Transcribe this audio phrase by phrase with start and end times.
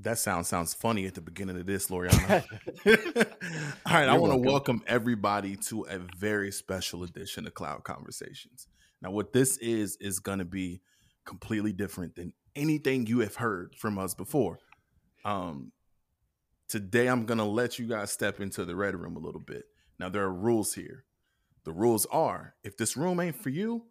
[0.00, 2.44] That sound sounds funny at the beginning of this, Loriana.
[3.86, 8.68] All right, I want to welcome everybody to a very special edition of Cloud Conversations.
[9.02, 10.82] Now, what this is is going to be
[11.24, 14.60] completely different than anything you have heard from us before.
[15.24, 15.72] Um,
[16.68, 19.64] today, I'm going to let you guys step into the red room a little bit.
[19.98, 21.06] Now, there are rules here.
[21.64, 23.86] The rules are: if this room ain't for you,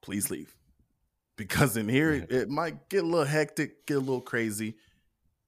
[0.00, 0.56] please leave,
[1.36, 4.76] because in here it might get a little hectic, get a little crazy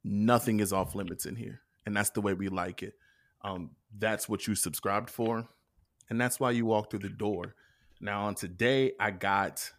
[0.05, 2.95] nothing is off limits in here and that's the way we like it.
[3.43, 5.49] Um, that's what you subscribed for
[6.11, 7.55] and that's why you walk through the door.
[8.01, 9.73] Now on today i got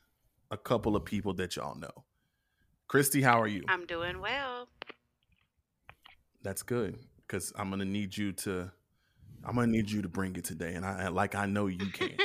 [0.52, 2.04] a couple of people that y'all know.
[2.88, 3.64] Christy how are you?
[3.68, 4.68] I'm doing well.
[6.42, 8.72] That's good because i'm gonna need you to
[9.44, 12.12] i'm gonna need you to bring it today and i like i know you can.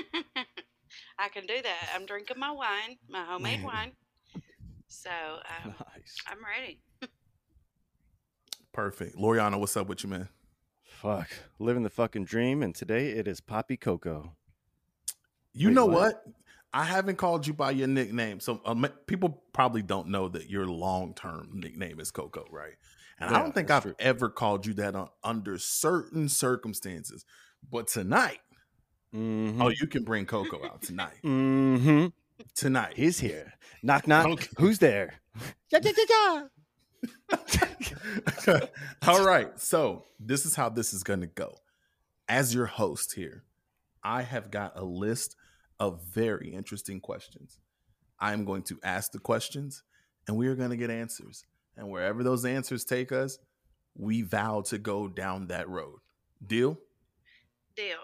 [1.19, 1.91] I can do that.
[1.95, 3.67] I'm drinking my wine my homemade Man.
[3.67, 3.93] wine.
[4.89, 6.17] So um, nice.
[6.27, 6.81] i'm ready
[8.73, 9.17] Perfect.
[9.17, 10.29] Loriana, what's up with you, man?
[10.83, 11.29] Fuck.
[11.59, 14.37] Living the fucking dream, and today it is Poppy Coco.
[15.53, 15.95] You Wait, know what?
[15.95, 16.25] what?
[16.73, 18.39] I haven't called you by your nickname.
[18.39, 22.75] So um, people probably don't know that your long term nickname is Coco, right?
[23.19, 23.95] And yeah, I don't think I've true.
[23.99, 27.25] ever called you that under certain circumstances.
[27.69, 28.39] But tonight,
[29.15, 29.61] mm-hmm.
[29.61, 31.19] oh, you can bring Coco out tonight.
[31.25, 32.07] Mm-hmm.
[32.55, 32.95] Tonight.
[32.97, 33.53] He's here.
[33.83, 34.27] Knock, knock.
[34.27, 34.49] Okay.
[34.59, 35.21] Who's there?
[35.71, 36.43] yeah, yeah, yeah,
[39.07, 39.59] All right.
[39.61, 41.57] So this is how this is going to go.
[42.29, 43.45] As your host here,
[44.03, 45.37] I have got a list
[45.79, 47.59] of very interesting questions.
[48.19, 49.83] I am going to ask the questions
[50.29, 51.45] and we are going to get answers.
[51.77, 53.39] And wherever those answers take us,
[53.97, 55.99] we vow to go down that road.
[56.47, 56.79] Deal?
[57.75, 57.97] Deal.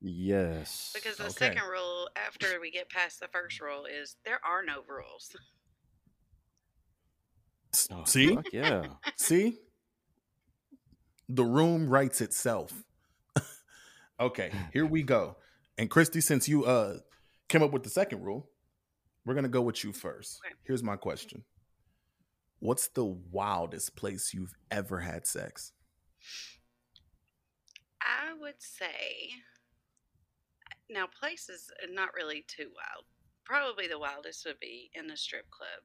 [0.00, 0.92] Yes.
[0.94, 1.32] Because the okay.
[1.32, 5.34] second rule after we get past the first rule is there are no rules.
[7.90, 8.38] Oh, See?
[8.52, 8.86] yeah.
[9.16, 9.58] See?
[11.28, 12.72] The room writes itself.
[14.20, 15.36] okay, here we go.
[15.78, 16.98] And Christy, since you uh
[17.48, 18.50] came up with the second rule,
[19.24, 20.40] we're gonna go with you first.
[20.44, 20.54] Okay.
[20.64, 21.44] Here's my question.
[22.60, 25.72] What's the wildest place you've ever had sex?
[28.00, 29.30] I would say
[30.90, 33.04] now places not really too wild.
[33.44, 35.82] Probably the wildest would be in a strip club.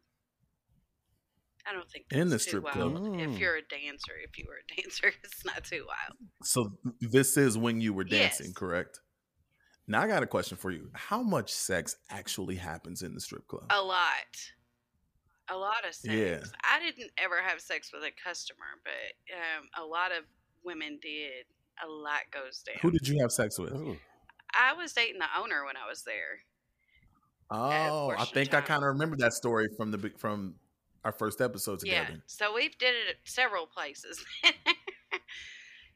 [1.69, 2.97] I don't think in the strip club.
[3.19, 6.17] If you're a dancer, if you were a dancer, it's not too wild.
[6.43, 8.55] So this is when you were dancing, yes.
[8.55, 8.99] correct?
[9.87, 10.89] Now I got a question for you.
[10.93, 13.65] How much sex actually happens in the strip club?
[13.71, 14.03] A lot.
[15.51, 16.13] A lot of sex.
[16.13, 16.39] Yeah.
[16.63, 20.25] I didn't ever have sex with a customer, but um, a lot of
[20.63, 21.45] women did.
[21.83, 22.75] A lot goes down.
[22.81, 23.71] Who did you have sex with?
[23.71, 23.97] Ooh.
[24.53, 26.39] I was dating the owner when I was there.
[27.51, 30.55] Oh, I think I kind of remember that story from the from
[31.03, 32.07] our first episode together.
[32.11, 32.17] Yeah.
[32.27, 34.23] So we've did it at several places.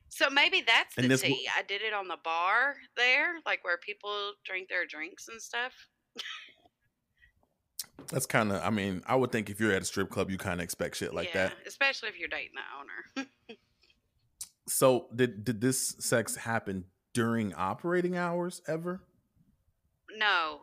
[0.10, 1.10] so maybe that's the tea.
[1.10, 5.42] W- I did it on the bar there, like where people drink their drinks and
[5.42, 5.74] stuff.
[8.08, 8.62] that's kind of.
[8.62, 10.98] I mean, I would think if you're at a strip club, you kind of expect
[10.98, 13.28] shit like yeah, that, especially if you're dating the owner.
[14.68, 19.02] so did did this sex happen during operating hours ever?
[20.18, 20.62] No,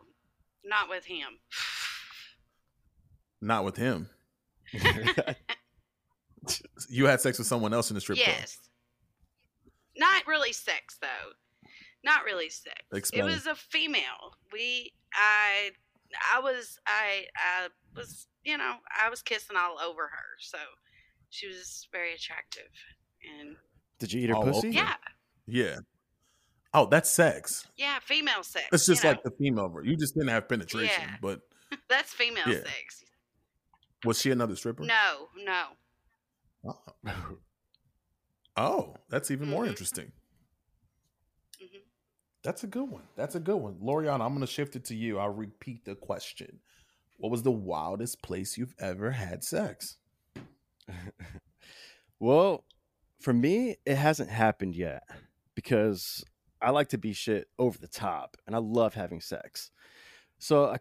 [0.63, 1.39] not with him.
[3.43, 4.07] Not with him.
[6.89, 8.25] you had sex with someone else in the strip yes.
[8.25, 8.37] club.
[8.39, 8.57] Yes.
[9.97, 11.67] Not really sex though.
[12.03, 12.81] Not really sex.
[12.93, 13.21] Explain.
[13.21, 14.35] It was a female.
[14.51, 15.71] We I
[16.33, 20.37] I was I I was you know, I was kissing all over her.
[20.39, 20.57] So
[21.29, 22.71] she was very attractive
[23.39, 23.55] and
[23.99, 24.71] Did you eat her oh, pussy?
[24.71, 24.95] Yeah.
[25.47, 25.77] Yeah.
[26.73, 27.67] Oh, that's sex.
[27.77, 28.67] Yeah, female sex.
[28.71, 29.29] It's just like know.
[29.29, 29.73] the female.
[29.83, 31.15] You just didn't have penetration, yeah.
[31.21, 31.41] but
[31.89, 32.63] that's female yeah.
[32.63, 33.03] sex.
[34.05, 34.83] Was she another stripper?
[34.83, 35.63] No, no.
[36.65, 36.79] Oh,
[38.57, 39.55] oh that's even mm-hmm.
[39.55, 40.11] more interesting.
[41.61, 41.77] Mm-hmm.
[42.43, 43.03] That's a good one.
[43.15, 43.75] That's a good one.
[43.75, 45.19] Loriana, I'm going to shift it to you.
[45.19, 46.59] I'll repeat the question.
[47.17, 49.97] What was the wildest place you've ever had sex?
[52.19, 52.65] well,
[53.19, 55.03] for me, it hasn't happened yet
[55.53, 56.23] because
[56.61, 59.69] I like to be shit over the top and I love having sex.
[60.39, 60.77] So I,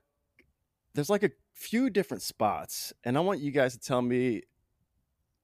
[0.94, 1.30] there's like a
[1.60, 4.42] few different spots, and I want you guys to tell me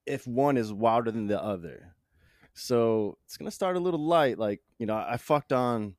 [0.07, 1.95] if one is wilder than the other.
[2.55, 4.39] So it's gonna start a little light.
[4.39, 5.95] Like you know, I fucked on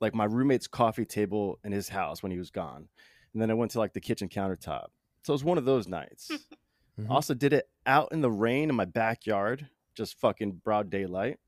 [0.00, 2.88] like my roommate's coffee table in his house when he was gone,
[3.32, 4.88] and then I went to like the kitchen countertop.
[5.22, 6.30] So it was one of those nights.
[7.00, 7.10] mm-hmm.
[7.10, 11.38] Also did it out in the rain in my backyard, just fucking broad daylight.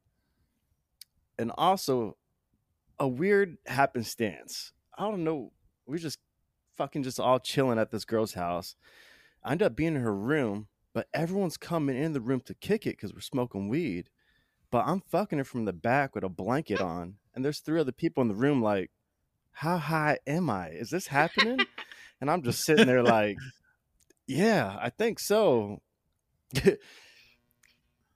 [1.38, 2.16] And also
[3.00, 4.72] a weird happenstance.
[4.96, 5.50] I don't know.
[5.86, 6.20] We just
[6.76, 8.74] fucking just all chilling at this girl's house.
[9.44, 12.86] I end up being in her room but everyone's coming in the room to kick
[12.86, 14.10] it because we're smoking weed.
[14.70, 17.92] But I'm fucking her from the back with a blanket on, and there's three other
[17.92, 18.62] people in the room.
[18.62, 18.90] Like,
[19.52, 20.68] how high am I?
[20.68, 21.60] Is this happening?
[22.20, 23.36] and I'm just sitting there like,
[24.26, 25.80] yeah, I think so.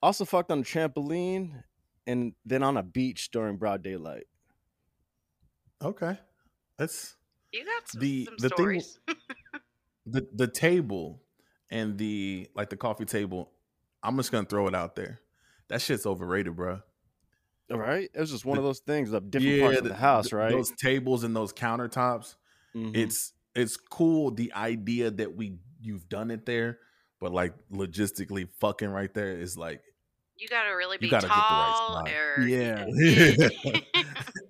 [0.03, 1.63] also fucked on a trampoline
[2.07, 4.27] and then on a beach during broad daylight.
[5.83, 6.19] Okay,
[6.79, 7.16] that's
[7.53, 8.99] you got some, the some the stories.
[9.07, 9.17] thing.
[10.07, 11.23] the the table
[11.71, 13.51] and the like the coffee table.
[14.03, 15.21] I'm just gonna throw it out there.
[15.69, 16.81] That shit's overrated, bro.
[17.73, 19.85] All right, it was just one the, of those things of different yeah, parts of
[19.85, 20.53] the, the house, right?
[20.53, 22.37] Those tables and those countertops.
[22.77, 22.95] Mm-hmm.
[22.95, 26.79] It's it's cool the idea that we you've done it there,
[27.21, 29.83] but like logistically, fucking right there is like
[30.37, 32.05] you gotta really be tall.
[32.05, 32.87] Right or, yeah.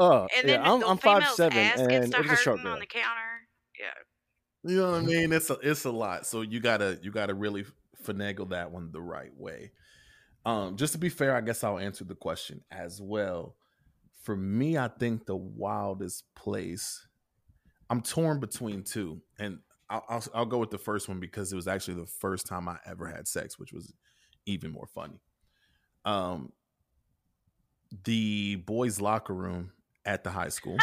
[0.00, 3.20] oh, and then yeah, I'm, I'm five seven, and it's a short on the counter.
[3.78, 4.70] Yeah.
[4.70, 5.32] You know what I mean?
[5.32, 6.26] It's a it's a lot.
[6.26, 7.64] So you gotta you gotta really
[8.04, 9.72] finagle that one the right way.
[10.44, 13.56] Um, just to be fair, I guess I'll answer the question as well.
[14.22, 17.06] For me, I think the wildest place.
[17.88, 19.58] I'm torn between two, and
[19.88, 22.68] I'll, I'll, I'll go with the first one because it was actually the first time
[22.68, 23.92] I ever had sex, which was
[24.46, 25.20] even more funny.
[26.04, 26.52] Um,
[28.04, 29.72] the boys' locker room
[30.04, 30.76] at the high school.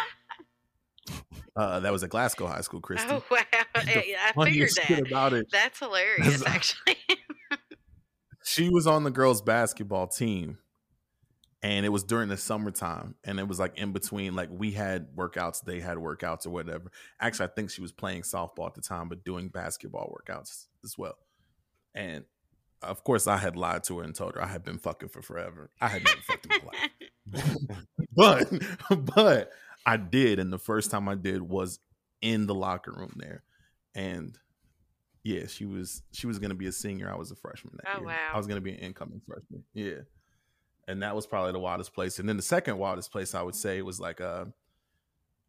[1.55, 3.09] Uh, that was at Glasgow High School, Christy.
[3.09, 3.39] Oh wow!
[3.75, 5.07] I figured that.
[5.07, 6.97] About it, That's hilarious, actually.
[8.43, 10.57] she was on the girls' basketball team,
[11.63, 14.35] and it was during the summertime, and it was like in between.
[14.35, 16.91] Like we had workouts, they had workouts, or whatever.
[17.19, 20.97] Actually, I think she was playing softball at the time, but doing basketball workouts as
[20.97, 21.17] well.
[21.95, 22.25] And
[22.81, 25.21] of course, I had lied to her and told her I had been fucking for
[25.21, 25.71] forever.
[25.81, 27.87] I had never fucked in my life,
[28.17, 28.51] but
[29.15, 29.51] but
[29.85, 31.79] I did, and the first time I did was
[32.21, 33.43] in the locker room there,
[33.95, 34.37] and
[35.23, 37.09] yeah, she was she was gonna be a senior.
[37.09, 38.07] I was a freshman that oh, year.
[38.07, 38.31] Wow.
[38.33, 39.63] I was gonna be an incoming freshman.
[39.73, 40.01] Yeah,
[40.87, 42.19] and that was probably the wildest place.
[42.19, 44.45] And then the second wildest place I would say was like uh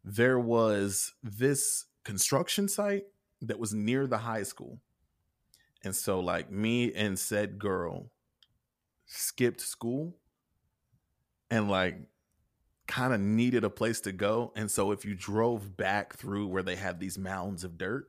[0.05, 3.03] there was this construction site
[3.41, 4.79] that was near the high school
[5.83, 8.09] and so like me and said girl
[9.05, 10.15] skipped school
[11.49, 11.97] and like
[12.89, 14.51] kind of needed a place to go.
[14.55, 18.07] And so if you drove back through where they had these mounds of dirt,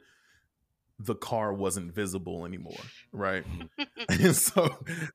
[0.99, 2.81] the car wasn't visible anymore.
[3.12, 3.44] Right.
[3.47, 3.85] Mm-hmm.
[4.25, 4.75] and so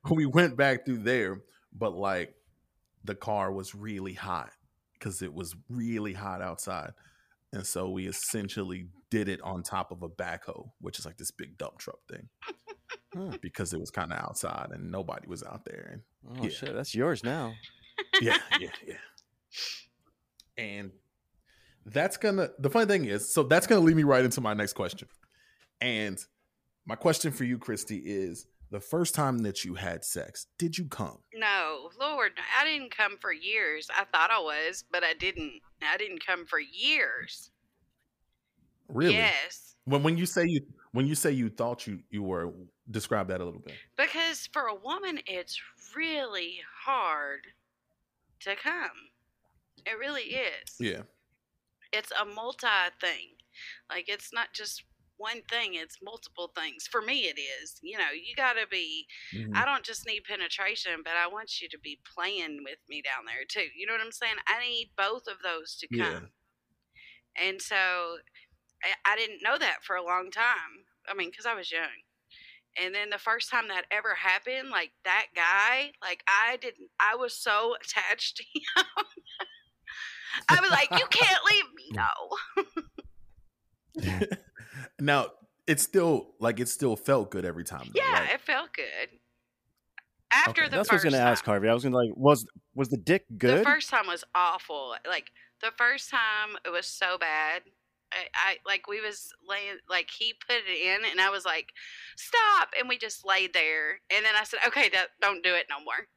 [0.09, 1.41] we went back through there,
[1.73, 2.35] but like
[3.03, 4.51] the car was really hot
[4.93, 6.91] because it was really hot outside.
[7.51, 11.31] And so we essentially did it on top of a backhoe, which is like this
[11.31, 12.29] big dump truck thing.
[13.13, 15.89] Hmm, because it was kind of outside and nobody was out there.
[15.93, 16.01] And
[16.37, 16.49] oh yeah.
[16.49, 17.53] shit, that's yours now.
[18.21, 18.97] yeah, yeah, yeah.
[20.57, 20.91] And
[21.85, 24.73] that's gonna the funny thing is, so that's gonna lead me right into my next
[24.73, 25.07] question.
[25.81, 26.17] And
[26.85, 30.85] my question for you, Christy, is the first time that you had sex, did you
[30.85, 31.19] come?
[31.33, 33.87] No, Lord, I didn't come for years.
[33.95, 35.61] I thought I was, but I didn't.
[35.81, 37.51] I didn't come for years.
[38.87, 39.15] Really?
[39.15, 39.75] Yes.
[39.85, 40.61] When when you say you
[40.91, 42.53] when you say you thought you you were
[42.89, 43.75] describe that a little bit.
[43.97, 45.59] Because for a woman it's
[45.95, 47.41] really hard
[48.41, 48.89] to come.
[49.85, 50.75] It really is.
[50.79, 51.03] Yeah.
[51.91, 52.67] It's a multi
[52.99, 53.35] thing.
[53.89, 54.83] Like it's not just
[55.17, 56.87] one thing, it's multiple things.
[56.91, 57.79] For me it is.
[57.81, 59.55] You know, you got to be mm-hmm.
[59.55, 63.25] I don't just need penetration, but I want you to be playing with me down
[63.25, 63.69] there too.
[63.77, 64.35] You know what I'm saying?
[64.47, 65.99] I need both of those to come.
[67.39, 67.47] Yeah.
[67.47, 68.17] And so
[69.05, 70.85] I didn't know that for a long time.
[71.09, 72.03] I mean, because I was young.
[72.81, 77.15] And then the first time that ever happened, like that guy, like I didn't, I
[77.15, 78.85] was so attached to him.
[80.49, 81.91] I was like, you can't leave me.
[81.93, 82.07] No.
[84.99, 85.27] now,
[85.67, 87.89] it's still like it still felt good every time.
[87.93, 88.33] Though, yeah, right?
[88.33, 89.09] it felt good.
[90.31, 90.69] After okay.
[90.69, 91.69] the that's what I was going to ask Harvey.
[91.69, 93.59] I was going to like, was was the dick good?
[93.59, 94.95] The first time was awful.
[95.07, 97.63] Like the first time, it was so bad.
[98.11, 101.73] I, I, like we was laying like he put it in and I was like
[102.15, 105.65] stop and we just laid there and then I said okay that, don't do it
[105.69, 106.07] no more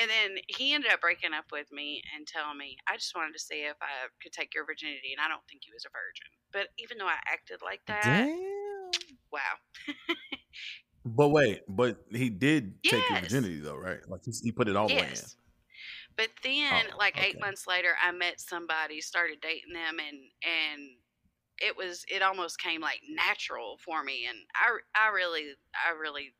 [0.00, 3.32] and then he ended up breaking up with me and telling me I just wanted
[3.32, 5.92] to see if I could take your virginity and I don't think he was a
[5.92, 9.00] virgin but even though I acted like that Damn.
[9.32, 10.14] wow
[11.04, 12.94] but wait but he did yes.
[12.94, 15.22] take your virginity though right like he put it all yes.
[15.22, 15.28] in
[16.16, 17.30] but then, oh, like okay.
[17.30, 20.90] eight months later, I met somebody, started dating them, and and
[21.60, 25.54] it was it almost came like natural for me and i i really
[25.86, 26.34] i really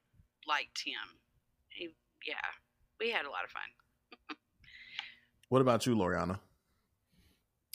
[0.47, 1.19] liked him
[1.69, 1.89] he
[2.27, 2.51] yeah
[3.01, 4.37] we had a lot of fun
[5.49, 6.39] what about you loriana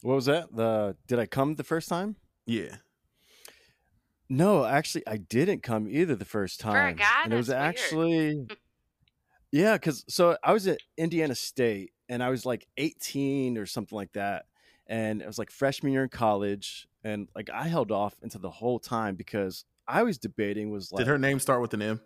[0.01, 2.75] what was that the did i come the first time yeah
[4.31, 6.73] No, actually, I didn't come either the first time.
[6.73, 7.59] For a guy, and it was weird.
[7.59, 8.47] actually
[9.51, 13.95] yeah, because so I was at Indiana State and I was like 18 or something
[13.95, 14.45] like that,
[14.85, 18.51] and it was like freshman year in college, and like I held off until the
[18.51, 22.01] whole time because I was debating was like did her name start with an M?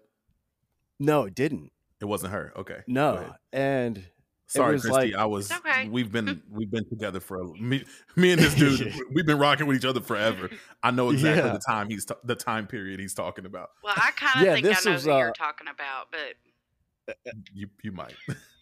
[1.00, 1.72] No, it didn't.
[2.04, 2.52] It wasn't her.
[2.58, 4.04] Okay, no, and
[4.48, 4.92] Sorry, Christy.
[4.92, 5.50] like, I was.
[5.52, 5.88] Okay.
[5.88, 7.86] We've been we've been together for me.
[8.18, 8.94] Me and this dude.
[9.14, 10.50] we've been rocking with each other forever.
[10.84, 11.54] I know exactly Yeah.
[11.54, 13.70] the time he's t- the time period he's talking about.
[13.84, 16.12] Well, I kind of Yeah, think I this know was, who uh, you're talking about,
[16.12, 17.16] but
[17.54, 18.16] You you might.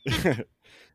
[0.06, 0.44] yeah, Go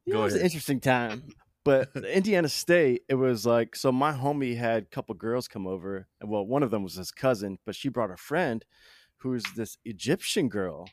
[0.07, 1.25] it was an interesting time.
[1.65, 3.91] But Indiana State, it was like so.
[3.91, 7.11] My homie had a couple girls come over, and well, one of them was his
[7.11, 8.65] cousin, but she brought a friend,
[9.17, 10.87] who's this Egyptian girl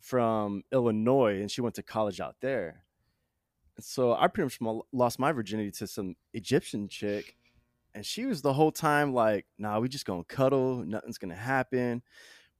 [0.00, 2.84] from Illinois, and she went to college out there.
[3.76, 7.36] And so I pretty much lost my virginity to some Egyptian chick,
[7.94, 12.02] and she was the whole time like, "Nah, we just gonna cuddle, nothing's gonna happen."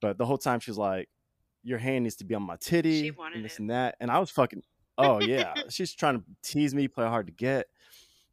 [0.00, 1.09] But the whole time she was like,
[1.62, 3.61] "Your hand needs to be on my titty, wanted and this it.
[3.61, 4.62] and that," and I was fucking
[4.99, 7.68] Oh yeah, she's trying to tease me, play hard to get,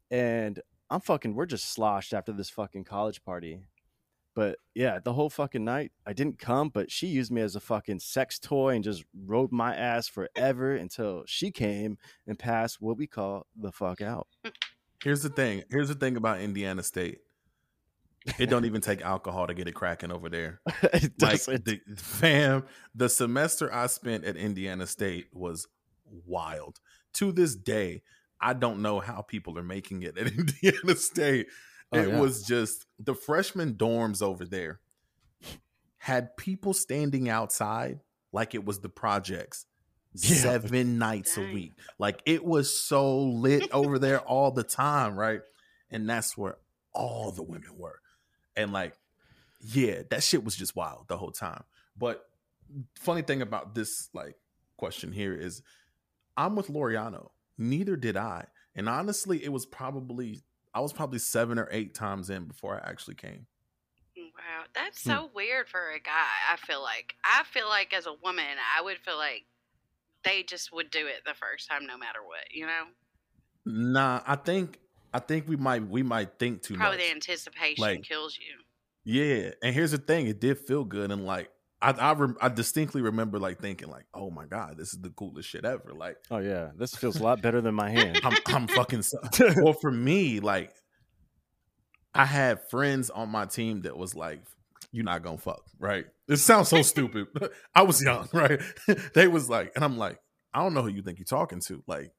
[0.09, 0.59] and
[0.89, 1.35] I'm fucking.
[1.35, 3.61] We're just sloshed after this fucking college party.
[4.35, 7.61] But yeah, the whole fucking night I didn't come, but she used me as a
[7.61, 12.97] fucking sex toy and just rode my ass forever until she came and passed what
[12.97, 14.27] we call the fuck out.
[15.03, 15.63] Here's the thing.
[15.69, 17.19] Here's the thing about Indiana State.
[18.39, 20.59] It don't even take alcohol to get it cracking over there.
[20.83, 21.63] it Like doesn't.
[21.65, 22.65] the fam,
[22.95, 25.67] the semester I spent at Indiana State was
[26.25, 26.79] wild.
[27.13, 28.01] To this day,
[28.41, 31.47] I don't know how people are making it at Indiana State.
[31.95, 32.19] Oh, it yeah.
[32.19, 34.79] was just the freshman dorms over there
[35.97, 37.99] had people standing outside
[38.31, 39.65] like it was the projects
[40.13, 40.35] Yeah.
[40.35, 41.73] seven nights a week.
[41.97, 45.41] Like it was so lit over there all the time, right?
[45.89, 46.57] And that's where
[46.93, 47.99] all the women were.
[48.55, 48.93] And like,
[49.61, 51.63] yeah, that shit was just wild the whole time.
[51.97, 52.23] But
[52.99, 54.35] funny thing about this like
[54.77, 55.61] question here is
[56.37, 57.29] I'm with Loriano.
[57.57, 58.45] Neither did I.
[58.75, 60.41] And honestly, it was probably
[60.75, 63.47] I was probably seven or eight times in before I actually came.
[64.17, 65.09] wow, that's Hmm.
[65.09, 66.33] so weird for a guy.
[66.51, 68.45] I feel like I feel like as a woman,
[68.77, 69.45] I would feel like
[70.23, 72.51] they just would do it the first time, no matter what.
[72.51, 72.83] You know,
[73.65, 74.79] Nah, I think
[75.13, 77.05] I think we might we might think too probably much.
[77.07, 78.61] the anticipation Like- kills you.
[79.07, 81.49] Yeah, and here's the thing: it did feel good, and like
[81.81, 85.09] I I, rem- I distinctly remember like thinking like, oh my god, this is the
[85.09, 85.93] coolest shit ever.
[85.93, 88.19] Like Oh yeah, this feels a lot better than my hand.
[88.23, 89.01] I'm I'm fucking.
[89.03, 89.19] So-
[89.57, 90.71] well, for me, like
[92.13, 94.41] I had friends on my team that was like,
[94.91, 96.05] "You're not gonna fuck," right?
[96.29, 97.27] It sounds so stupid.
[97.75, 98.61] I was young, right?
[99.13, 100.19] they was like, and I'm like,
[100.53, 101.83] I don't know who you think you're talking to.
[101.87, 102.11] Like,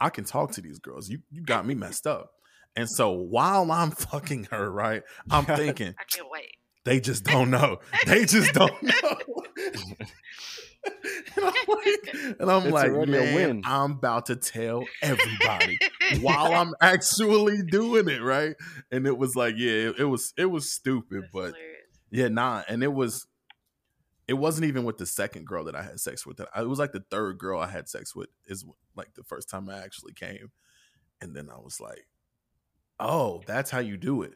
[0.00, 1.08] I can talk to these girls.
[1.08, 2.30] You you got me messed up.
[2.76, 6.54] And so while I'm fucking her, right, I'm thinking I can't wait.
[6.88, 7.80] They just don't know.
[8.06, 9.18] They just don't know.
[11.36, 13.60] and I'm like, and I'm like man.
[13.64, 15.78] I'm about to tell everybody
[16.22, 18.56] while I'm actually doing it, right?
[18.90, 21.98] And it was like, yeah, it, it was it was stupid, That's but hilarious.
[22.10, 22.62] yeah, nah.
[22.68, 23.26] And it was
[24.26, 26.40] it wasn't even with the second girl that I had sex with.
[26.40, 28.64] It was like the third girl I had sex with is
[28.96, 30.52] like the first time I actually came.
[31.20, 32.06] And then I was like,
[32.98, 34.32] oh, that's how you do it.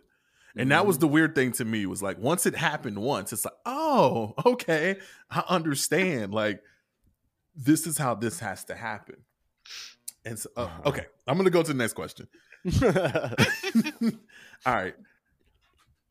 [0.58, 0.86] And that Mm-hmm.
[0.86, 4.34] was the weird thing to me was like once it happened once, it's like, oh,
[4.46, 4.98] okay,
[5.30, 6.34] I understand.
[6.34, 6.62] Like
[7.54, 9.16] this is how this has to happen.
[10.24, 10.82] And so, uh, Uh-huh.
[10.86, 12.28] okay, I'm gonna go to the next question.
[14.66, 14.94] All right,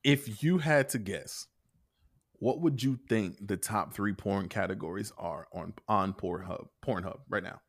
[0.04, 1.48] if you had to guess,
[2.34, 6.68] what would you think the top three porn categories are on on Pornhub?
[6.86, 7.62] Pornhub right now.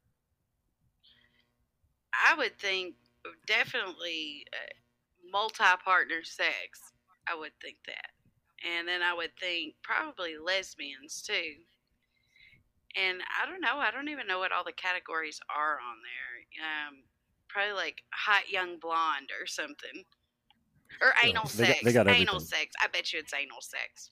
[2.13, 2.97] I would think
[3.47, 4.73] definitely uh,
[5.33, 6.93] multi-partner sex.
[7.27, 8.11] I would think that,
[8.69, 11.55] and then I would think probably lesbians too.
[13.01, 13.79] And I don't know.
[13.79, 16.67] I don't even know what all the categories are on there.
[16.67, 16.97] Um,
[17.49, 20.05] probably like hot young blonde or something,
[21.01, 21.85] or Yeah, anal they got- sex.
[21.85, 22.75] they got anal sex.
[22.83, 24.11] I bet you it's anal sex.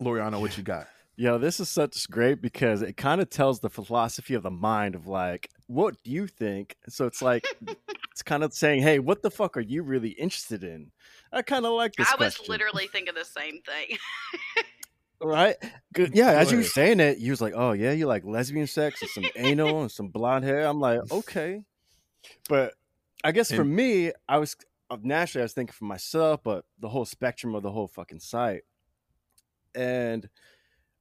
[0.00, 0.88] Loriana, what you got?
[1.16, 4.94] Yo, this is such great because it kind of tells the philosophy of the mind
[4.94, 6.76] of like, what do you think?
[6.88, 7.46] So it's like,
[8.12, 10.90] it's kind of saying, hey, what the fuck are you really interested in?
[11.32, 12.52] I kind of like this I was question.
[12.52, 13.98] literally thinking the same thing.
[15.22, 15.56] right?
[15.92, 16.14] Good.
[16.14, 19.02] Yeah, as you were saying it, you was like, oh yeah, you like lesbian sex
[19.02, 20.66] and some anal and some blonde hair.
[20.66, 21.62] I'm like, okay,
[22.48, 22.74] but
[23.22, 24.56] I guess for me, I was
[24.90, 28.20] uh, naturally I was thinking for myself, but the whole spectrum of the whole fucking
[28.20, 28.62] site,
[29.74, 30.28] and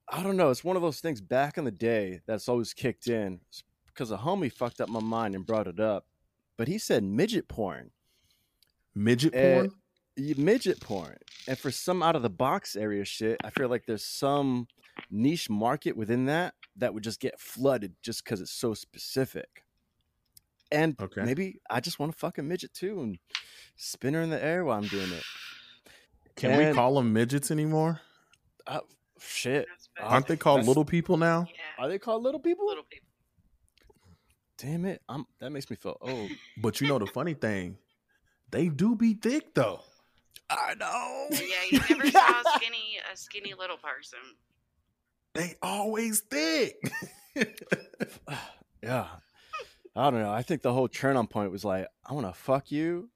[0.09, 0.49] I don't know.
[0.49, 3.41] It's one of those things back in the day that's always kicked in
[3.93, 6.05] because a homie fucked up my mind and brought it up,
[6.57, 7.91] but he said midget porn.
[8.95, 9.71] Midget Eh, porn?
[10.37, 14.05] midget porn, and for some out of the box area shit, I feel like there's
[14.05, 14.67] some
[15.09, 19.63] niche market within that that would just get flooded just because it's so specific.
[20.71, 21.21] And okay.
[21.21, 23.19] maybe I just want to fuck a midget too and
[23.75, 25.23] spin her in the air while I'm doing it.
[26.35, 28.01] Can and, we call them midgets anymore?
[28.65, 28.79] Uh,
[29.19, 29.67] shit.
[30.01, 31.45] Aren't they called That's, little people now?
[31.47, 31.83] Yeah.
[31.83, 32.65] Are they called little people?
[32.65, 33.02] Little people.
[34.57, 35.01] Damn it.
[35.09, 36.31] I'm that makes me feel old.
[36.57, 37.77] But you know the funny thing,
[38.51, 39.81] they do be thick though.
[40.49, 41.27] I know.
[41.31, 41.37] Yeah,
[41.71, 44.19] you never saw a skinny a skinny little person.
[45.33, 46.77] They always thick.
[48.83, 49.07] yeah.
[49.95, 50.31] I don't know.
[50.31, 53.09] I think the whole turn on point was like, I want to fuck you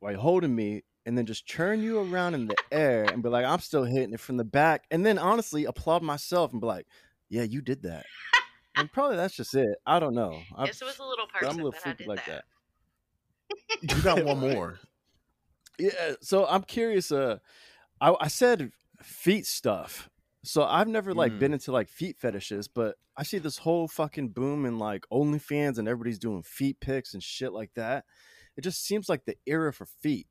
[0.00, 3.28] while you're holding me and then just churn you around in the air and be
[3.28, 4.84] like, I'm still hitting it from the back.
[4.90, 6.86] And then honestly applaud myself and be like,
[7.28, 8.04] yeah, you did that.
[8.76, 9.76] and probably that's just it.
[9.86, 10.40] I don't know.
[10.64, 12.44] Yes, it was a little person, I'm a little freaky like that.
[13.80, 13.96] that.
[13.96, 14.78] you got one more.
[15.78, 16.14] Yeah.
[16.20, 17.10] So I'm curious.
[17.10, 17.38] Uh,
[18.00, 18.70] I, I said
[19.02, 20.08] feet stuff.
[20.44, 21.38] So I've never like mm.
[21.38, 25.78] been into like feet fetishes, but I see this whole fucking boom in like OnlyFans
[25.78, 28.04] and everybody's doing feet pics and shit like that.
[28.56, 30.26] It just seems like the era for feet.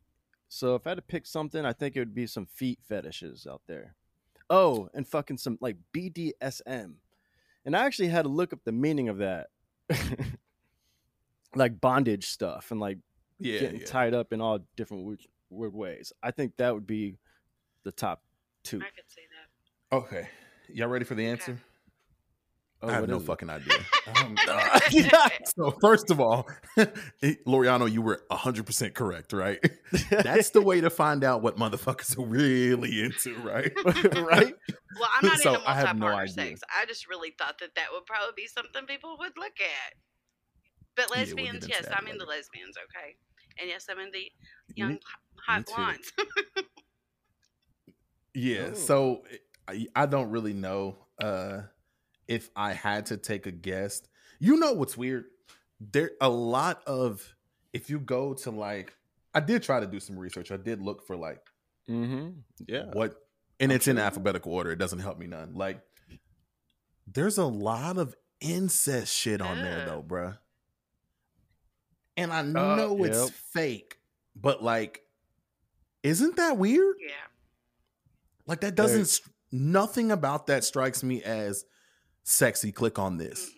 [0.49, 3.47] So if I had to pick something, I think it would be some feet fetishes
[3.49, 3.95] out there.
[4.49, 6.95] Oh, and fucking some like BDSM.
[7.65, 9.47] And I actually had to look up the meaning of that.
[11.55, 12.97] like bondage stuff and like
[13.39, 13.85] yeah, getting yeah.
[13.85, 16.13] tied up in all different weird, weird, ways.
[16.23, 17.17] I think that would be
[17.83, 18.23] the top
[18.63, 18.77] two.
[18.77, 19.21] I could say
[19.91, 19.97] that.
[19.97, 20.29] Okay.
[20.69, 21.51] Y'all ready for the answer?
[21.51, 21.61] Okay.
[22.83, 23.77] Oh, I have no fucking idea.
[24.15, 24.35] um,
[25.45, 26.49] so first of all,
[27.47, 29.59] Loriano, you were hundred percent correct, right?
[30.09, 33.71] That's the way to find out what motherfuckers are really into, right?
[33.85, 34.53] right.
[34.99, 36.61] Well, I'm not so into multi-partner no sex.
[36.75, 39.93] I just really thought that that would probably be something people would look at.
[40.95, 42.77] But lesbians, yeah, we'll yes, I'm into lesbians.
[42.77, 43.15] Okay,
[43.59, 44.19] and yes, I'm into
[44.73, 44.99] young me,
[45.45, 46.11] hot blondes.
[48.33, 48.69] yeah.
[48.69, 48.75] Ooh.
[48.75, 49.23] So
[49.67, 50.97] I, I don't really know.
[51.21, 51.61] Uh,
[52.27, 54.01] if I had to take a guess,
[54.39, 55.25] you know what's weird?
[55.79, 57.35] There a lot of
[57.73, 58.93] if you go to like
[59.33, 60.51] I did try to do some research.
[60.51, 61.39] I did look for like
[61.89, 62.29] mm-hmm.
[62.67, 63.15] yeah what
[63.59, 64.71] and it's in alphabetical order.
[64.71, 65.53] It doesn't help me none.
[65.53, 65.81] Like
[67.07, 69.63] there's a lot of incest shit on yeah.
[69.63, 70.37] there though, bruh.
[72.17, 73.29] And I uh, know uh, it's yep.
[73.53, 73.97] fake,
[74.35, 75.01] but like,
[76.03, 76.95] isn't that weird?
[76.99, 77.13] Yeah.
[78.45, 78.97] Like that doesn't.
[78.97, 79.21] There's...
[79.53, 81.65] Nothing about that strikes me as
[82.23, 83.49] sexy, click on this.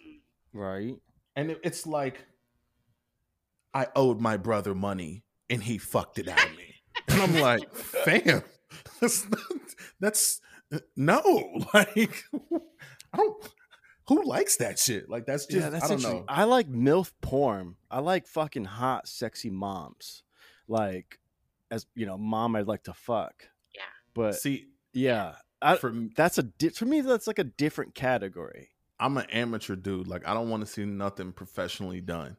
[0.53, 0.95] Right.
[1.35, 2.25] And it's like
[3.73, 6.75] I owed my brother money and he fucked it out of me.
[7.07, 8.43] and I'm like, fam,
[9.01, 9.41] that's not,
[9.99, 10.41] that's
[10.95, 11.21] no,
[11.73, 12.23] like
[13.13, 13.49] I don't
[14.07, 15.09] who likes that shit?
[15.09, 16.25] Like that's just yeah, that's I don't know.
[16.27, 17.75] I like MILF porn.
[17.89, 20.23] I like fucking hot, sexy moms.
[20.67, 21.19] Like
[21.71, 23.33] as you know, mom I'd like to fuck.
[23.73, 23.81] Yeah.
[24.13, 28.69] But see, yeah, I, for that's a for me that's like a different category.
[28.99, 30.07] I'm an amateur dude.
[30.07, 32.37] Like I don't want to see nothing professionally done.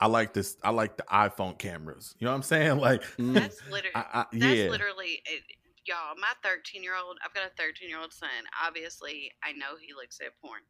[0.00, 0.56] I like this.
[0.62, 2.14] I like the iPhone cameras.
[2.18, 2.78] You know what I'm saying?
[2.84, 3.34] Like mm.
[3.34, 3.94] that's literally.
[3.94, 4.68] I, I, that's yeah.
[4.68, 5.22] literally.
[5.24, 5.42] It,
[5.86, 7.16] y'all, my 13 year old.
[7.24, 8.44] I've got a 13 year old son.
[8.60, 10.60] Obviously, I know he looks at porn,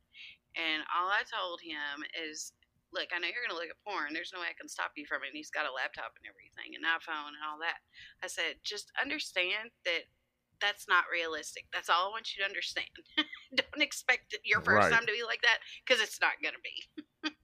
[0.55, 2.53] and all I told him is,
[2.92, 4.12] "Look, I know you're going to look at porn.
[4.12, 6.29] There's no way I can stop you from it." And he's got a laptop and
[6.29, 7.81] everything, an iPhone and all that.
[8.22, 10.07] I said, just understand that
[10.61, 11.64] that's not realistic.
[11.73, 12.87] That's all I want you to understand.
[13.55, 14.93] Don't expect your first right.
[14.93, 17.35] time to be like that because it's not going to be.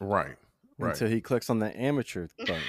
[0.00, 0.36] right.
[0.78, 0.92] Right.
[0.92, 2.62] Until he clicks on the amateur button.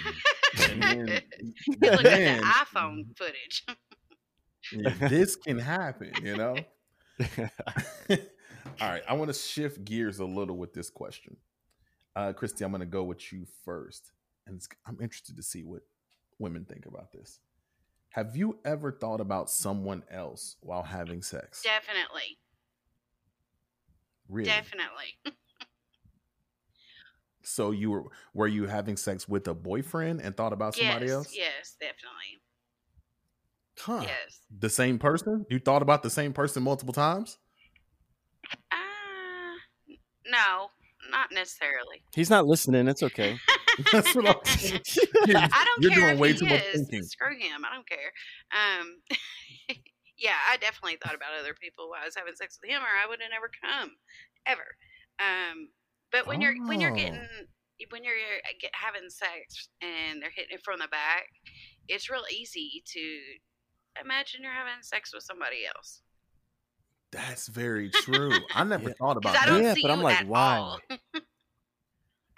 [0.79, 1.07] then,
[1.65, 3.65] he looks at the iPhone footage.
[5.09, 6.55] this can happen, you know?
[8.09, 9.03] All right.
[9.07, 11.37] I want to shift gears a little with this question.
[12.15, 14.11] Uh, Christy, I'm going to go with you first.
[14.47, 15.81] And I'm interested to see what
[16.39, 17.39] women think about this.
[18.11, 21.61] Have you ever thought about someone else while having sex?
[21.61, 22.39] Definitely.
[24.27, 24.49] Really?
[24.49, 25.15] Definitely.
[27.43, 31.15] so you were were you having sex with a boyfriend and thought about somebody yes,
[31.15, 31.35] else?
[31.35, 32.41] Yes, definitely.
[33.77, 34.01] Huh.
[34.03, 34.41] Yes.
[34.59, 35.45] The same person?
[35.49, 37.37] You thought about the same person multiple times?
[38.71, 38.75] Uh
[40.25, 40.69] no,
[41.11, 42.01] not necessarily.
[42.13, 42.87] He's not listening.
[42.87, 43.37] It's okay.
[43.91, 44.35] That's what I'm
[45.35, 46.07] I don't You're care.
[46.09, 46.51] Doing way too is.
[46.51, 47.03] much thinking.
[47.03, 47.63] Screw him.
[47.65, 48.11] I don't care.
[48.51, 49.01] Um,
[50.17, 52.91] yeah, I definitely thought about other people while I was having sex with him, or
[52.91, 53.91] I would have never come,
[54.45, 54.67] ever.
[55.19, 55.69] Um,
[56.11, 56.49] but when oh.
[56.49, 57.85] you're when you're getting oh.
[57.89, 61.27] when you're uh, get, having sex and they're hitting it from the back,
[61.87, 63.19] it's real easy to
[64.01, 66.01] imagine you're having sex with somebody else.
[67.11, 68.31] That's very true.
[68.53, 68.95] I never yeah.
[68.99, 69.61] thought about that.
[69.61, 70.77] Yeah, but I'm like, wow.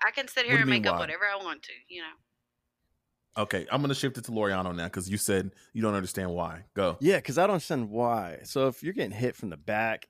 [0.05, 3.43] I can sit here and make up whatever I want to, you know.
[3.43, 6.65] Okay, I'm gonna shift it to Loriano now because you said you don't understand why.
[6.73, 6.97] Go.
[6.99, 8.39] Yeah, because I don't understand why.
[8.43, 10.09] So if you're getting hit from the back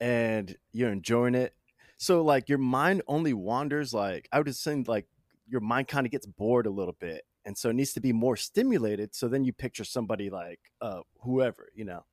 [0.00, 1.54] and you're enjoying it,
[1.98, 3.92] so like your mind only wanders.
[3.92, 5.06] Like I would assume, like
[5.46, 8.12] your mind kind of gets bored a little bit, and so it needs to be
[8.12, 9.14] more stimulated.
[9.14, 12.06] So then you picture somebody like uh whoever, you know.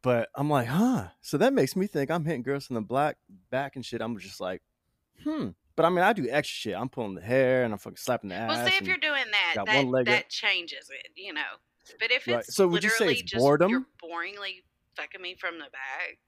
[0.00, 1.08] But I'm like, huh.
[1.20, 3.16] So that makes me think I'm hitting girls from the black
[3.50, 4.00] back and shit.
[4.00, 4.62] I'm just like,
[5.22, 5.48] hmm.
[5.76, 6.74] But I mean, I do extra shit.
[6.76, 8.50] I'm pulling the hair and I'm fucking slapping the ass.
[8.50, 11.40] Well, see, if you're doing that, that, that changes it, you know.
[11.98, 12.46] But if it's right.
[12.46, 13.70] so, would you say it's just boredom?
[13.70, 14.62] You're boringly
[14.96, 16.18] fucking me from the back.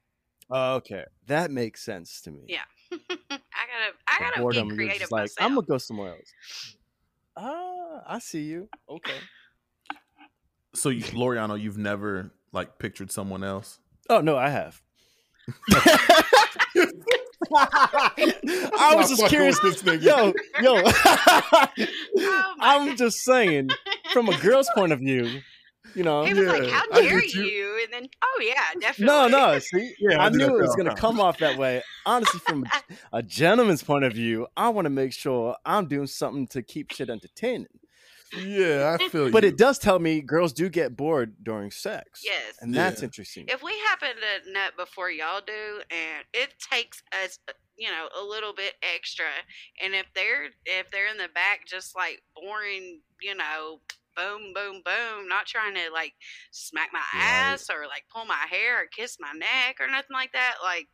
[0.51, 2.43] Oh, okay, that makes sense to me.
[2.47, 2.61] Yeah,
[2.93, 2.99] I
[3.31, 3.41] gotta,
[4.09, 5.47] I gotta boredom, be creative like, myself.
[5.47, 6.77] I'm gonna go somewhere else.
[7.37, 8.69] Ah, uh, I see you.
[8.89, 9.19] Okay.
[10.75, 13.79] So, you, Loriano, you've never like pictured someone else?
[14.11, 14.83] Oh no, I have.
[17.57, 19.59] I was just curious.
[19.61, 20.03] This nigga.
[20.03, 20.83] Yo, yo.
[22.19, 23.71] oh I'm just saying,
[24.13, 25.41] from a girl's point of view,
[25.95, 26.25] you know.
[26.25, 27.43] He was yeah, like, "How dare you.
[27.43, 29.07] you?" And then, oh yeah, definitely.
[29.07, 29.59] No, no.
[29.61, 31.83] See, yeah, I, I knew it was going to come off that way.
[32.05, 32.67] Honestly, from
[33.13, 36.93] a gentleman's point of view, I want to make sure I'm doing something to keep
[36.93, 37.69] shit entertaining.
[38.33, 39.33] Yeah, I feel you.
[39.33, 42.23] But it does tell me girls do get bored during sex.
[42.25, 42.57] Yes.
[42.61, 43.07] And that's yeah.
[43.07, 43.45] interesting.
[43.49, 47.39] If we happen to nut before y'all do and it takes us
[47.77, 49.27] you know, a little bit extra.
[49.83, 53.81] And if they're if they're in the back just like boring, you know,
[54.17, 56.15] boom, boom, boom, not trying to like
[56.51, 57.23] smack my right.
[57.23, 60.89] ass or like pull my hair or kiss my neck or nothing like that, like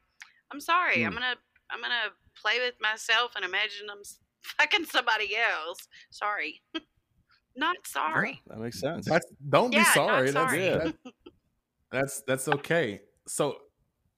[0.52, 0.98] I'm sorry.
[0.98, 1.06] Mm.
[1.06, 1.36] I'm gonna
[1.70, 4.02] I'm gonna play with myself and imagine I'm
[4.58, 5.86] fucking somebody else.
[6.10, 6.60] Sorry.
[7.56, 8.40] Not sorry.
[8.46, 9.06] Yeah, that makes sense.
[9.06, 10.32] That's, don't yeah, be sorry.
[10.32, 10.58] sorry.
[10.58, 10.96] That's, that's,
[11.92, 13.00] that's that's okay.
[13.26, 13.56] So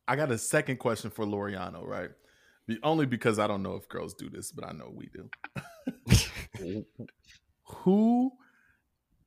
[0.06, 2.10] I got a second question for Loriano, right?
[2.82, 6.84] Only because I don't know if girls do this, but I know we do.
[7.64, 8.32] Who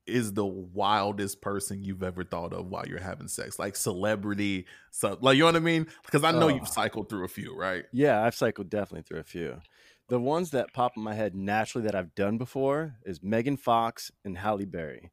[0.06, 3.58] is the wildest person you've ever thought of while you're having sex?
[3.58, 5.86] Like celebrity, so like you know what I mean?
[6.04, 7.84] Because I know uh, you've cycled through a few, right?
[7.92, 9.60] Yeah, I've cycled definitely through a few.
[10.08, 14.10] The ones that pop in my head naturally that I've done before is Megan Fox
[14.24, 15.10] and Halle Berry.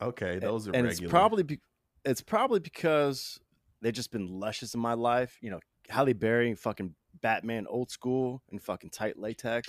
[0.00, 1.04] Okay, those are and regular.
[1.04, 1.60] it's probably be,
[2.04, 3.38] it's probably because
[3.82, 5.36] they've just been luscious in my life.
[5.42, 5.60] You know,
[5.90, 9.68] Halle Berry, fucking Batman, old school, and fucking tight latex,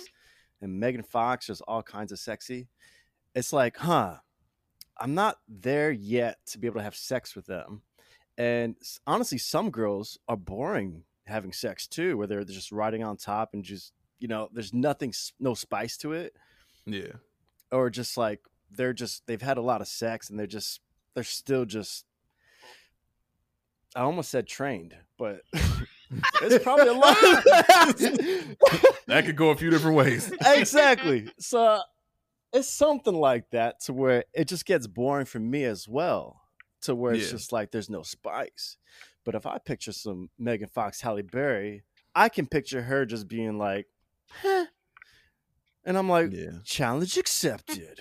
[0.61, 2.69] and Megan Fox, just all kinds of sexy.
[3.35, 4.17] It's like, huh,
[4.97, 7.81] I'm not there yet to be able to have sex with them.
[8.37, 13.53] And honestly, some girls are boring having sex too, where they're just riding on top
[13.53, 16.35] and just you know, there's nothing, no spice to it.
[16.85, 17.13] Yeah.
[17.71, 20.81] Or just like they're just they've had a lot of sex and they're just
[21.13, 22.05] they're still just.
[23.95, 25.41] I almost said trained, but
[26.41, 27.17] it's probably a lot.
[29.07, 30.31] that could go a few different ways.
[30.45, 31.27] exactly.
[31.39, 31.81] So
[32.53, 36.41] it's something like that to where it just gets boring for me as well.
[36.83, 37.31] To where it's yeah.
[37.31, 38.77] just like there's no spice.
[39.29, 41.83] But if I picture some Megan Fox, Halle Berry,
[42.15, 43.85] I can picture her just being like,
[44.41, 44.65] Heh.
[45.85, 46.53] and I'm like, yeah.
[46.65, 47.99] challenge accepted.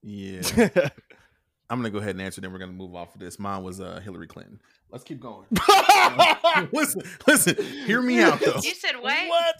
[0.00, 0.42] Yeah.
[1.68, 2.40] I'm gonna go ahead and answer.
[2.40, 3.40] Then we're gonna move off of this.
[3.40, 4.60] Mine was uh, Hillary Clinton.
[4.92, 5.48] Let's keep going.
[6.72, 7.56] listen, listen.
[7.84, 8.60] Hear me out though.
[8.62, 9.28] You said what?
[9.28, 9.56] What?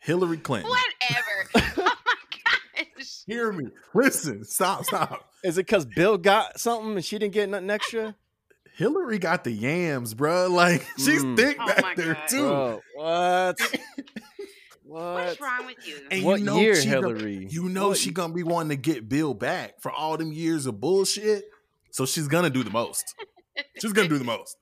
[0.00, 0.72] Hillary Clinton.
[0.72, 1.70] Whatever.
[1.86, 2.16] oh my
[2.98, 3.22] gosh.
[3.28, 3.66] Hear me.
[3.94, 4.42] Listen.
[4.42, 4.86] Stop.
[4.86, 5.30] Stop.
[5.44, 8.16] Is it because Bill got something and she didn't get nothing extra?
[8.76, 10.48] Hillary got the yams, bro.
[10.54, 11.36] Like she's mm.
[11.36, 12.28] thick oh back there God.
[12.28, 12.42] too.
[12.42, 13.60] Bro, what?
[14.84, 15.14] what?
[15.14, 15.96] What's wrong with you?
[16.10, 17.36] And what you know year, Hillary?
[17.36, 17.98] Gonna, you know what?
[17.98, 21.44] she gonna be wanting to get Bill back for all them years of bullshit.
[21.90, 23.14] So she's gonna do the most.
[23.80, 24.56] she's gonna do the most.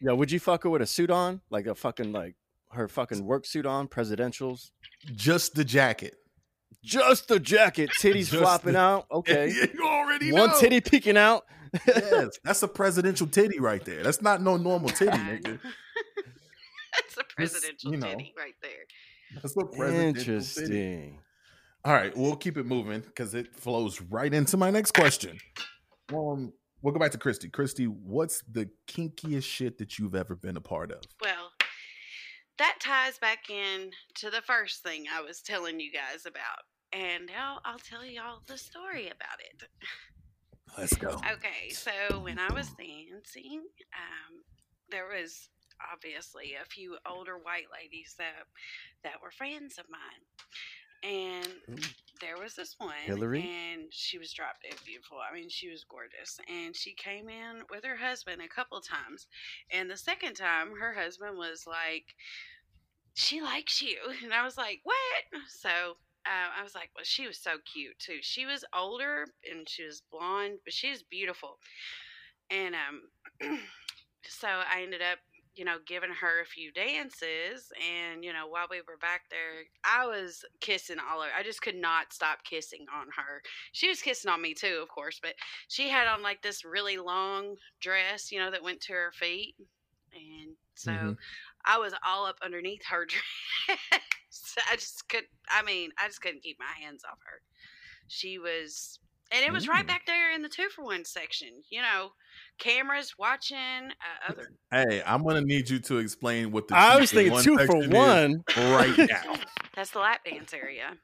[0.00, 2.34] Yeah, would you fuck her with a suit on, like a fucking like
[2.72, 4.70] her fucking work suit on, presidentials?
[5.14, 6.14] Just the jacket.
[6.82, 9.06] Just the jacket, titties Just flopping the, out.
[9.12, 10.58] Okay, you already one know.
[10.58, 11.44] titty peeking out.
[11.86, 14.02] Yes, that's a presidential titty right there.
[14.02, 15.58] That's not no normal titty, nigga.
[16.92, 18.84] that's a presidential you know, titty right there.
[19.34, 20.66] That's a presidential Interesting.
[20.66, 21.18] Titty.
[21.84, 25.38] All right, we'll keep it moving because it flows right into my next question.
[26.12, 27.48] Um, we'll go back to Christy.
[27.48, 31.00] Christy, what's the kinkiest shit that you've ever been a part of?
[31.20, 31.50] Well,
[32.58, 36.62] that ties back in to the first thing I was telling you guys about.
[36.92, 39.62] And now I'll tell y'all the story about it.
[40.76, 41.20] Let's go.
[41.32, 44.42] Okay, so when I was dancing, um,
[44.90, 45.48] there was
[45.92, 48.46] obviously a few older white ladies that
[49.02, 50.22] that were friends of mine.
[51.04, 51.82] And Ooh.
[52.20, 55.18] there was this one, Hillary, and she was drop dead beautiful.
[55.18, 59.26] I mean, she was gorgeous, and she came in with her husband a couple times.
[59.72, 62.14] And the second time, her husband was like,
[63.14, 67.26] "She likes you," and I was like, "What?" So uh, I was like, well, she
[67.26, 68.18] was so cute too.
[68.20, 71.58] She was older and she was blonde, but she was beautiful.
[72.50, 73.58] And um,
[74.28, 75.18] so I ended up
[75.54, 77.70] you know, giving her a few dances.
[77.76, 81.30] And, you know, while we were back there, I was kissing all over.
[81.36, 83.42] I just could not stop kissing on her.
[83.72, 85.34] She was kissing on me too, of course, but
[85.68, 89.54] she had on like this really long dress, you know, that went to her feet.
[90.14, 91.12] And so mm-hmm.
[91.64, 93.06] I was all up underneath her
[93.66, 93.78] dress.
[94.70, 97.40] I just could, I mean, I just couldn't keep my hands off her.
[98.08, 98.98] She was
[99.32, 99.88] and it was right mm.
[99.88, 101.48] back there in the two for one section.
[101.70, 102.10] You know,
[102.58, 104.52] cameras watching uh, other.
[104.70, 106.76] Hey, I'm gonna need you to explain what the.
[106.76, 109.36] I was thinking two for one right now.
[109.74, 110.96] That's the lap dance area.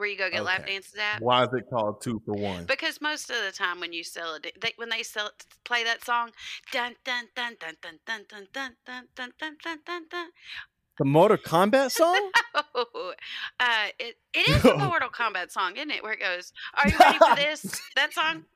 [0.00, 0.46] Where you go get okay.
[0.46, 1.20] lap dances at?
[1.20, 2.64] Why is it called two for one?
[2.64, 5.84] Because most of the time when you sell it, they, when they sell it, play
[5.84, 6.30] that song,
[6.72, 10.28] dun dun dun dun dun dun dun dun dun dun dun dun dun dun.
[10.96, 12.30] The Mortal Kombat song?
[12.74, 13.12] oh,
[13.60, 16.02] uh, it, it is a Mortal Kombat song, isn't it?
[16.02, 17.82] Where it goes, Are you ready for this?
[17.94, 18.46] That song?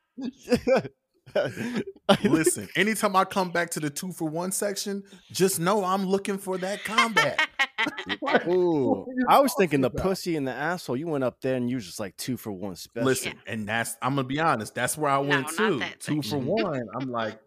[2.25, 6.39] Listen, anytime I come back to the two for one section, just know I'm looking
[6.39, 7.49] for that combat.
[8.49, 10.97] Ooh, I was thinking the pussy and the asshole.
[10.97, 13.07] You went up there and you was just like two for one special.
[13.07, 13.53] Listen, yeah.
[13.53, 14.75] and that's I'm gonna be honest.
[14.75, 16.87] That's where I went no, to two for one.
[16.95, 17.39] I'm like,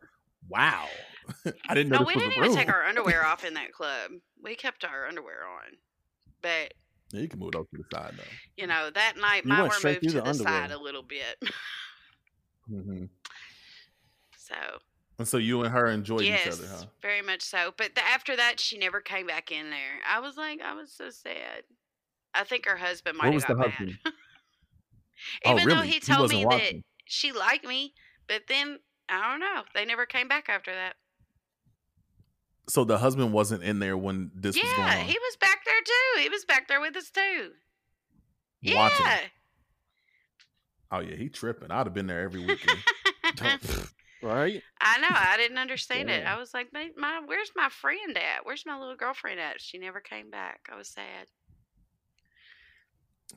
[0.49, 0.85] wow.
[1.69, 1.99] I didn't know.
[1.99, 4.11] No, we didn't even take our underwear off in that club.
[4.43, 5.77] We kept our underwear on,
[6.41, 6.73] but
[7.11, 8.23] yeah, you can move it over to the side though.
[8.55, 11.37] You know that night, you mine were moved to the, the side a little bit.
[12.71, 13.05] mm-hmm.
[14.47, 14.79] So.
[15.19, 16.85] And so you and her enjoyed yes, each other, huh?
[17.01, 17.73] Very much so.
[17.75, 19.99] But the, after that, she never came back in there.
[20.07, 21.63] I was like, I was so sad.
[22.35, 23.73] I think her husband might have got mad.
[23.81, 23.99] Even
[25.45, 25.73] oh, really?
[25.73, 26.77] though he told he me watching.
[26.77, 27.93] that she liked me,
[28.27, 28.77] but then
[29.09, 29.63] I don't know.
[29.73, 30.93] They never came back after that.
[32.69, 35.05] So the husband wasn't in there when this yeah, was going on.
[35.05, 36.21] he was back there too.
[36.21, 37.51] He was back there with us too.
[38.75, 39.05] Watching.
[39.05, 39.19] Yeah.
[40.91, 41.71] Oh yeah, he tripping.
[41.71, 42.79] I'd have been there every weekend.
[44.27, 44.61] right?
[44.81, 45.07] I know.
[45.09, 46.15] I didn't understand yeah.
[46.15, 46.25] it.
[46.25, 48.45] I was like, my, my, where's my friend at?
[48.45, 49.61] Where's my little girlfriend at?
[49.61, 50.67] She never came back.
[50.71, 51.27] I was sad.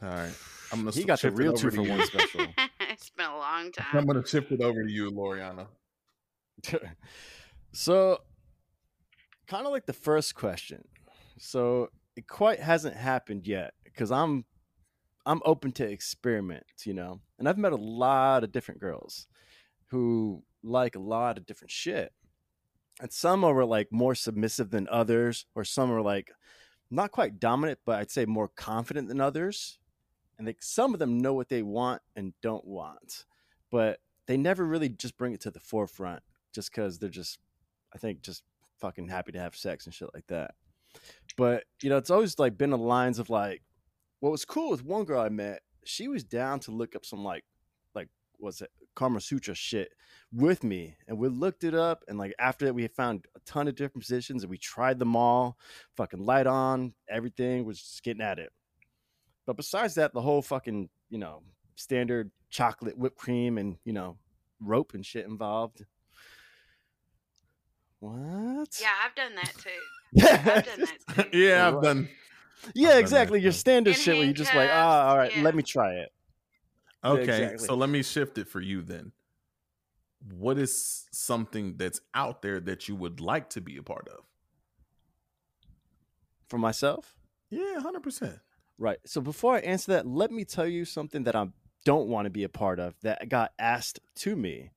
[0.03, 0.33] All right,
[0.73, 0.93] I'm gonna.
[0.93, 2.47] He got the real two for one special.
[2.81, 3.99] it's been a long time.
[3.99, 5.67] I'm gonna shift it over to you, Loriana.
[7.73, 8.19] so
[9.49, 10.85] kind of like the first question.
[11.39, 14.45] So it quite hasn't happened yet because I'm
[15.27, 17.21] I'm open to experiments, you know.
[17.39, 19.27] And I've met a lot of different girls
[19.89, 22.13] who like a lot of different shit.
[23.01, 26.31] And some are like more submissive than others, or some are like
[26.91, 29.79] not quite dominant, but I'd say more confident than others.
[30.39, 33.25] And like some of them know what they want and don't want,
[33.71, 37.39] but they never really just bring it to the forefront just because they're just,
[37.95, 38.43] I think, just
[38.81, 40.55] fucking happy to have sex and shit like that.
[41.37, 43.63] But you know, it's always like been the lines of like,
[44.21, 47.25] what was cool with one girl I met, she was down to look up some
[47.25, 47.45] like,
[47.95, 49.91] like was it Kama Sutra shit
[50.33, 53.69] with me, and we looked it up, and like after that, we found a ton
[53.69, 55.57] of different positions, and we tried them all,
[55.97, 58.51] fucking light on, everything was just getting at it.
[59.47, 61.43] But besides that, the whole fucking you know
[61.77, 64.17] standard chocolate whipped cream and you know
[64.61, 65.85] rope and shit involved
[68.01, 68.81] what?
[68.81, 69.71] Yeah, I've done that too.
[70.27, 71.39] I've done that too.
[71.39, 72.09] yeah, I've done.
[72.75, 73.39] Yeah, I've exactly.
[73.39, 75.43] Done Your standard shit where you just like, ah, oh, all right, yeah.
[75.43, 76.11] let me try it.
[77.05, 77.67] Okay, exactly.
[77.67, 79.13] so let me shift it for you then.
[80.37, 84.25] What is something that's out there that you would like to be a part of?
[86.49, 87.17] For myself?
[87.49, 88.39] Yeah, hundred percent.
[88.77, 88.99] Right.
[89.07, 91.49] So before I answer that, let me tell you something that I
[91.85, 94.71] don't want to be a part of that got asked to me.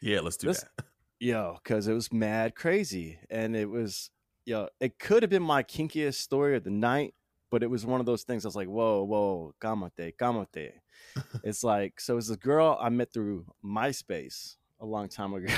[0.00, 0.84] Yeah, let's do this, that
[1.20, 4.10] yo, because it was mad crazy, and it was
[4.44, 7.14] yo, it could have been my kinkiest story of the night,
[7.52, 8.46] but it was one of those things.
[8.46, 10.72] I was like, whoa, whoa, kamate, kamate.
[11.44, 12.16] it's like so.
[12.16, 15.52] It's a girl I met through MySpace a long time ago.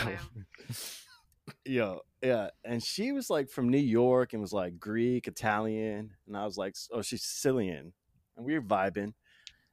[1.64, 6.36] yo, yeah, and she was like from New York and was like Greek, Italian, and
[6.36, 7.92] I was like, oh, she's Sicilian,
[8.36, 9.14] and we were vibing.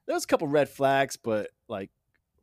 [0.05, 1.89] There was a couple red flags, but like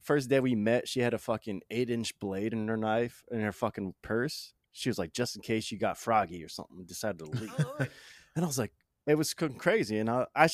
[0.03, 3.41] first day we met, she had a fucking eight inch blade in her knife in
[3.43, 4.55] her fucking purse.
[4.73, 7.55] She was like, just in case you got froggy or something, decided to leave.
[7.61, 7.87] Oh,
[8.35, 8.73] and I was like,
[9.09, 9.99] it was crazy.
[9.99, 10.49] And I, I,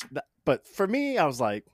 [0.44, 1.64] but for me, I was like,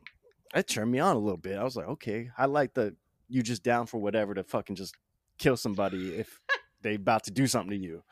[0.55, 1.59] it turned me on a little bit.
[1.59, 2.97] I was like, okay, I like the
[3.29, 4.95] you just down for whatever to fucking just
[5.39, 6.41] kill somebody if
[6.83, 8.03] they about to do something to you.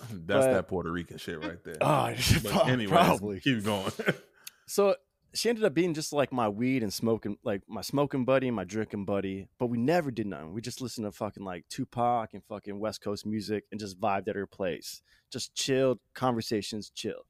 [0.00, 1.76] That's but, that Puerto Rican shit right there.
[1.80, 3.92] Oh, but anyways, probably keep going.
[4.66, 4.96] so
[5.34, 8.56] she ended up being just like my weed and smoking, like my smoking buddy and
[8.56, 9.46] my drinking buddy.
[9.58, 10.52] But we never did nothing.
[10.52, 14.28] We just listened to fucking like Tupac and fucking West Coast music and just vibed
[14.28, 15.02] at her place.
[15.30, 17.22] Just chilled, conversations, chill.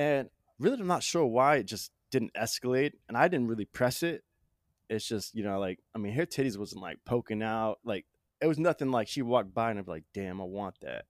[0.00, 4.02] And really, I'm not sure why it just didn't escalate, and I didn't really press
[4.02, 4.24] it.
[4.88, 8.06] It's just you know like I mean her titties wasn't like poking out like
[8.40, 11.04] it was nothing like she walked by and be like damn I want that.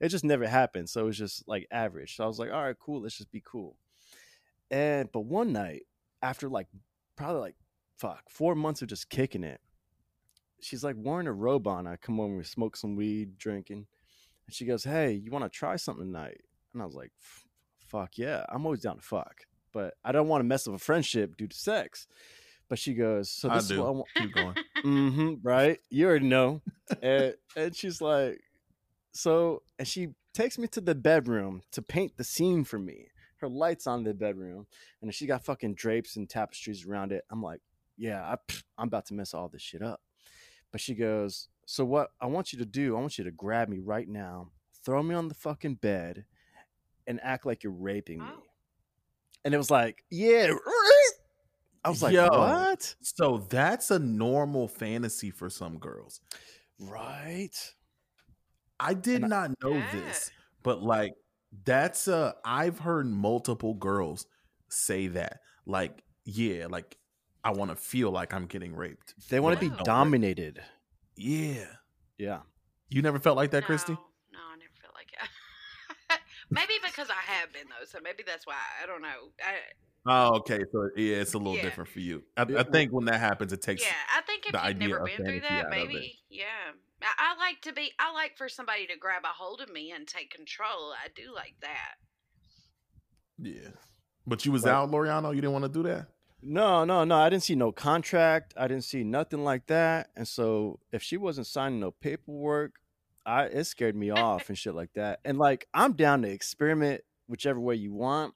[0.00, 2.16] It just never happened, so it was just like average.
[2.16, 3.76] So I was like, all right, cool, let's just be cool.
[4.72, 5.82] And but one night
[6.20, 6.66] after like
[7.14, 7.56] probably like
[7.96, 9.60] fuck four months of just kicking it,
[10.60, 11.86] she's like wearing a robe on.
[11.86, 13.86] I come over, we smoke some weed, drinking,
[14.46, 16.40] and she goes, "Hey, you want to try something tonight?"
[16.72, 17.12] And I was like,
[17.92, 20.78] "Fuck yeah, I'm always down to fuck." but I don't want to mess up a
[20.78, 22.06] friendship due to sex.
[22.68, 24.08] But she goes, so this I is what I want.
[24.14, 24.54] Keep going.
[24.84, 25.78] mm-hmm, right?
[25.90, 26.62] You already know.
[27.02, 28.40] and, and she's like,
[29.12, 33.08] so, and she takes me to the bedroom to paint the scene for me.
[33.36, 34.66] Her lights on the bedroom,
[35.02, 37.24] and she got fucking drapes and tapestries around it.
[37.28, 37.60] I'm like,
[37.98, 38.36] yeah, I,
[38.78, 40.00] I'm about to mess all this shit up.
[40.70, 43.68] But she goes, so what I want you to do, I want you to grab
[43.68, 44.48] me right now,
[44.84, 46.24] throw me on the fucking bed,
[47.06, 48.26] and act like you're raping me.
[48.28, 48.42] Oh
[49.44, 50.52] and it was like, yeah.
[51.84, 52.94] I was like, Yo, what?
[53.02, 56.20] So that's a normal fantasy for some girls.
[56.78, 57.54] Right.
[58.78, 59.90] I did and not I, know yeah.
[59.92, 60.30] this,
[60.62, 61.14] but like
[61.64, 64.26] that's a I've heard multiple girls
[64.68, 65.40] say that.
[65.66, 66.96] Like, yeah, like
[67.44, 69.14] I want to feel like I'm getting raped.
[69.28, 70.60] They want to be dominated.
[71.16, 71.66] Yeah.
[72.16, 72.40] Yeah.
[72.90, 73.92] You never felt like that, no, Christy?
[73.92, 76.20] No, I never felt like it.
[76.52, 78.54] Maybe because I have been though, so maybe that's why.
[78.82, 79.32] I don't know.
[79.40, 79.58] I,
[80.04, 80.60] Oh, okay.
[80.72, 81.62] So yeah, it's a little yeah.
[81.62, 82.22] different for you.
[82.36, 83.82] I, I, think when that happens, it takes.
[83.82, 86.18] Yeah, I think if you've never been through that, maybe.
[86.28, 86.44] Yeah,
[87.02, 87.92] I, I, like to be.
[88.00, 90.92] I like for somebody to grab a hold of me and take control.
[90.92, 91.94] I do like that.
[93.38, 93.70] Yeah,
[94.26, 95.34] but you was out, Loriano.
[95.34, 96.08] You didn't want to do that.
[96.42, 97.16] No, no, no.
[97.16, 98.54] I didn't see no contract.
[98.56, 100.08] I didn't see nothing like that.
[100.16, 102.80] And so, if she wasn't signing no paperwork,
[103.24, 105.20] I it scared me off and shit like that.
[105.24, 108.34] And like I'm down to experiment whichever way you want,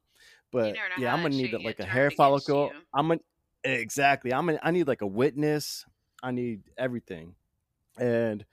[0.52, 2.72] but you yeah, I'm gonna need like a hair follicle.
[2.94, 3.20] I'm gonna
[3.64, 4.32] exactly.
[4.32, 5.84] I'm gonna I need like a witness.
[6.22, 7.34] I need everything,
[7.98, 8.44] and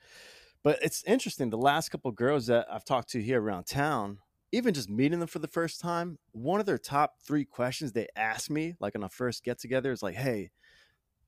[0.62, 1.50] but it's interesting.
[1.50, 4.18] The last couple girls that I've talked to here around town,
[4.52, 8.08] even just meeting them for the first time, one of their top three questions they
[8.16, 10.50] ask me, like on a first get together, is like, "Hey,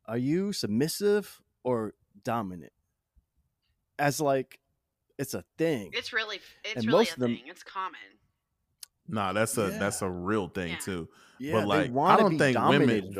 [0.06, 2.72] are you submissive or dominant?"
[3.98, 4.60] As like
[5.18, 5.90] it's a thing.
[5.92, 7.44] It's really it's and really most a of them, thing.
[7.46, 8.00] It's common.
[9.08, 9.78] Nah, that's a yeah.
[9.78, 10.78] that's a real thing yeah.
[10.78, 11.08] too.
[11.38, 13.14] Yeah, but like I don't think women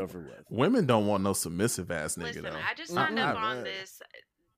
[0.50, 2.56] women don't want no submissive ass nigga Listen, though.
[2.56, 4.00] I just signed up on this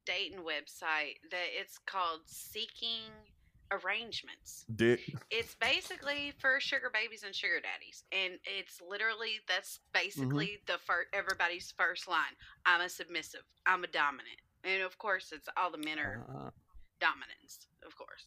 [0.06, 3.10] dating website that it's called Seeking
[3.70, 4.64] Arrangements.
[4.74, 5.00] Dick.
[5.30, 10.04] It's basically for sugar babies and sugar daddies, and it's literally that's mm-hmm.
[10.04, 10.72] basically mm-hmm.
[10.72, 12.34] the first everybody's first line.
[12.64, 13.42] I'm a submissive.
[13.66, 16.24] I'm a dominant, and of course, it's all the men are.
[16.28, 16.50] Uh,
[17.00, 18.26] dominance, of course.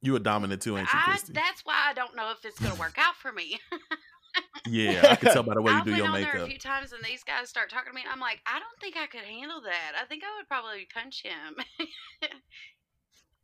[0.00, 1.32] You a dominant too, ain't you, Christy?
[1.32, 3.58] that's why I don't know if it's gonna work out for me.
[4.66, 6.32] yeah, I can tell by the way you I do your on makeup.
[6.34, 8.02] There a few times, and these guys start talking to me.
[8.08, 10.00] I'm like, I don't think I could handle that.
[10.00, 11.64] I think I would probably punch him.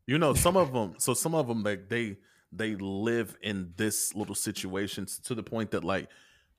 [0.06, 0.94] you know, some of them.
[0.98, 2.18] So some of them, like they
[2.52, 6.08] they live in this little situations to the point that like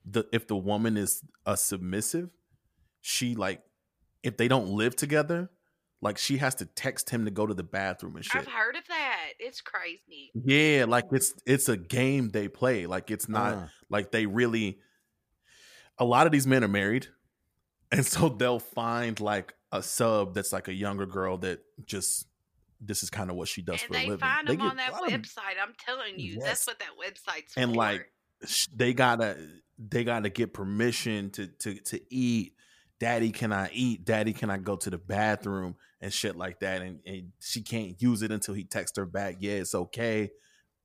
[0.05, 2.29] the if the woman is a submissive,
[3.01, 3.61] she like
[4.23, 5.49] if they don't live together,
[6.05, 8.35] like she has to text him to go to the bathroom and shit.
[8.35, 9.29] I've heard of that.
[9.39, 10.31] It's crazy.
[10.35, 12.85] Yeah, like it's it's a game they play.
[12.85, 13.67] Like it's not uh.
[13.89, 14.77] like they really
[15.97, 17.07] a lot of these men are married.
[17.91, 22.25] And so they'll find like a sub that's like a younger girl that just
[22.81, 24.17] this is kind of what she does and for a living.
[24.17, 25.55] Find them on that website.
[25.61, 26.43] I'm telling you, yes.
[26.43, 27.77] that's what that website's and for.
[27.77, 28.11] like
[28.75, 29.37] they gotta
[29.77, 32.54] they gotta get permission to to to eat
[32.99, 34.05] daddy can i eat?
[34.05, 35.75] Daddy can i go to the bathroom?
[36.01, 39.38] and shit like that and, and she can't use it until he texts her back
[39.39, 40.29] yeah it's okay.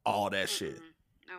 [0.06, 0.80] All that shit.
[1.28, 1.34] No.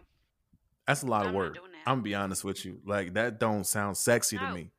[0.85, 1.57] that's a lot I'm of work.
[1.87, 2.79] i'm gonna be honest with you.
[2.85, 4.47] Like that don't sound sexy no.
[4.47, 4.71] to me.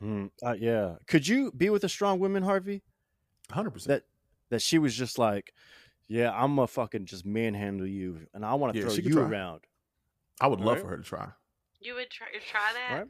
[0.00, 0.26] Hmm.
[0.42, 0.94] uh, yeah.
[1.06, 2.82] Could you be with a strong woman harvey?
[3.50, 4.02] 100% that
[4.50, 5.54] that she was just like
[6.08, 9.22] yeah i'm gonna fucking just manhandle you and i want to yeah, throw you try.
[9.22, 9.60] around.
[10.40, 10.82] I would all love right.
[10.82, 11.28] for her to try.
[11.80, 13.08] You would try, try that?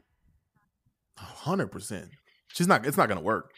[1.17, 2.09] Hundred percent.
[2.53, 2.85] She's not.
[2.85, 3.51] It's not going to work.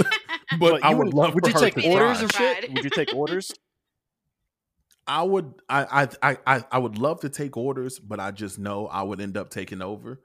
[0.58, 1.34] but I would, would love.
[1.34, 2.72] Would you take orders and shit?
[2.72, 3.52] Would you take orders?
[5.06, 5.54] I would.
[5.68, 6.38] I, I.
[6.46, 6.64] I.
[6.70, 9.82] I would love to take orders, but I just know I would end up taking
[9.82, 10.20] over.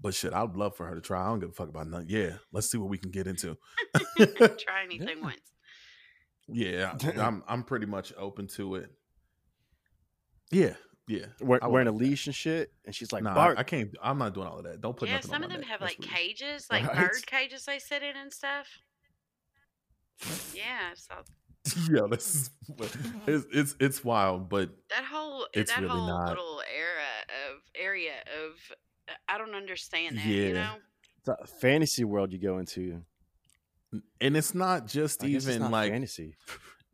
[0.00, 1.22] But shit, I'd love for her to try.
[1.22, 2.08] I don't give a fuck about nothing.
[2.08, 3.56] Yeah, let's see what we can get into.
[4.18, 5.22] try anything yeah.
[5.22, 5.40] once.
[6.48, 7.44] Yeah, I'm.
[7.46, 8.90] I'm pretty much open to it.
[10.50, 10.74] Yeah,
[11.08, 13.58] yeah, We're, wearing a leash and shit, and she's like, nah, Bark.
[13.58, 13.90] I can't.
[14.02, 14.80] I'm not doing all of that.
[14.80, 15.08] Don't put.
[15.08, 16.96] Yeah, some of them have like cages, like right?
[16.96, 18.68] bird cages they sit in and stuff.
[20.54, 21.14] yeah, so.
[21.92, 22.50] yeah, this is
[23.26, 26.28] it's, it's it's wild, but that whole that really whole not.
[26.28, 27.04] little era
[27.52, 28.54] of area of
[29.28, 30.26] I don't understand that.
[30.26, 30.46] Yeah.
[30.46, 30.74] You know,
[31.18, 33.02] it's a fantasy world you go into,
[34.20, 36.34] and it's not just I even not like fantasy.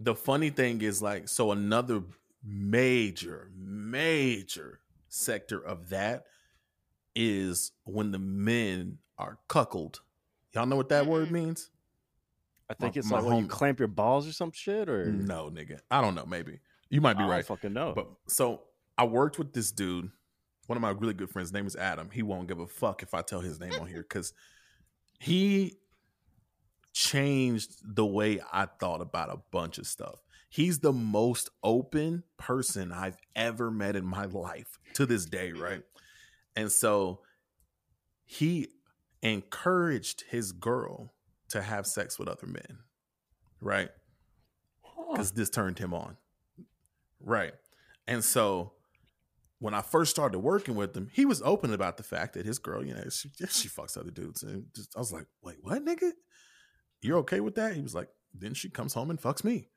[0.01, 2.03] The funny thing is, like, so another
[2.45, 6.25] major, major sector of that
[7.15, 10.01] is when the men are cuckolded.
[10.55, 11.71] Y'all know what that word means?
[12.71, 15.51] I think my, it's like when you clamp your balls or some shit, or no,
[15.51, 15.81] nigga.
[15.91, 16.27] I don't know.
[16.27, 16.61] Maybe
[16.91, 17.47] you might be I right.
[17.47, 17.93] fucking know.
[17.95, 18.63] But so
[18.97, 20.11] I worked with this dude.
[20.67, 22.11] One of my really good friends' name is Adam.
[22.13, 24.35] He won't give a fuck if I tell his name on here because
[25.19, 25.79] he
[26.93, 30.23] changed the way I thought about a bunch of stuff.
[30.49, 35.63] He's the most open person I've ever met in my life to this day, mm-hmm.
[35.63, 35.83] right?
[36.57, 37.21] And so
[38.25, 38.69] he
[39.23, 41.15] encouraged his girl
[41.51, 42.79] to have sex with other men,
[43.61, 43.91] right?
[45.11, 46.17] Because this turned him on,
[47.21, 47.53] right?
[48.07, 48.73] And so
[49.61, 52.59] when I first started working with him, he was open about the fact that his
[52.59, 54.43] girl, you know, she, she fucks other dudes.
[54.43, 56.13] And just, I was like, wait, what, nigga?
[57.01, 57.75] You're okay with that?
[57.75, 59.69] He was like, then she comes home and fucks me.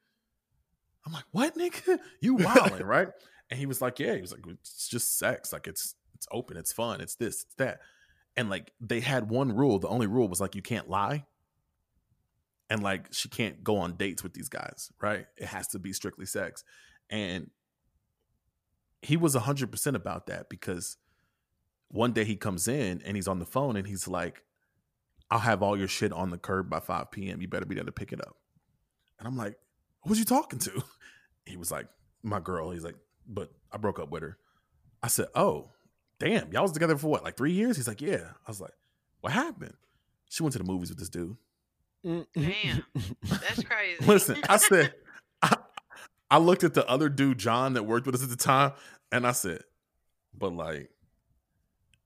[1.05, 1.99] I'm like, what, nigga?
[2.21, 3.07] You wilding, right?
[3.49, 4.15] And he was like, yeah.
[4.15, 5.51] He was like, it's just sex.
[5.51, 7.79] Like it's it's open, it's fun, it's this, it's that.
[8.37, 9.79] And like they had one rule.
[9.79, 11.25] The only rule was like you can't lie
[12.69, 15.25] and like she can't go on dates with these guys, right?
[15.35, 16.63] It has to be strictly sex.
[17.09, 17.49] And
[19.01, 20.95] he was 100% about that because
[21.89, 24.43] one day he comes in and he's on the phone and he's like,
[25.29, 27.41] I'll have all your shit on the curb by 5 p.m.
[27.41, 28.37] You better be there to pick it up.
[29.19, 29.55] And I'm like,
[30.03, 30.83] who's you talking to?
[31.43, 31.87] He was like,
[32.21, 32.69] my girl.
[32.69, 32.95] He's like,
[33.27, 34.37] but I broke up with her.
[35.01, 35.71] I said, oh,
[36.19, 37.77] damn, y'all was together for what, like three years?
[37.77, 38.25] He's like, yeah.
[38.45, 38.73] I was like,
[39.21, 39.73] what happened?
[40.29, 41.35] She went to the movies with this dude.
[42.05, 42.25] Mm.
[42.33, 42.85] Damn,
[43.29, 44.05] that's crazy.
[44.05, 44.93] Listen, I said,
[45.41, 45.57] I,
[46.29, 48.73] I looked at the other dude, John, that worked with us at the time,
[49.11, 49.63] and I said,
[50.33, 50.89] but like,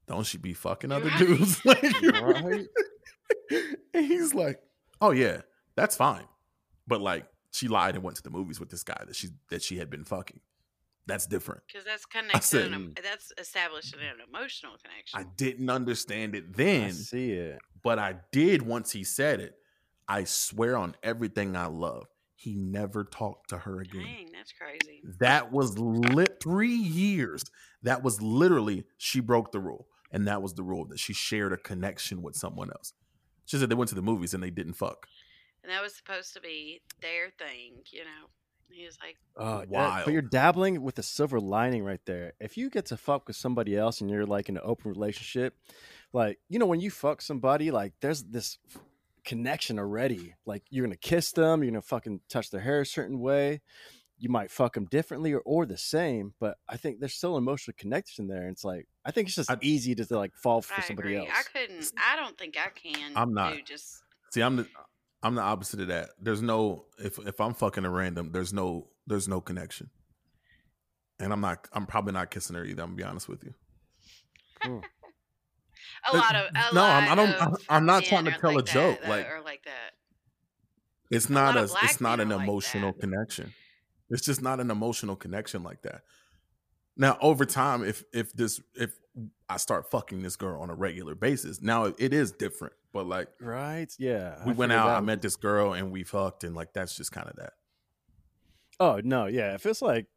[0.08, 1.20] don't she be fucking other right.
[1.20, 1.64] dudes?
[1.66, 2.66] like, right?
[3.94, 4.60] and he's like,
[5.00, 5.42] oh yeah,
[5.76, 6.26] that's fine,
[6.88, 7.26] but like,
[7.56, 9.90] she lied and went to the movies with this guy that she that she had
[9.90, 10.40] been fucking.
[11.08, 11.62] That's different.
[11.68, 12.44] Because that's connected.
[12.44, 15.20] Said, that's established an emotional connection.
[15.20, 16.86] I didn't understand it then.
[16.86, 19.56] I see it, but I did once he said it.
[20.08, 24.04] I swear on everything I love, he never talked to her again.
[24.04, 25.02] Dang, that's crazy.
[25.20, 27.44] That was lit three years.
[27.84, 31.54] That was literally she broke the rule, and that was the rule that she shared
[31.54, 32.94] a connection with someone else.
[33.46, 35.08] She said they went to the movies and they didn't fuck,
[35.66, 38.30] and that was supposed to be their thing, you know.
[38.70, 42.34] He was like, uh, "Oh, wow!" But you're dabbling with a silver lining right there.
[42.40, 45.56] If you get to fuck with somebody else and you're like in an open relationship,
[46.14, 48.60] like you know when you fuck somebody, like there's this
[49.24, 50.36] connection already.
[50.46, 53.62] Like you're gonna kiss them, you're gonna fucking touch their hair a certain way.
[54.18, 57.44] You might fuck them differently or, or the same, but I think there's still an
[57.44, 58.44] emotional connection there.
[58.44, 61.16] And It's like I think it's just I, easy to like fall for I somebody
[61.16, 61.28] agree.
[61.28, 61.38] else.
[61.38, 61.92] I couldn't.
[61.98, 63.12] I don't think I can.
[63.16, 63.56] I'm not.
[63.66, 64.42] just see.
[64.42, 64.68] I'm the.
[65.26, 66.10] I'm the opposite of that.
[66.22, 69.90] There's no if if I'm fucking a random, there's no there's no connection.
[71.20, 73.54] And I'm not I'm probably not kissing her either, I'm gonna be honest with you.
[74.62, 74.80] Hmm
[76.12, 76.82] a lot of a no.
[76.82, 77.64] Lot I don't.
[77.70, 79.02] I'm not trying to tell like a joke.
[79.02, 79.94] That, like or like that.
[81.12, 81.64] It's not a.
[81.64, 83.54] a it's not an emotional like connection.
[84.10, 86.02] It's just not an emotional connection like that.
[86.98, 88.96] Now, over time, if if this if
[89.50, 92.74] I start fucking this girl on a regular basis, now it is different.
[92.94, 93.94] But like, right?
[94.00, 94.90] Yeah, we I went out.
[94.90, 97.54] I met this girl and we fucked, and like that's just kind of that.
[98.80, 99.54] Oh no, yeah.
[99.54, 100.08] If it's like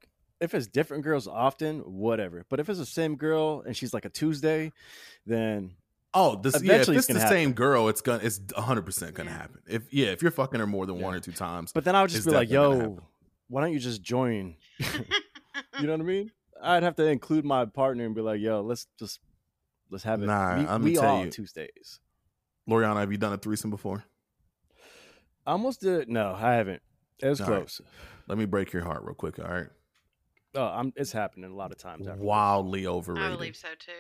[0.40, 2.44] if it's different girls often, whatever.
[2.48, 4.72] But if it's the same girl and she's like a Tuesday,
[5.26, 5.72] then
[6.14, 7.28] oh, this yeah, if it's, the happen.
[7.28, 9.60] same girl, it's gonna it's hundred percent gonna happen.
[9.66, 11.04] If yeah, if you're fucking her more than yeah.
[11.04, 13.02] one or two times, but then I would just be like, yo,
[13.48, 14.56] why don't you just join?
[14.78, 16.30] you know what I mean?
[16.62, 19.20] I'd have to include my partner and be like, yo, let's just
[19.90, 20.26] let's have it.
[20.26, 22.00] Nah, we, I'm we all you, Tuesdays.
[22.68, 24.04] Loriana, have you done a threesome before?
[25.46, 26.08] I almost did.
[26.08, 26.82] No, I haven't.
[27.20, 27.80] It was all close.
[27.82, 27.90] Right.
[28.28, 29.38] Let me break your heart real quick.
[29.38, 29.68] All right.
[30.54, 32.06] Oh, I'm, it's happening a lot of times.
[32.18, 33.32] Wildly overrated.
[33.32, 33.92] I believe so too.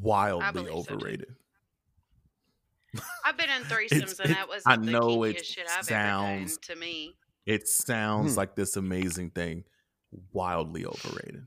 [0.00, 1.28] Wildly overrated.
[2.96, 6.74] So I've been in threesomes, and that was I know it shit I've sounds to
[6.74, 7.14] me.
[7.46, 8.38] It sounds hmm.
[8.38, 9.64] like this amazing thing.
[10.32, 11.46] Wildly overrated.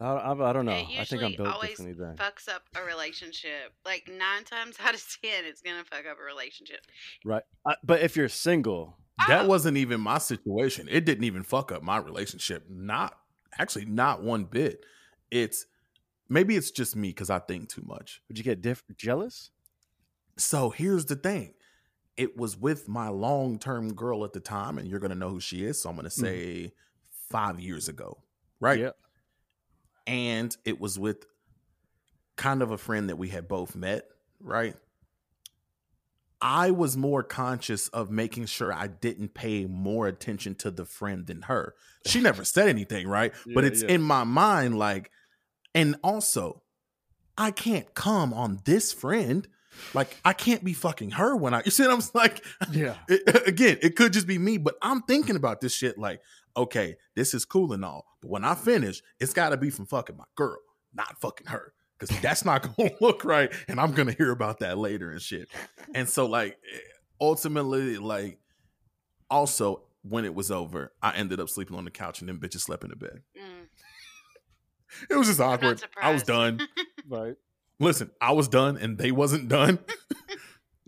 [0.00, 0.72] I, I, I don't know.
[0.72, 2.16] I think I'm built differently then.
[2.16, 3.72] Fucks up a relationship.
[3.84, 6.80] Like nine times out of ten, it's gonna fuck up a relationship.
[7.24, 7.42] Right.
[7.66, 8.96] Uh, but if you're single,
[9.26, 9.48] that oh.
[9.48, 10.88] wasn't even my situation.
[10.90, 12.64] It didn't even fuck up my relationship.
[12.70, 13.18] Not
[13.58, 14.84] actually, not one bit.
[15.30, 15.66] It's
[16.28, 18.22] maybe it's just me because I think too much.
[18.28, 19.50] Would you get diff- jealous?
[20.36, 21.54] So here's the thing.
[22.16, 25.40] It was with my long term girl at the time, and you're gonna know who
[25.40, 25.82] she is.
[25.82, 26.24] So I'm gonna mm-hmm.
[26.24, 26.72] say mm.
[27.30, 28.18] Five years ago,
[28.60, 28.78] right?
[28.78, 28.90] Yeah.
[30.06, 31.26] And it was with
[32.36, 34.06] kind of a friend that we had both met,
[34.40, 34.74] right?
[36.40, 41.26] I was more conscious of making sure I didn't pay more attention to the friend
[41.26, 41.74] than her.
[42.06, 43.32] She never said anything, right?
[43.44, 43.90] yeah, but it's yeah.
[43.90, 45.10] in my mind, like,
[45.74, 46.62] and also,
[47.36, 49.46] I can't come on this friend.
[49.94, 52.44] Like, I can't be fucking her when I, you see what I'm like?
[52.70, 52.94] Yeah.
[53.08, 56.20] It, again, it could just be me, but I'm thinking about this shit like,
[56.56, 58.04] okay, this is cool and all.
[58.20, 60.58] But when I finish, it's got to be from fucking my girl,
[60.94, 63.52] not fucking her because that's not going to look right.
[63.68, 65.48] And I'm going to hear about that later and shit.
[65.94, 66.58] And so, like,
[67.20, 68.38] ultimately, like,
[69.30, 72.60] also when it was over, I ended up sleeping on the couch and then bitches
[72.60, 73.22] slept in the bed.
[73.36, 73.42] Mm.
[75.10, 75.84] It was just awkward.
[76.00, 76.66] I was done.
[77.08, 77.34] right.
[77.78, 79.78] Listen, I was done and they wasn't done.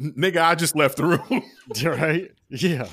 [0.00, 1.42] Nigga, I just left the room.
[1.84, 2.30] right?
[2.48, 2.88] Yeah.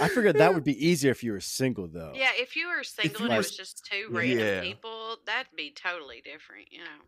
[0.00, 2.12] I figured that would be easier if you were single, though.
[2.14, 4.60] Yeah, if you were single you and it was just two random yeah.
[4.60, 7.04] people, that'd be totally different, you know.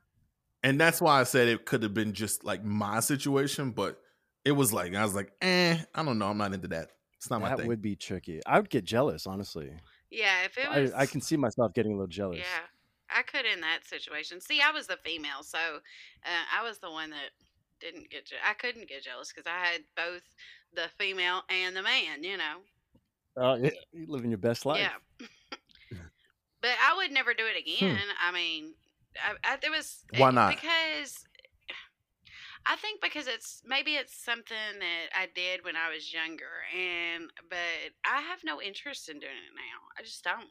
[0.63, 4.01] And that's why I said it could have been just like my situation, but
[4.45, 6.91] it was like I was like, eh, I don't know, I'm not into that.
[7.17, 7.59] It's not that my thing.
[7.59, 8.41] That would be tricky.
[8.47, 9.71] I would get jealous, honestly.
[10.11, 12.39] Yeah, if it was, I, I can see myself getting a little jealous.
[12.39, 12.65] Yeah,
[13.15, 14.41] I could in that situation.
[14.41, 17.31] See, I was the female, so uh, I was the one that
[17.81, 18.27] didn't get.
[18.27, 20.23] Je- I couldn't get jealous because I had both
[20.73, 22.23] the female and the man.
[22.23, 22.61] You know.
[23.39, 24.81] Oh, yeah, You're living your best life.
[24.81, 25.27] Yeah.
[26.61, 27.85] but I would never do it hmm.
[27.85, 27.97] again.
[27.97, 28.29] Hmm.
[28.29, 28.75] I mean,
[29.17, 30.51] I, I, there was why not?
[30.51, 31.25] Because
[32.67, 37.31] I think because it's maybe it's something that I did when I was younger, and
[37.49, 39.81] but I have no interest in doing it now.
[39.99, 40.51] I just don't.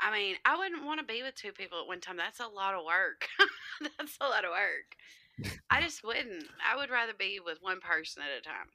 [0.00, 2.16] I mean, I wouldn't want to be with two people at one time.
[2.16, 3.26] That's a lot of work.
[3.80, 5.54] That's a lot of work.
[5.70, 6.44] I just wouldn't.
[6.60, 8.68] I would rather be with one person at a time.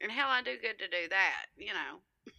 [0.00, 2.00] And hell, I do good to do that, you know.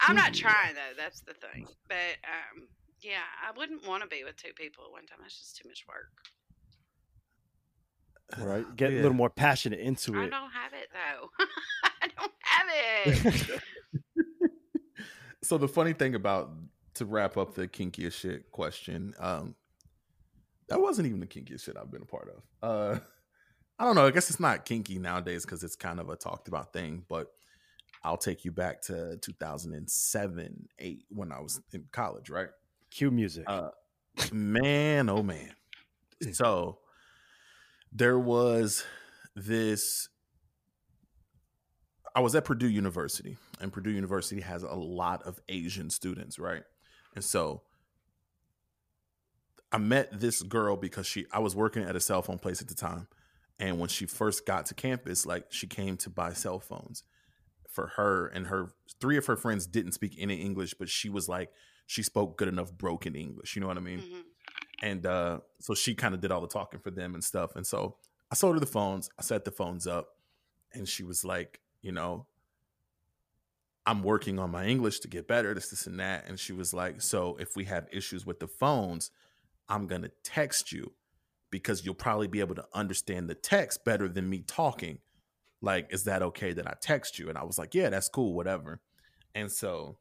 [0.00, 0.96] I'm not trying though.
[0.96, 1.66] That's the thing.
[1.88, 2.68] But um,
[3.00, 5.18] yeah, I wouldn't want to be with two people at one time.
[5.20, 6.10] That's just too much work.
[8.38, 8.64] Right.
[8.76, 9.00] Get yeah.
[9.00, 10.26] a little more passionate into it.
[10.26, 11.28] I don't have it though.
[12.02, 12.66] I don't have
[13.54, 13.62] it.
[15.42, 16.52] so the funny thing about
[16.94, 19.54] to wrap up the kinkiest shit question, um,
[20.68, 22.42] that wasn't even the kinkiest shit I've been a part of.
[22.62, 22.98] Uh
[23.82, 24.06] I don't know.
[24.06, 27.32] I guess it's not kinky nowadays because it's kind of a talked about thing, but
[28.04, 32.46] I'll take you back to 2007, 8 when I was in college, right?
[32.92, 33.42] Cue music.
[33.48, 33.70] Uh,
[34.32, 35.50] man, oh man.
[36.32, 36.78] So
[37.90, 38.84] there was
[39.34, 40.08] this
[42.14, 46.62] I was at Purdue University, and Purdue University has a lot of Asian students, right?
[47.16, 47.62] And so
[49.72, 52.68] I met this girl because she I was working at a cell phone place at
[52.68, 53.08] the time
[53.62, 57.04] and when she first got to campus, like she came to buy cell phones
[57.70, 61.28] for her and her three of her friends didn't speak any English, but she was
[61.28, 61.50] like
[61.86, 63.54] she spoke good enough broken English.
[63.54, 64.00] You know what I mean?
[64.00, 64.20] Mm-hmm.
[64.82, 67.54] And uh, so she kind of did all the talking for them and stuff.
[67.54, 67.98] And so
[68.32, 69.08] I sold her the phones.
[69.16, 70.16] I set the phones up,
[70.72, 72.26] and she was like, you know,
[73.86, 76.24] I'm working on my English to get better, this, this, and that.
[76.26, 79.12] And she was like, so if we have issues with the phones,
[79.68, 80.92] I'm gonna text you
[81.52, 84.98] because you'll probably be able to understand the text better than me talking.
[85.60, 87.28] Like, is that okay that I text you?
[87.28, 88.80] And I was like, yeah, that's cool, whatever.
[89.36, 89.98] And so,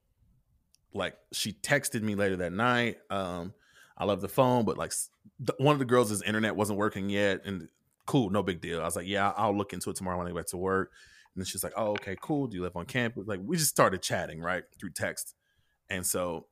[0.93, 2.97] like, she texted me later that night.
[3.11, 3.53] Um,
[3.95, 4.93] I love the phone, but like,
[5.59, 7.67] one of the girls' internet wasn't working yet, and
[8.07, 8.81] cool, no big deal.
[8.81, 10.91] I was like, yeah, I'll look into it tomorrow when I get back to work.
[11.35, 12.47] And then she's like, oh, okay, cool.
[12.47, 13.27] Do you live on campus?
[13.27, 15.35] Like, we just started chatting right through text,
[15.89, 16.47] and so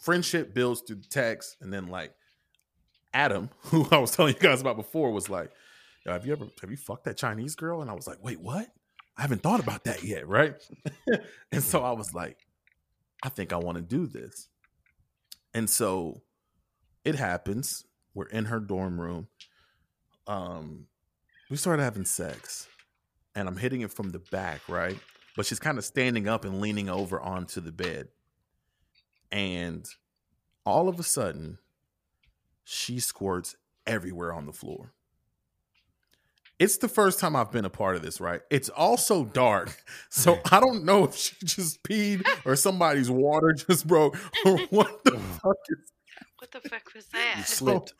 [0.00, 2.14] friendship builds through text, and then like
[3.14, 5.50] Adam, who I was telling you guys about before, was like,
[6.06, 8.68] "Have you ever have you fucked that Chinese girl?" And I was like, "Wait, what?
[9.16, 10.54] I haven't thought about that yet, right?"
[11.52, 12.38] and so I was like,
[13.22, 14.48] "I think I want to do this."
[15.54, 16.22] And so
[17.04, 17.84] it happens.
[18.14, 19.28] We're in her dorm room.
[20.26, 20.86] Um,
[21.50, 22.68] we started having sex,
[23.34, 24.98] and I'm hitting it from the back, right?
[25.36, 28.08] But she's kind of standing up and leaning over onto the bed,
[29.30, 29.86] and
[30.64, 31.58] all of a sudden
[32.64, 33.56] she squirts
[33.86, 34.92] everywhere on the floor.
[36.58, 38.40] It's the first time I've been a part of this, right?
[38.50, 39.76] It's also dark.
[40.10, 45.02] So I don't know if she just peed or somebody's water just broke or what
[45.04, 45.90] the fuck is
[46.38, 47.34] What the fuck was that?
[47.38, 47.94] You slipped.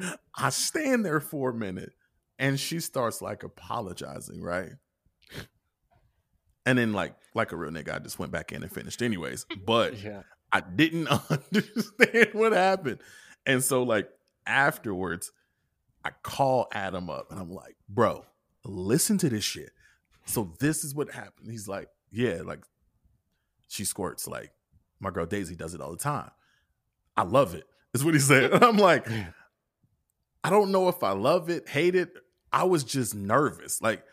[0.00, 1.92] So I stand there for a minute
[2.38, 4.70] and she starts like apologizing, right?
[6.64, 9.46] And then like like a real nigga, I just went back in and finished anyways.
[9.66, 10.22] But yeah.
[10.52, 13.00] I didn't understand what happened.
[13.46, 14.08] And so like
[14.46, 15.30] afterwards,
[16.04, 18.24] I call Adam up and I'm like, bro,
[18.64, 19.70] listen to this shit.
[20.26, 21.50] So this is what happened.
[21.50, 22.60] He's like, yeah, like
[23.68, 24.50] she squirts like
[25.00, 26.30] my girl Daisy does it all the time.
[27.16, 27.64] I love it.
[27.94, 28.52] Is what he said.
[28.52, 29.08] And I'm like,
[30.44, 32.10] I don't know if I love it, hate it.
[32.52, 33.80] I was just nervous.
[33.80, 34.04] Like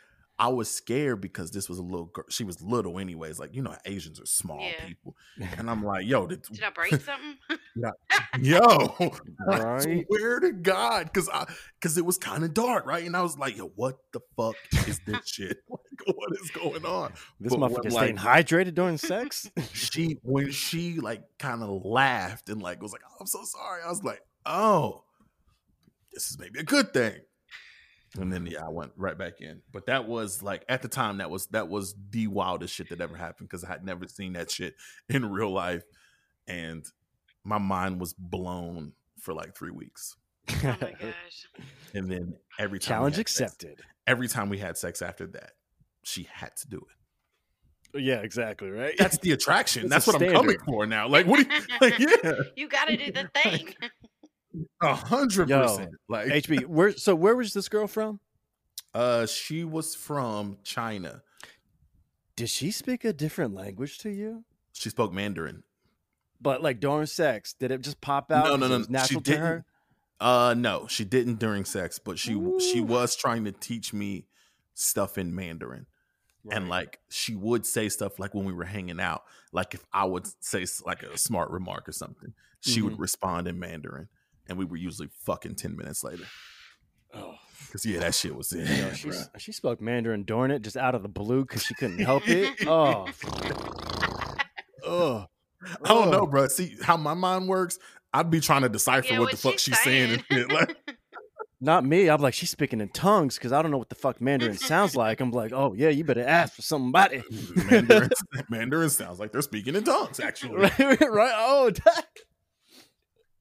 [0.44, 2.26] I was scared because this was a little girl.
[2.28, 3.40] She was little, anyways.
[3.40, 4.86] Like you know, Asians are small yeah.
[4.86, 5.16] people,
[5.58, 7.38] and I'm like, "Yo, did, did I break something?"
[8.42, 8.60] yo,
[9.48, 10.06] right?
[10.06, 11.46] swear to God, because I
[11.80, 13.06] because it was kind of dark, right?
[13.06, 15.60] And I was like, "Yo, what the fuck is this shit?
[15.70, 19.50] Like, what is going on?" This motherfucker staying like, hydrated during sex.
[19.72, 23.82] she when she like kind of laughed and like was like, oh, "I'm so sorry,"
[23.82, 25.06] I was like, "Oh,
[26.12, 27.22] this is maybe a good thing."
[28.20, 29.62] And then yeah, I went right back in.
[29.72, 33.02] But that was like at the time that was that was the wildest shit that
[33.02, 34.76] ever happened because I had never seen that shit
[35.10, 35.84] in real life,
[36.48, 36.86] and
[37.44, 40.16] my mind was blown for like three weeks.
[40.50, 41.48] Oh my gosh!
[41.94, 43.78] and then every time challenge accepted.
[43.78, 45.52] Sex, every time we had sex after that,
[46.04, 46.98] she had to do it.
[47.96, 48.72] Yeah, exactly.
[48.72, 48.96] Right.
[48.98, 49.88] That's the attraction.
[49.90, 50.36] That's what standard.
[50.36, 51.08] I'm coming for now.
[51.08, 51.48] Like, what?
[51.48, 52.34] Do you, like, yeah.
[52.56, 53.74] You got to do the thing.
[54.82, 55.92] A hundred percent.
[56.08, 58.20] Like HB, where so where was this girl from?
[58.94, 61.24] Uh she was from China.
[62.36, 64.44] Did she speak a different language to you?
[64.74, 65.64] She spoke Mandarin.
[66.42, 68.46] But like during sex, did it just pop out?
[68.46, 68.86] No, no, no.
[68.90, 69.42] Natural she didn't.
[69.42, 69.66] Her?
[70.20, 72.60] Uh no, she didn't during sex, but she Ooh.
[72.60, 74.28] she was trying to teach me
[74.74, 75.88] stuff in Mandarin.
[76.44, 76.58] Right.
[76.58, 80.06] And like she would say stuff like when we were hanging out, like if I
[80.06, 82.90] would say like a smart remark or something, she mm-hmm.
[82.90, 84.10] would respond in Mandarin
[84.48, 86.26] and we were usually fucking 10 minutes later.
[87.14, 87.36] Oh,
[87.66, 88.68] because yeah, that shit was it.
[88.68, 91.76] You know, she, she spoke Mandarin during it just out of the blue because she
[91.76, 92.54] couldn't help it.
[92.68, 93.08] Oh,
[94.86, 95.26] oh,
[95.84, 96.28] I don't know, oh.
[96.28, 96.48] bro.
[96.50, 97.80] See how my mind works.
[98.14, 100.24] I'd be trying to decipher yeah, what, what, the fuck she's saying.
[100.30, 100.78] saying like,
[101.62, 102.10] not me.
[102.10, 104.96] I'm like, she's speaking in tongues because I don't know what the fuck Mandarin sounds
[104.96, 105.22] like.
[105.22, 107.24] I'm like, oh yeah, you better ask for somebody.
[107.72, 108.10] Mandarin,
[108.50, 110.58] Mandarin sounds like they're speaking in tongues, actually.
[110.58, 110.80] right?
[110.80, 111.34] right?
[111.36, 112.06] Oh, that,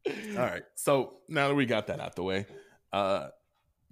[0.07, 0.65] all right.
[0.75, 2.47] So now that we got that out the way,
[2.93, 3.29] uh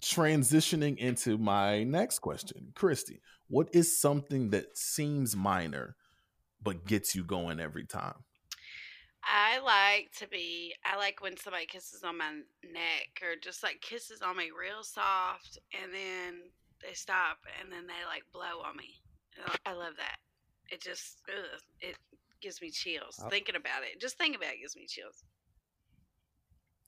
[0.02, 2.72] transitioning into my next question.
[2.74, 5.96] Christy, what is something that seems minor
[6.62, 8.14] but gets you going every time?
[9.22, 12.30] I like to be I like when somebody kisses on my
[12.64, 16.40] neck or just like kisses on me real soft and then
[16.82, 18.94] they stop and then they like blow on me.
[19.66, 20.16] I love that.
[20.70, 21.96] It just ugh, it
[22.40, 23.22] gives me chills.
[23.28, 24.00] Thinking about it.
[24.00, 25.24] Just think about it gives me chills.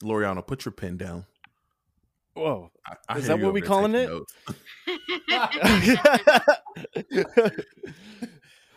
[0.02, 1.24] Loriana, put your pen down.
[2.34, 2.70] Whoa.
[2.86, 4.08] I, I Is that what we calling it?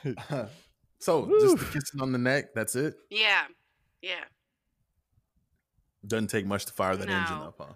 [1.00, 1.40] so Woo.
[1.40, 2.96] just the kissing on the neck, that's it?
[3.10, 3.44] Yeah.
[4.02, 4.26] Yeah.
[6.06, 7.14] Doesn't take much to fire that no.
[7.14, 7.74] engine up, huh?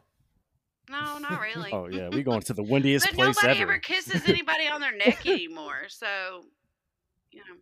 [0.89, 1.71] No, not really.
[1.71, 3.73] oh yeah, we going to the windiest but place nobody ever.
[3.73, 5.87] ever kisses anybody on their neck anymore.
[5.87, 6.07] So,
[7.31, 7.55] you know.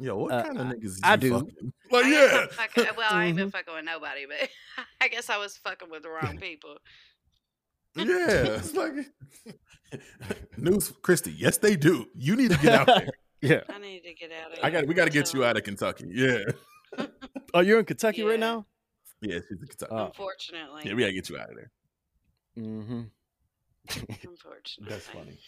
[0.00, 1.00] Yo, what uh, kind of niggas?
[1.02, 1.32] I do.
[1.32, 1.72] Fucking?
[1.90, 2.46] Like, yeah.
[2.52, 3.50] Fucking, well, I ain't been mm-hmm.
[3.50, 4.48] fucking with nobody, but
[5.00, 6.76] I guess I was fucking with the wrong people.
[7.96, 8.92] yeah, it's like
[10.56, 11.32] news, Christy.
[11.32, 12.06] Yes, they do.
[12.14, 13.08] You need to get out there.
[13.40, 14.56] yeah, I need to get out of.
[14.56, 14.66] There.
[14.66, 14.86] I got.
[14.86, 16.06] We got to get you out of Kentucky.
[16.12, 16.44] Yeah.
[17.54, 18.28] oh, you're in Kentucky yeah.
[18.28, 18.66] right now.
[19.20, 19.92] Yeah, she's in Kentucky.
[19.92, 20.06] Oh.
[20.06, 20.82] Unfortunately.
[20.84, 21.70] Yeah, we gotta get you out of there.
[22.56, 23.02] Mm-hmm.
[24.28, 24.86] Unfortunately.
[24.88, 25.38] That's funny.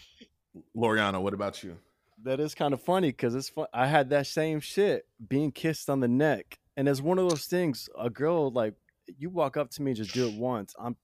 [0.76, 1.76] Loriana, what about you?
[2.24, 3.66] That is kind of funny because it's fun.
[3.72, 7.46] I had that same shit being kissed on the neck, and it's one of those
[7.46, 7.88] things.
[7.98, 8.74] A girl like
[9.18, 10.74] you walk up to me, just do it once.
[10.78, 10.96] I'm,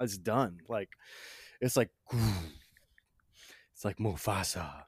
[0.00, 0.58] it's done.
[0.68, 0.90] Like
[1.60, 1.90] it's like
[3.72, 4.84] it's like Mufasa.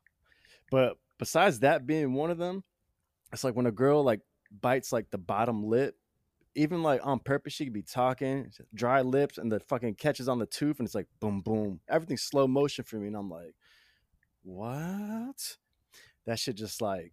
[0.71, 2.65] But besides that being one of them,
[3.33, 4.21] it's like when a girl like
[4.61, 5.97] bites like the bottom lip,
[6.55, 10.39] even like on purpose, she could be talking, dry lips, and the fucking catches on
[10.39, 11.81] the tooth, and it's like boom, boom.
[11.89, 13.55] Everything's slow motion for me, and I'm like,
[14.43, 15.57] what?
[16.27, 17.13] That shit just like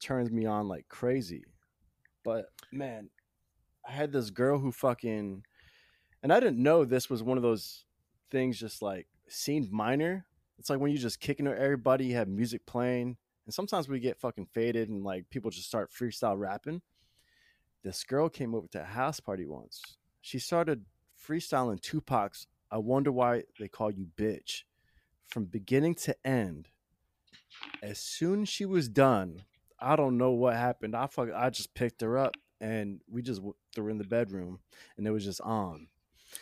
[0.00, 1.44] turns me on like crazy.
[2.24, 3.10] But man,
[3.86, 5.42] I had this girl who fucking,
[6.22, 7.84] and I didn't know this was one of those
[8.30, 10.26] things just like seemed minor.
[10.58, 14.18] It's like when you just kicking everybody, you have music playing, and sometimes we get
[14.18, 16.82] fucking faded and like people just start freestyle rapping.
[17.84, 19.80] This girl came over to a house party once.
[20.20, 20.84] She started
[21.24, 24.62] freestyling Tupac's I Wonder Why They Call You Bitch
[25.28, 26.68] from beginning to end
[27.82, 29.42] as soon as she was done,
[29.80, 30.96] I don't know what happened.
[30.96, 33.42] I fuck, I just picked her up and we just
[33.74, 34.60] threw her in the bedroom,
[34.96, 35.88] and it was just on.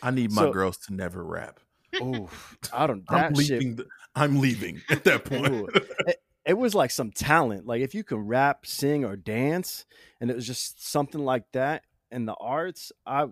[0.01, 1.59] I need my so, girls to never rap.
[2.01, 2.29] Oh,
[2.73, 3.03] I don't.
[3.09, 3.75] I'm leaving.
[3.75, 5.69] The, I'm leaving at that point.
[6.07, 7.65] it, it was like some talent.
[7.65, 9.85] Like if you can rap, sing, or dance,
[10.19, 11.83] and it was just something like that.
[12.11, 13.27] in the arts, I,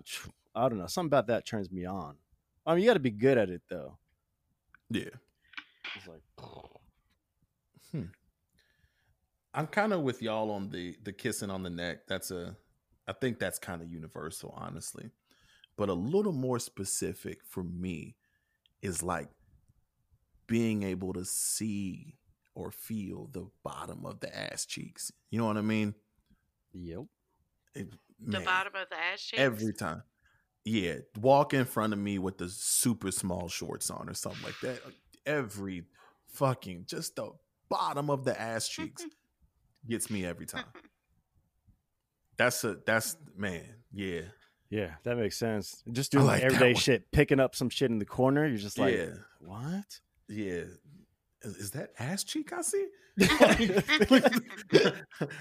[0.54, 0.86] I don't know.
[0.86, 2.16] Something about that turns me on.
[2.66, 3.98] I mean, you got to be good at it though.
[4.90, 5.10] Yeah.
[5.96, 6.22] It's like.
[6.38, 6.66] Hmm.
[9.54, 12.06] I'm kind of with y'all on the the kissing on the neck.
[12.08, 12.56] That's a
[13.06, 15.10] I think that's kind of universal, honestly.
[15.76, 18.16] but a little more specific for me
[18.82, 19.28] is like
[20.46, 22.16] being able to see
[22.54, 25.10] or feel the bottom of the ass cheeks.
[25.30, 25.94] You know what I mean?
[26.72, 27.04] Yep.
[27.74, 27.88] It,
[28.20, 29.40] man, the bottom of the ass cheeks.
[29.40, 30.02] Every time.
[30.64, 34.58] Yeah, walk in front of me with the super small shorts on or something like
[34.62, 34.80] that.
[35.26, 35.84] Every
[36.28, 37.32] fucking just the
[37.68, 39.04] bottom of the ass cheeks
[39.88, 40.64] gets me every time.
[42.36, 44.22] That's a that's man, yeah.
[44.70, 45.82] Yeah, that makes sense.
[45.92, 48.96] Just doing like everyday shit, picking up some shit in the corner, you're just like,
[48.96, 49.10] yeah.
[49.38, 50.00] what?
[50.28, 50.64] Yeah.
[51.42, 52.86] Is, is that ass cheek I see?
[53.20, 54.94] I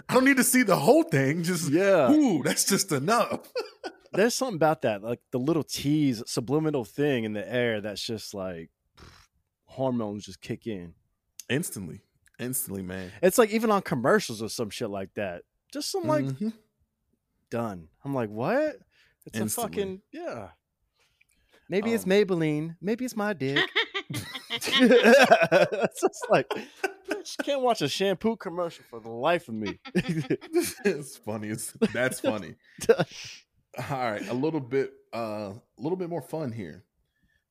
[0.09, 1.41] don't need to see the whole thing.
[1.41, 3.51] Just yeah, ooh, that's just enough.
[4.13, 8.35] There's something about that, like the little tease, subliminal thing in the air that's just
[8.35, 8.69] like
[9.65, 10.93] hormones just kick in
[11.49, 12.01] instantly,
[12.43, 13.11] instantly, man.
[13.21, 15.43] It's like even on commercials or some shit like that.
[15.71, 16.49] Just some like mm-hmm.
[17.49, 17.87] done.
[18.03, 18.77] I'm like, what?
[19.25, 19.63] It's instantly.
[19.63, 20.47] a fucking yeah.
[21.69, 22.75] Maybe um, it's Maybelline.
[22.81, 23.59] Maybe it's my dick.
[24.49, 26.45] it's just like
[27.09, 29.79] I can't watch a shampoo commercial for the life of me.
[29.95, 31.49] it's funny.
[31.49, 32.55] It's, that's funny.
[32.89, 36.83] All right, a little bit, uh, a little bit more fun here,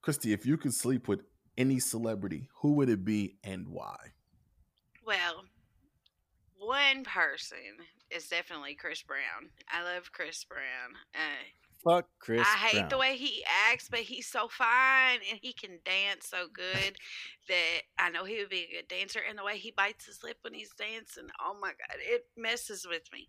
[0.03, 0.32] Christy.
[0.32, 1.22] If you could sleep with
[1.59, 3.97] any celebrity, who would it be and why?
[5.05, 5.45] Well,
[6.59, 9.51] one person is definitely Chris Brown.
[9.69, 10.95] I love Chris Brown.
[11.15, 11.43] Uh,
[11.83, 12.47] Fuck Chris.
[12.47, 12.89] I hate Brown.
[12.91, 16.97] the way he acts, but he's so fine and he can dance so good
[17.49, 19.21] that I know he would be a good dancer.
[19.29, 22.87] And the way he bites his lip when he's dancing, oh my god, it messes
[22.89, 23.29] with me.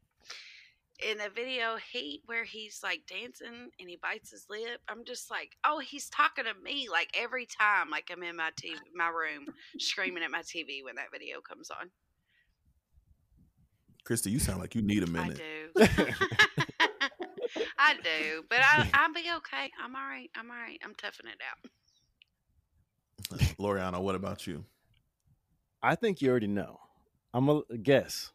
[0.99, 5.31] In the video he where he's like dancing and he bites his lip, I'm just
[5.31, 9.07] like, oh, he's talking to me like every time, like I'm in my TV, my
[9.07, 9.47] room,
[9.79, 11.89] screaming at my TV when that video comes on.
[14.05, 15.41] Christy, you sound like you need a minute.
[15.75, 16.05] I do.
[17.77, 19.71] I do, but I, I'll be okay.
[19.81, 20.29] I'm all right.
[20.35, 20.79] I'm all right.
[20.83, 21.69] I'm toughing it out.
[23.57, 24.65] Loriana, what about you?
[25.81, 26.79] I think you already know.
[27.33, 28.31] I'm a guess.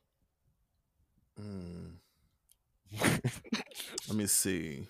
[1.41, 1.98] Mm.
[4.09, 4.87] Let me see.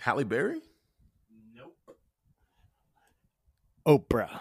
[0.00, 0.60] Halle Berry?
[1.54, 1.76] Nope.
[3.86, 4.40] Oprah.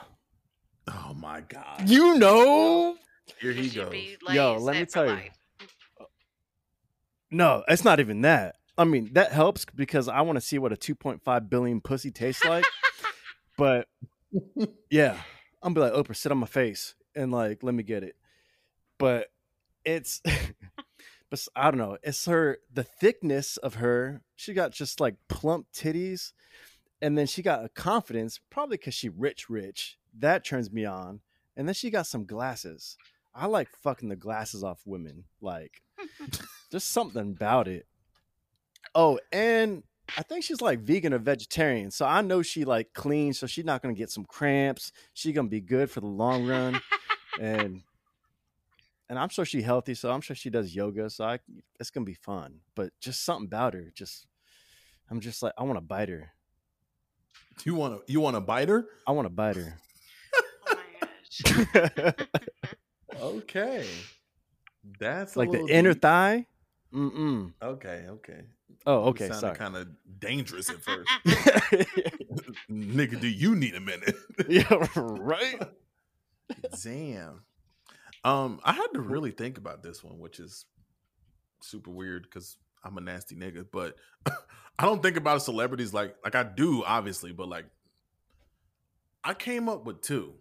[0.88, 1.90] Oh my god.
[1.90, 2.96] You know.
[3.40, 3.94] Here he goes.
[4.32, 5.12] Yo, let me tell you.
[5.12, 5.32] Life.
[7.30, 8.56] No, it's not even that.
[8.78, 12.46] I mean, that helps because I want to see what a 2.5 billion pussy tastes
[12.46, 12.66] like.
[13.58, 13.88] but
[14.90, 15.18] yeah,
[15.62, 18.16] I'm be like, Oprah, sit on my face and like, let me get it.
[18.98, 19.28] But
[19.84, 20.22] it's,
[21.30, 21.98] but I don't know.
[22.04, 24.22] It's her, the thickness of her.
[24.36, 26.32] She got just like plump titties.
[27.02, 29.98] And then she got a confidence, probably because she rich, rich.
[30.18, 31.22] That turns me on.
[31.56, 32.98] And then she got some glasses.
[33.36, 35.26] I like fucking the glasses off women.
[35.42, 35.82] Like,
[36.72, 37.86] there's something about it.
[38.96, 39.84] Oh, and
[40.18, 43.66] I think she's like vegan or vegetarian, so I know she like clean, so she's
[43.66, 44.92] not gonna get some cramps.
[45.14, 46.80] She's gonna be good for the long run,
[47.40, 47.84] and
[49.10, 51.10] and I'm sure she's healthy, so I'm sure she does yoga.
[51.10, 51.40] So I,
[51.80, 52.60] it's gonna be fun.
[52.76, 54.28] But just something about her, just
[55.10, 56.32] I'm just like I want to bite her.
[57.64, 58.88] You want to you want to bite her?
[59.06, 59.78] I want to bite her.
[63.20, 63.86] oh okay.
[65.00, 66.02] That's like the inner deep.
[66.02, 66.48] thigh.
[66.94, 67.54] Mm-mm.
[67.62, 68.42] Okay, okay.
[68.86, 69.30] Oh, okay.
[69.30, 69.56] Sorry.
[69.56, 69.90] Kind of
[70.20, 71.10] dangerous at first.
[72.72, 74.16] Nigga, do you need a minute?
[74.48, 75.62] yeah, right.
[76.82, 77.42] Damn.
[78.28, 80.66] Um, I had to really think about this one, which is
[81.62, 83.66] super weird because I'm a nasty nigga.
[83.72, 83.96] But
[84.78, 87.66] I don't think about celebrities like like I do, obviously, but like
[89.24, 90.34] I came up with two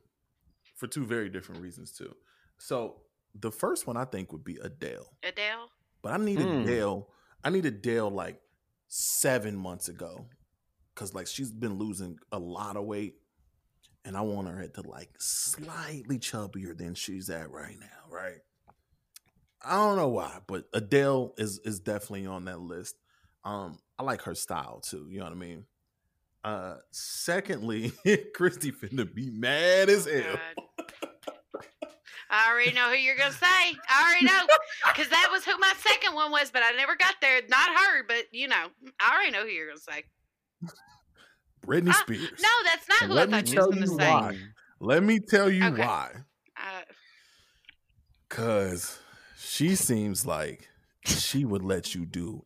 [0.75, 2.13] for two very different reasons too.
[2.59, 3.03] So
[3.39, 5.13] the first one I think would be Adele.
[5.23, 5.71] Adele.
[6.03, 6.65] But I needed mm.
[6.65, 7.07] Adele.
[7.45, 8.41] I needed Adele like
[8.89, 10.27] seven months ago,
[10.93, 13.15] because like she's been losing a lot of weight,
[14.07, 17.87] and I want her to like slightly chubbier than she's at right now.
[18.09, 18.39] Right.
[19.63, 22.97] I don't know why, but Adele is is definitely on that list.
[23.45, 25.09] Um, I like her style too.
[25.11, 25.65] You know what I mean.
[26.45, 27.93] Uh, secondly,
[28.35, 30.39] Christy finna be mad as oh, hell.
[32.31, 33.47] I already know who you're gonna say.
[33.47, 34.47] I already know
[34.87, 37.41] because that was who my second one was, but I never got there.
[37.49, 38.69] Not her, but you know,
[39.01, 40.05] I already know who you're gonna say.
[41.67, 42.31] Britney uh, Spears.
[42.41, 44.11] no, that's not and who I thought you was gonna say.
[44.11, 44.39] Why.
[44.81, 45.83] Let me tell you okay.
[45.83, 46.11] why.
[46.57, 46.83] Uh,
[48.29, 48.99] Cause
[49.39, 50.69] she seems like
[51.05, 52.45] she would let you do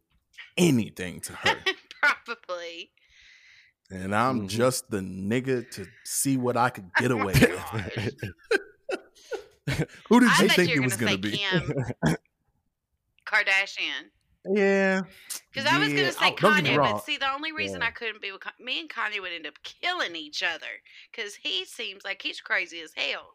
[0.57, 1.57] anything to her.
[2.27, 2.91] Probably.
[3.91, 4.47] And I'm mm-hmm.
[4.49, 8.15] just the nigga to see what I could get away with.
[10.09, 11.37] Who did you think it was going to be?
[11.37, 11.73] Kim
[13.27, 14.11] Kardashian.
[14.45, 15.03] Yeah.
[15.53, 15.77] Because yeah.
[15.77, 17.89] I was going to say oh, Kanye, but see, the only reason yeah.
[17.89, 20.67] I couldn't be with me and Kanye would end up killing each other
[21.11, 23.35] because he seems like he's crazy as hell.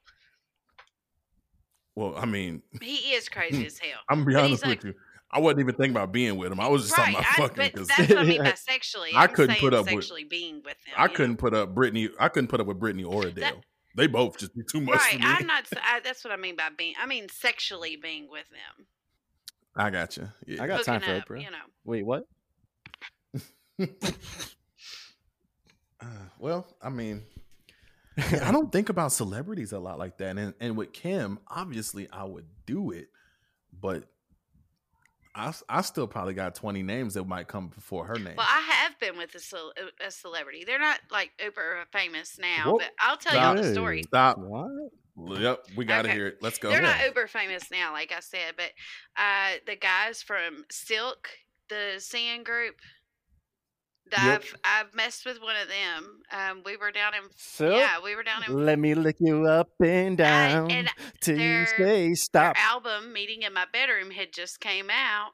[1.96, 4.00] Well, I mean, he is crazy as hell.
[4.10, 4.94] I'm gonna be honest with like, you.
[5.32, 6.60] I wasn't even thinking about being with him.
[6.60, 7.72] I was just right, talking about I, fucking.
[7.76, 9.12] But that's what I mean by sexually.
[9.16, 10.96] I couldn't put up sexually with, being with him.
[10.98, 11.38] I couldn't know?
[11.38, 12.10] put up Britney.
[12.20, 13.34] I couldn't put up with Britney or Adele.
[13.34, 13.56] That,
[13.96, 14.96] they both just be too much.
[14.96, 15.20] Right.
[15.22, 15.66] I'm not.
[15.76, 16.96] I, that's what I mean by being.
[17.02, 18.88] I mean sexually being with them.
[19.76, 20.30] I got you.
[20.46, 20.64] Yeah.
[20.64, 21.44] I got Hooking time for up, Oprah.
[21.44, 21.58] You know.
[21.84, 22.24] Wait, what?
[26.02, 26.06] uh,
[26.40, 27.24] well, I mean,
[28.18, 32.24] I don't think about celebrities a lot like that, and and with Kim, obviously, I
[32.24, 33.10] would do it,
[33.80, 34.06] but
[35.36, 38.36] I, I still probably got 20 names that might come before her name.
[38.38, 40.64] Well, I have been with a, a celebrity.
[40.66, 42.78] They're not like uber famous now, Whoa.
[42.78, 44.04] but I'll tell y'all the story.
[44.04, 44.38] Stop.
[44.38, 44.70] What?
[45.18, 46.18] Yep, we got to okay.
[46.18, 46.38] hear it.
[46.42, 46.70] Let's go.
[46.70, 48.72] They're not uber famous now, like I said, but
[49.18, 51.30] uh, the guys from Silk,
[51.70, 52.76] the singing group,
[54.12, 54.22] Yep.
[54.22, 56.22] I've I've messed with one of them.
[56.32, 57.76] Um, we were down in Silk?
[57.76, 58.66] yeah, we were down in.
[58.66, 60.90] Let me lick you up and down I, and
[61.22, 62.56] say stop.
[62.64, 65.32] album "Meeting in My Bedroom" had just came out,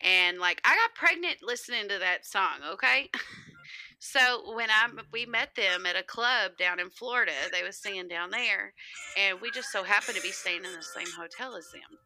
[0.00, 2.60] and like I got pregnant listening to that song.
[2.74, 3.10] Okay,
[3.98, 8.08] so when I we met them at a club down in Florida, they was singing
[8.08, 8.72] down there,
[9.18, 11.98] and we just so happened to be staying in the same hotel as them,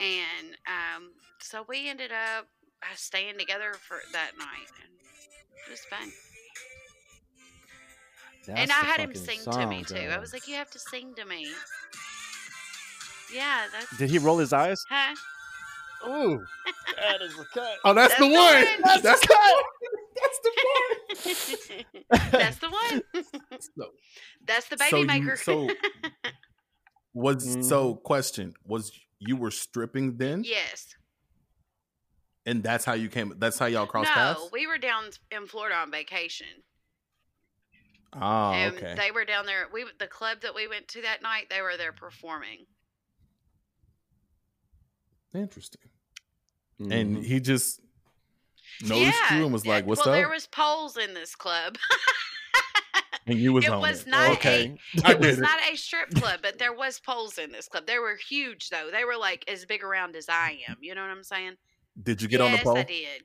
[0.00, 1.10] and um,
[1.40, 2.46] so we ended up
[2.94, 4.92] staying together for that night, and
[5.66, 6.10] it was fun.
[8.46, 9.94] That's and I had him sing song, to me too.
[9.94, 10.12] Girl.
[10.12, 11.48] I was like, "You have to sing to me."
[13.34, 13.96] Yeah, that's.
[13.98, 14.84] Did he roll his eyes?
[14.88, 15.16] Huh?
[16.08, 16.44] Ooh,
[16.96, 17.72] that is the cut.
[17.84, 18.54] Oh, that's, that's the, the, one.
[18.54, 18.64] one.
[18.84, 19.64] That's, that's the cut.
[20.16, 22.22] That's the one.
[22.30, 23.02] that's the one.
[23.60, 23.90] so,
[24.46, 25.30] that's the baby so maker.
[25.30, 25.68] You, so
[27.14, 27.62] was mm-hmm.
[27.62, 30.44] so question was you were stripping then?
[30.44, 30.94] Yes.
[32.44, 33.34] And that's how you came.
[33.38, 34.40] That's how y'all crossed no, paths.
[34.40, 36.46] No, we were down in Florida on vacation.
[38.14, 38.94] Oh, and okay.
[38.96, 39.66] They were down there.
[39.72, 41.46] We the club that we went to that night.
[41.50, 42.66] They were there performing.
[45.34, 45.90] Interesting.
[46.80, 46.92] Mm-hmm.
[46.92, 47.80] And he just
[48.82, 51.76] noticed yeah, you and was like, "What's well, up?" There was poles in this club.
[53.26, 54.08] and you was it on was it.
[54.08, 54.76] Oh, not okay.
[55.04, 57.86] a it was not a strip club, but there was poles in this club.
[57.86, 58.88] They were huge though.
[58.92, 60.76] They were like as big around as I am.
[60.80, 61.54] You know what I'm saying?
[62.02, 62.78] Did you get yes, on the pole?
[62.78, 63.22] I did.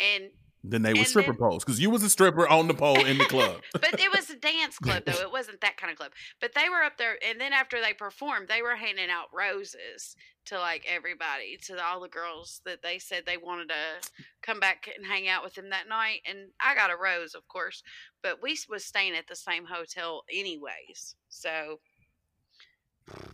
[0.00, 0.30] And
[0.66, 3.18] then they were stripper then, poles because you was a stripper on the pole in
[3.18, 3.60] the club.
[3.72, 6.12] but it was a dance club though; it wasn't that kind of club.
[6.40, 10.16] But they were up there, and then after they performed, they were handing out roses
[10.46, 14.10] to like everybody, to all the girls that they said they wanted to
[14.42, 16.20] come back and hang out with them that night.
[16.28, 17.82] And I got a rose, of course,
[18.22, 21.80] but we was staying at the same hotel anyways, so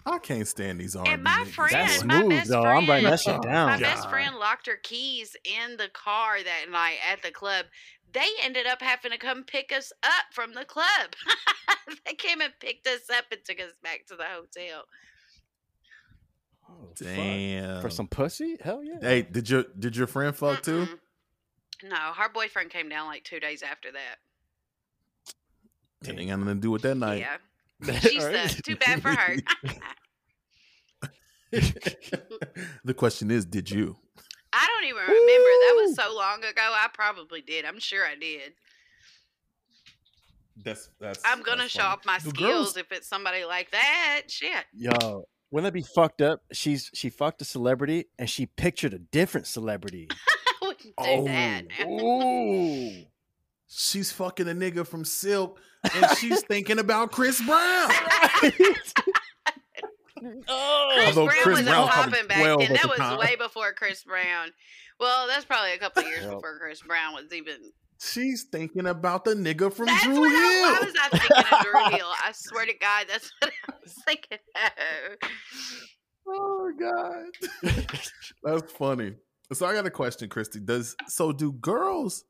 [0.07, 1.11] I can't stand these army.
[1.11, 2.63] And my friend, That's my smooth, best though.
[2.63, 3.67] friend, I'm writing that shit down.
[3.67, 3.81] My God.
[3.81, 7.67] best friend locked her keys in the car that night at the club.
[8.13, 10.87] They ended up having to come pick us up from the club.
[12.07, 14.85] they came and picked us up and took us back to the hotel.
[16.69, 17.75] Oh, Damn.
[17.75, 17.83] Fuck.
[17.83, 18.57] For some pussy?
[18.61, 18.99] Hell yeah.
[19.01, 20.87] Hey, did your did your friend fuck Mm-mm.
[20.87, 20.99] too?
[21.89, 24.19] No, her boyfriend came down like two days after that.
[26.09, 27.21] It ain't got nothing to do with that night.
[27.21, 27.37] Yeah.
[28.01, 29.37] She said, too bad for her.
[32.85, 33.97] the question is, did you?
[34.53, 35.17] I don't even remember.
[35.17, 36.61] That was so long ago.
[36.61, 37.65] I probably did.
[37.65, 38.53] I'm sure I did.
[40.57, 41.23] That's that's.
[41.25, 42.77] I'm gonna that's show off my the skills girls...
[42.77, 44.23] if it's somebody like that.
[44.29, 44.65] Shit.
[44.75, 46.41] Yo, wouldn't that be fucked up?
[46.53, 50.09] She's she fucked a celebrity and she pictured a different celebrity.
[50.63, 53.07] I wouldn't do oh, that.
[53.71, 53.75] Ooh.
[53.75, 55.61] She's fucking a nigga from Silk
[55.95, 57.91] and she's thinking about Chris Brown.
[57.91, 58.41] oh,
[60.19, 62.73] Chris Although Brown Chris was Brown popping back then.
[62.73, 63.19] That was time.
[63.19, 64.51] way before Chris Brown.
[64.99, 67.57] Well, that's probably a couple years before Chris Brown was even.
[68.03, 70.25] She's thinking about the nigga from that's Dru Hill.
[70.25, 72.09] I, why was I thinking of Dru Hill?
[72.25, 75.31] I swear to God, that's what I was thinking of.
[76.29, 77.75] Oh God,
[78.43, 79.15] that's funny.
[79.53, 80.61] So I got a question, Christy.
[80.61, 82.25] Does so do girls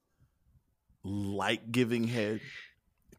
[1.05, 2.41] like giving head?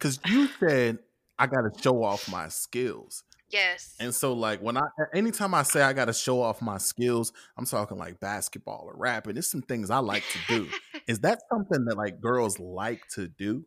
[0.01, 0.97] because you said
[1.37, 3.23] I got to show off my skills.
[3.49, 3.95] Yes.
[3.99, 7.33] And so, like, when I, anytime I say I got to show off my skills,
[7.57, 9.33] I'm talking like basketball or rapping.
[9.33, 10.67] There's some things I like to do.
[11.07, 13.65] Is that something that like girls like to do?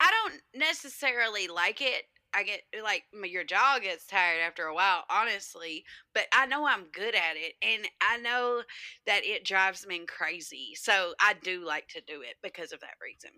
[0.00, 2.04] I don't necessarily like it.
[2.36, 5.84] I get uh, like your jaw gets tired after a while, honestly,
[6.14, 8.62] but I know I'm good at it and I know
[9.06, 10.72] that it drives me crazy.
[10.74, 13.30] So I do like to do it because of that reason.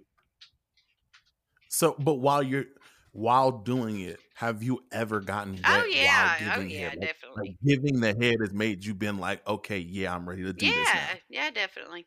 [1.69, 2.67] So, but while you're
[3.13, 6.55] while doing it, have you ever gotten oh, wet oh, yeah.
[6.57, 7.01] oh, yeah, head?
[7.01, 7.49] definitely.
[7.49, 10.67] Like, giving the head has made you been like, okay, yeah, I'm ready to do
[10.67, 10.89] yeah, this.
[10.89, 12.07] Yeah, yeah, definitely.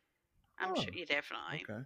[0.60, 1.66] I'm oh, sure you definitely.
[1.68, 1.82] Okay.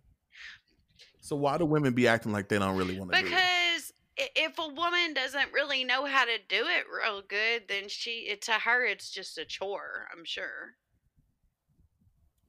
[1.21, 3.19] So why do women be acting like they don't really want to?
[3.19, 3.29] Do it?
[3.29, 8.27] Because if a woman doesn't really know how to do it real good, then she
[8.29, 10.07] it, to her it's just a chore.
[10.11, 10.75] I'm sure.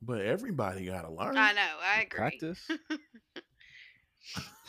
[0.03, 1.37] But everybody got to learn.
[1.37, 1.61] I know.
[1.83, 2.19] I agree.
[2.19, 2.69] Practice.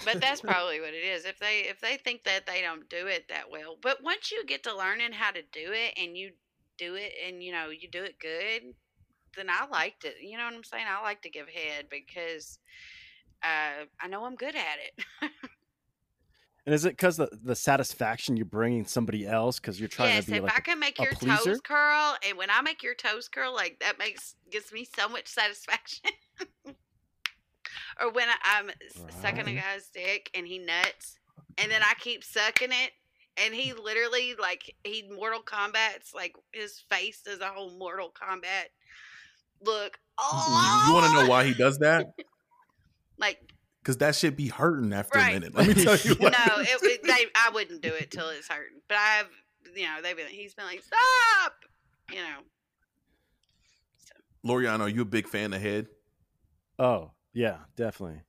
[0.03, 1.25] but that's probably what it is.
[1.25, 4.45] If they if they think that they don't do it that well, but once you
[4.45, 6.31] get to learning how to do it and you
[6.77, 8.73] do it and you know you do it good,
[9.35, 10.15] then I liked it.
[10.21, 10.85] You know what I'm saying?
[10.87, 12.59] I like to give head because
[13.43, 15.03] uh, I know I'm good at it.
[16.65, 20.25] and is it because the the satisfaction you're bringing somebody else because you're trying yes,
[20.25, 22.95] to be if like I can make your toes curl, and when I make your
[22.95, 26.11] toes curl, like that makes gives me so much satisfaction
[28.01, 29.13] or when I, am right.
[29.21, 31.19] sucking a guy's dick and he nuts,
[31.57, 32.91] and then I keep sucking it,
[33.37, 38.65] and he literally like he Mortal Kombat's like his face does a whole Mortal Kombat
[39.63, 39.97] look.
[40.17, 42.13] Oh, you want to know why he does that?
[43.17, 43.53] like
[43.85, 45.29] because that should be hurting after right.
[45.29, 45.55] a minute.
[45.55, 46.15] Let me tell you.
[46.19, 48.81] no, it, it, they, I wouldn't do it till it's hurting.
[48.87, 49.27] But I have,
[49.75, 50.27] you know, they've been.
[50.27, 51.53] He's been like, stop.
[52.09, 52.39] You know.
[53.97, 54.13] So.
[54.49, 55.87] Loriano, are you a big fan of head?
[56.79, 58.21] Oh, yeah, definitely.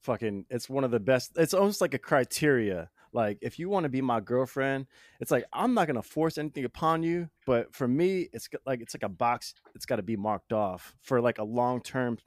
[0.00, 1.32] Fucking, it's one of the best.
[1.36, 2.90] It's almost like a criteria.
[3.12, 4.86] Like, if you want to be my girlfriend,
[5.20, 7.28] it's like I'm not gonna force anything upon you.
[7.46, 9.54] But for me, it's like it's like a box.
[9.76, 12.18] It's got to be marked off for like a long term,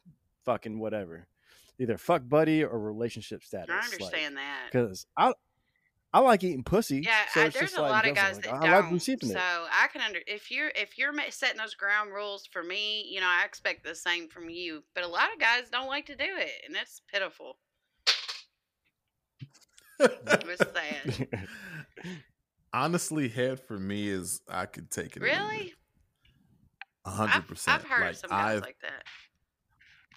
[0.46, 1.28] fucking whatever,
[1.78, 3.70] either fuck buddy or relationship status.
[3.70, 5.34] I understand like, that because I
[6.14, 7.02] I like eating pussy.
[7.06, 8.94] Yeah, so I, there's a like, lot of guys like, that I don't.
[8.94, 9.34] Like so it.
[9.34, 13.28] I can under if you're if you're setting those ground rules for me, you know,
[13.28, 14.84] I expect the same from you.
[14.96, 17.58] But a lot of guys don't like to do it, and that's pitiful.
[20.00, 21.28] it's sad.
[22.74, 25.22] Honestly, head for me is I could take it.
[25.22, 25.74] Really?
[27.06, 27.80] hundred percent.
[27.80, 29.04] I've heard like, some guys I've, like that.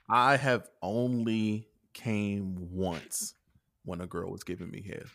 [0.09, 3.35] I have only came once
[3.85, 5.07] when a girl was giving me head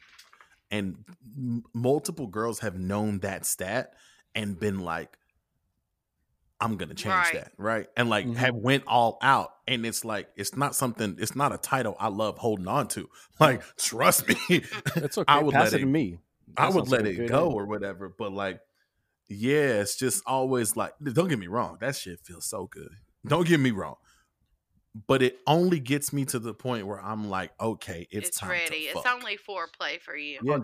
[0.72, 0.96] and
[1.38, 3.94] m- multiple girls have known that stat
[4.34, 5.18] and been like
[6.60, 7.34] i'm gonna change right.
[7.34, 7.88] that right?
[7.98, 8.36] And like mm-hmm.
[8.36, 12.08] have went all out and it's like it's not something it's not a title i
[12.08, 13.10] love holding on to.
[13.40, 15.26] Like trust me it's okay.
[15.28, 16.20] I would Pass let it, to me.
[16.56, 18.62] That i would let it go or whatever but like
[19.28, 22.90] yeah it's just always like don't get me wrong that shit feels so good.
[23.28, 23.96] Don't get me wrong
[25.08, 28.88] but it only gets me to the point where I'm like, okay, it's, it's ready.
[28.88, 30.40] it's only foreplay for you.
[30.42, 30.60] Yeah.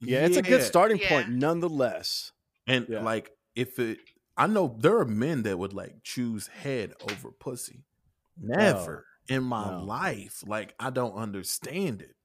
[0.00, 1.08] yeah, it's a good starting yeah.
[1.10, 2.32] point, nonetheless.
[2.66, 3.02] And yeah.
[3.02, 3.98] like, if it,
[4.36, 7.84] I know there are men that would like choose head over pussy.
[8.40, 9.36] Never no.
[9.36, 9.84] in my no.
[9.84, 10.42] life.
[10.46, 12.16] Like, I don't understand it.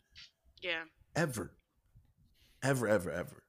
[0.62, 0.84] Yeah.
[1.18, 1.52] Ever,
[2.64, 3.44] ever, ever, ever.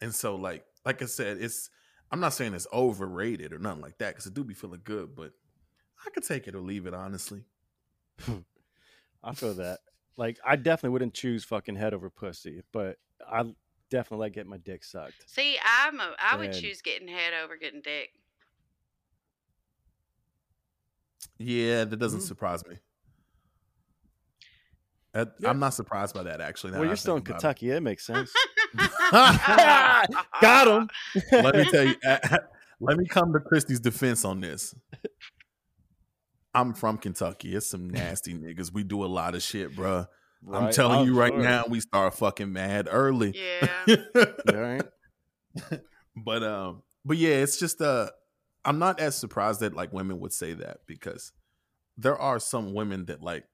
[0.00, 1.68] And so, like, like I said, it's.
[2.10, 5.14] I'm not saying it's overrated or nothing like that because it do be feeling good,
[5.14, 5.32] but
[6.06, 7.44] I could take it or leave it, honestly.
[9.22, 9.80] I feel that.
[10.16, 12.96] Like, I definitely wouldn't choose fucking head over pussy, but
[13.30, 13.44] I
[13.90, 15.24] definitely like getting my dick sucked.
[15.26, 18.10] See, I'm a, I would and, choose getting head over getting dick.
[21.38, 22.26] Yeah, that doesn't mm-hmm.
[22.26, 22.76] surprise me.
[25.14, 26.72] I, am not surprised by that actually.
[26.72, 27.70] Well, you're still in Kentucky.
[27.70, 27.76] It.
[27.76, 28.32] it makes sense.
[29.10, 30.88] Got him.
[31.32, 31.94] let me tell you.
[32.80, 34.74] let me come to Christy's defense on this.
[36.58, 37.54] I'm from Kentucky.
[37.54, 38.72] It's some nasty niggas.
[38.72, 40.06] We do a lot of shit, bro.
[40.42, 40.62] Right.
[40.62, 41.40] I'm telling oh, you right sure.
[41.40, 43.38] now, we start fucking mad early.
[43.86, 43.96] Yeah.
[44.52, 44.82] right.
[46.16, 48.10] but um, but yeah, it's just uh
[48.64, 51.32] I'm not as surprised that like women would say that because
[51.96, 53.44] there are some women that like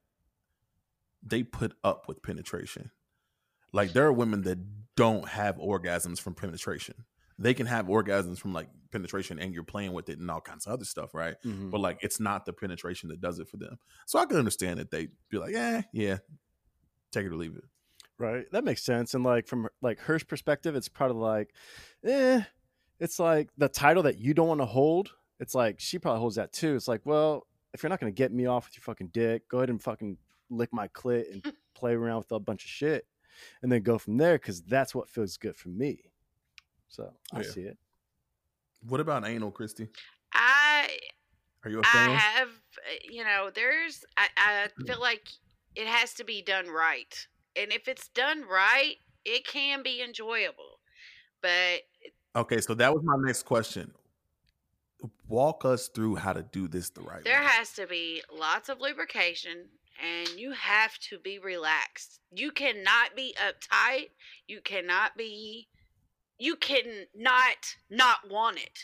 [1.22, 2.90] they put up with penetration.
[3.72, 4.58] Like there are women that
[4.96, 7.04] don't have orgasms from penetration
[7.38, 10.66] they can have orgasms from like penetration and you're playing with it and all kinds
[10.66, 11.34] of other stuff, right?
[11.44, 11.70] Mm-hmm.
[11.70, 13.78] But like it's not the penetration that does it for them.
[14.06, 16.18] So I can understand that they be like, yeah, yeah,
[17.12, 17.64] take it or leave it.
[18.18, 18.44] Right.
[18.52, 19.14] That makes sense.
[19.14, 21.52] And like from like her perspective, it's probably like,
[22.04, 22.42] eh,
[23.00, 25.10] it's like the title that you don't want to hold.
[25.40, 26.76] It's like she probably holds that too.
[26.76, 29.58] It's like, well, if you're not gonna get me off with your fucking dick, go
[29.58, 30.16] ahead and fucking
[30.48, 33.06] lick my clit and play around with a bunch of shit,
[33.62, 35.98] and then go from there because that's what feels good for me.
[36.94, 37.50] So I yeah.
[37.50, 37.76] see it.
[38.86, 39.88] What about anal, Christy?
[40.32, 40.88] I
[41.64, 42.10] are you a fan?
[42.10, 44.04] I have, uh, you know, there's.
[44.16, 44.86] I, I mm.
[44.86, 45.28] feel like
[45.74, 47.26] it has to be done right,
[47.56, 50.78] and if it's done right, it can be enjoyable.
[51.42, 51.82] But
[52.36, 53.92] okay, so that was my next question.
[55.26, 57.40] Walk us through how to do this the right there way.
[57.40, 59.66] There has to be lots of lubrication
[60.02, 62.20] and you have to be relaxed.
[62.32, 64.10] You cannot be uptight.
[64.46, 65.68] You cannot be
[66.38, 67.56] you can not
[67.90, 68.78] not want it.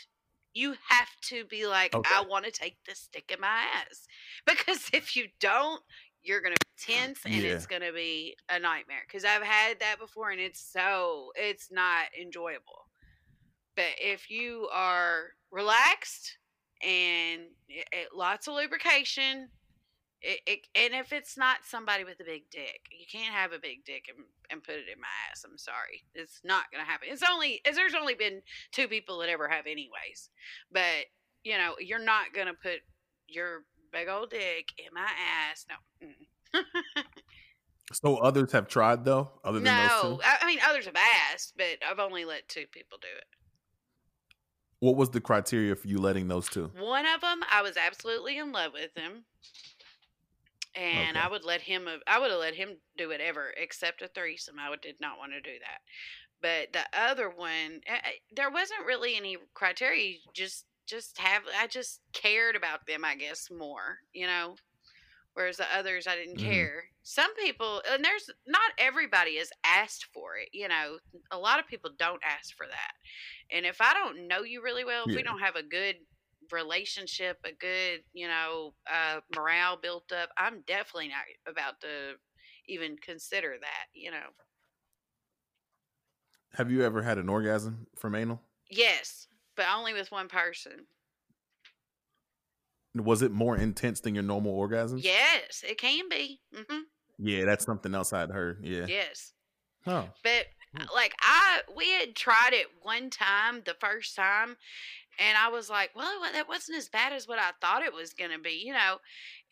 [0.53, 2.09] You have to be like, okay.
[2.13, 4.07] I want to take this stick in my ass.
[4.45, 5.81] Because if you don't,
[6.23, 7.51] you're gonna be tense and yeah.
[7.51, 9.03] it's gonna be a nightmare.
[9.07, 12.87] Because I've had that before and it's so it's not enjoyable.
[13.75, 16.37] But if you are relaxed
[16.83, 19.49] and it, it, lots of lubrication,
[20.21, 23.59] it, it, and if it's not somebody with a big dick, you can't have a
[23.59, 25.43] big dick and, and put it in my ass.
[25.43, 27.07] I'm sorry, it's not gonna happen.
[27.11, 28.41] It's only there's only been
[28.71, 30.29] two people that ever have, anyways.
[30.71, 31.05] But
[31.43, 32.81] you know, you're not gonna put
[33.27, 35.09] your big old dick in my
[35.49, 35.65] ass.
[36.53, 36.61] No.
[37.93, 39.31] so others have tried though.
[39.43, 40.97] Other than no, I, I mean others have
[41.33, 43.25] asked, but I've only let two people do it.
[44.81, 46.71] What was the criteria for you letting those two?
[46.79, 49.25] One of them, I was absolutely in love with him
[50.75, 51.25] and okay.
[51.25, 51.87] I would let him.
[52.07, 54.55] I would have let him do whatever except a threesome.
[54.59, 55.81] I did not want to do that.
[56.41, 60.17] But the other one, eh, eh, there wasn't really any criteria.
[60.33, 61.43] Just, just have.
[61.59, 63.05] I just cared about them.
[63.05, 63.97] I guess more.
[64.13, 64.55] You know.
[65.33, 66.51] Whereas the others, I didn't mm.
[66.51, 66.83] care.
[67.03, 70.49] Some people, and there's not everybody has asked for it.
[70.51, 70.97] You know,
[71.31, 73.55] a lot of people don't ask for that.
[73.55, 75.17] And if I don't know you really well, if yeah.
[75.17, 75.95] we don't have a good
[76.51, 82.15] relationship, a good, you know, uh, morale built up, I'm definitely not about to
[82.67, 84.29] even consider that, you know.
[86.55, 88.41] Have you ever had an orgasm from anal?
[88.69, 90.85] Yes, but only with one person.
[92.95, 95.03] Was it more intense than your normal orgasms?
[95.03, 96.41] Yes, it can be.
[96.53, 96.81] Mm-hmm.
[97.19, 98.65] Yeah, that's something else I'd heard.
[98.65, 98.85] Yeah.
[98.87, 99.33] Yes.
[99.87, 100.09] Oh.
[100.23, 100.47] But
[100.77, 104.57] uh, like I, we had tried it one time, the first time,
[105.19, 108.13] and I was like, well, that wasn't as bad as what I thought it was
[108.13, 108.97] going to be, you know.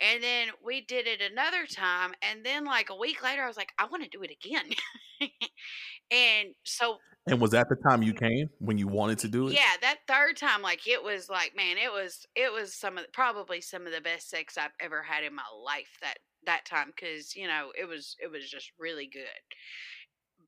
[0.01, 2.14] And then we did it another time.
[2.22, 4.72] And then, like, a week later, I was like, I want to do it again.
[6.12, 6.97] and so.
[7.28, 8.20] And was that the time you mm.
[8.20, 9.53] came when you wanted to do it?
[9.53, 13.03] Yeah, that third time, like, it was like, man, it was, it was some of,
[13.03, 16.66] the, probably some of the best sex I've ever had in my life that, that
[16.66, 16.93] time.
[16.97, 19.24] Cause, you know, it was, it was just really good.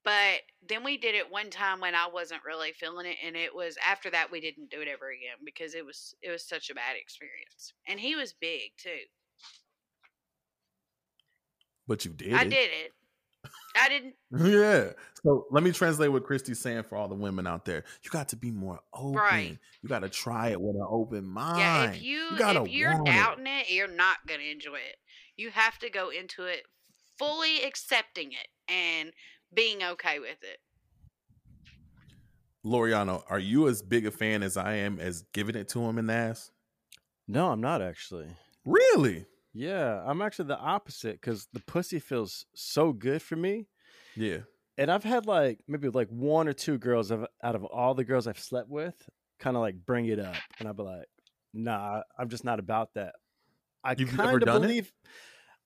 [0.03, 3.53] But then we did it one time when I wasn't really feeling it, and it
[3.53, 6.69] was after that we didn't do it ever again because it was it was such
[6.69, 7.73] a bad experience.
[7.87, 8.89] And he was big too.
[11.87, 12.33] But you did.
[12.33, 12.49] I it.
[12.49, 12.91] did it.
[13.75, 14.15] I didn't.
[14.31, 14.91] yeah.
[15.23, 17.83] So let me translate what Christy's saying for all the women out there.
[18.03, 19.13] You got to be more open.
[19.13, 19.57] Right.
[19.81, 21.59] You got to try it with an open mind.
[21.59, 21.91] Yeah.
[21.91, 23.67] If you, you if you're doubting it.
[23.67, 24.97] it, you're not gonna enjoy it.
[25.37, 26.63] You have to go into it
[27.17, 29.11] fully accepting it and
[29.53, 30.59] being okay with it.
[32.65, 35.97] Loriano, are you as big a fan as I am as giving it to him
[35.97, 36.51] in the ass?
[37.27, 38.27] No, I'm not actually.
[38.65, 39.25] Really?
[39.53, 43.67] Yeah, I'm actually the opposite because the pussy feels so good for me.
[44.15, 44.39] Yeah.
[44.77, 48.27] And I've had like maybe like one or two girls out of all the girls
[48.27, 48.95] I've slept with
[49.39, 50.35] kind of like bring it up.
[50.59, 51.07] And I'd be like,
[51.53, 53.15] nah, I'm just not about that.
[53.83, 54.85] I kind of believe.
[55.03, 55.09] It?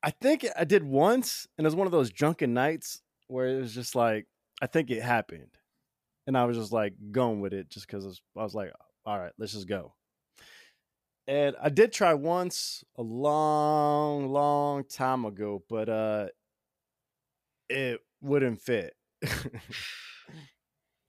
[0.01, 3.61] I think I did once, and it was one of those drunken nights where it
[3.61, 4.27] was just like
[4.61, 5.57] I think it happened,
[6.27, 8.71] and I was just like going with it just because I was like,
[9.05, 9.93] all right, let's just go.
[11.27, 16.27] And I did try once a long, long time ago, but uh
[17.69, 18.93] it wouldn't fit.
[19.21, 19.51] it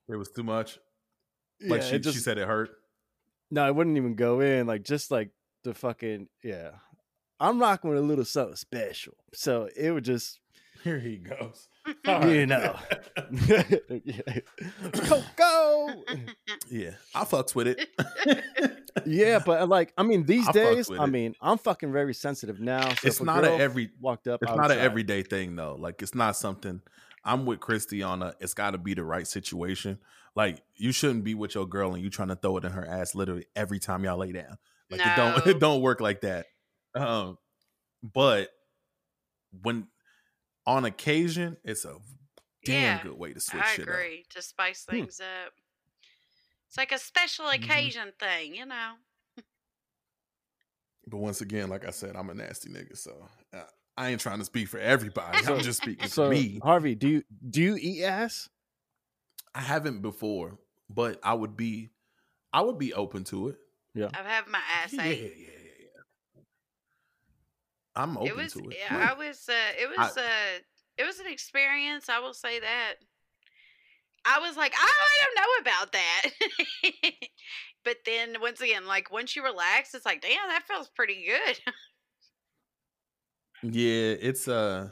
[0.07, 0.79] was too much.
[1.61, 2.69] Like yeah, she, just, she said it hurt.
[3.49, 4.67] No, it wouldn't even go in.
[4.67, 5.29] Like just like
[5.63, 6.71] the fucking yeah.
[7.39, 9.13] I'm rocking with a little something special.
[9.33, 10.39] So it would just
[10.83, 11.67] here he goes.
[12.05, 12.75] You know.
[15.09, 16.03] go, go.
[16.69, 17.87] Yeah, I fucks with it.
[19.05, 22.59] yeah, but uh, like, I mean, these I days, I mean, I'm fucking very sensitive
[22.59, 22.89] now.
[22.95, 24.43] So it's not a every walked up.
[24.43, 25.77] It's not an everyday thing though.
[25.79, 26.81] Like, it's not something.
[27.23, 28.33] I'm with Christy on a.
[28.41, 29.99] It's got to be the right situation.
[30.35, 32.85] Like, you shouldn't be with your girl and you trying to throw it in her
[32.85, 34.57] ass literally every time y'all lay down.
[34.89, 35.11] Like, no.
[35.11, 35.47] it don't.
[35.55, 36.47] It don't work like that.
[36.95, 37.37] Um,
[38.03, 38.49] but
[39.61, 39.87] when
[40.67, 41.95] on occasion, it's a
[42.65, 43.81] damn yeah, good way to switch it.
[43.81, 43.87] Up.
[43.87, 44.97] I agree to spice hmm.
[44.97, 45.47] things hmm.
[45.47, 45.53] up.
[46.67, 47.63] It's like a special mm-hmm.
[47.63, 48.25] occasion mm-hmm.
[48.25, 48.93] thing, you know.
[51.07, 53.13] but once again, like I said, I'm a nasty nigga, so
[53.53, 53.61] uh,
[53.95, 55.39] I ain't trying to speak for everybody.
[55.47, 56.59] I'm just speaking so, for me.
[56.61, 58.49] Harvey, do you do you eat ass?
[59.55, 61.89] I haven't before, but I would be,
[62.53, 63.55] I would be open to it.
[63.95, 65.33] Yeah, I've had my ass yeah, ate.
[65.37, 65.56] Yeah,
[67.97, 68.77] I'm open it was, to it.
[68.79, 69.49] Yeah, I was.
[69.49, 70.17] Uh, it was.
[70.17, 70.59] I, uh,
[70.97, 72.09] it was an experience.
[72.09, 72.95] I will say that.
[74.25, 77.11] I was like, oh, I don't know about that.
[77.85, 81.73] but then once again, like once you relax, it's like, damn, that feels pretty good.
[83.63, 84.87] Yeah, it's uh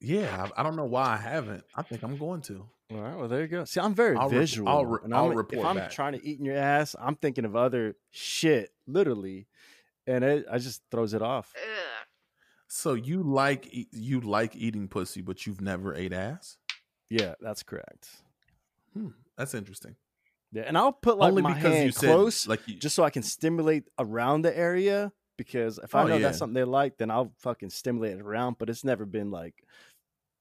[0.00, 1.64] yeah, I, I, don't know why I haven't.
[1.74, 2.68] I think I'm going to.
[2.90, 3.64] All right, well there you go.
[3.64, 4.66] See, I'm very I'll visual.
[4.66, 5.90] Re- I'll, re- and I'll I'm, report if I'm back.
[5.92, 9.46] trying to eat in your ass, I'm thinking of other shit, literally,
[10.06, 11.52] and it I just throws it off.
[11.56, 12.06] Ugh.
[12.68, 16.56] So you like you like eating pussy, but you've never ate ass?
[17.10, 18.08] Yeah, that's correct.
[18.94, 19.96] Hmm, that's interesting.
[20.52, 22.94] Yeah, and I'll put like Only my because hand you said, close, like you, just
[22.94, 25.12] so I can stimulate around the area.
[25.38, 26.22] Because if I Oh, know yeah.
[26.28, 28.56] that's something they like, then I'll fucking stimulate it around.
[28.58, 29.54] But it's never been like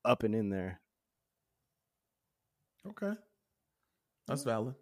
[0.03, 0.81] up and in there.
[2.87, 3.13] Okay.
[4.27, 4.75] That's valid.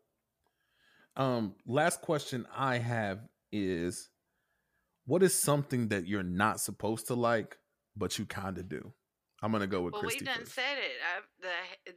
[1.16, 3.20] Um, last question I have
[3.52, 4.10] is
[5.10, 7.58] what is something that you're not supposed to like,
[7.98, 8.94] but you kind of do?
[9.42, 10.54] I'm gonna go with Well, Christy we've done first.
[10.54, 10.98] said it.
[11.16, 11.28] I've,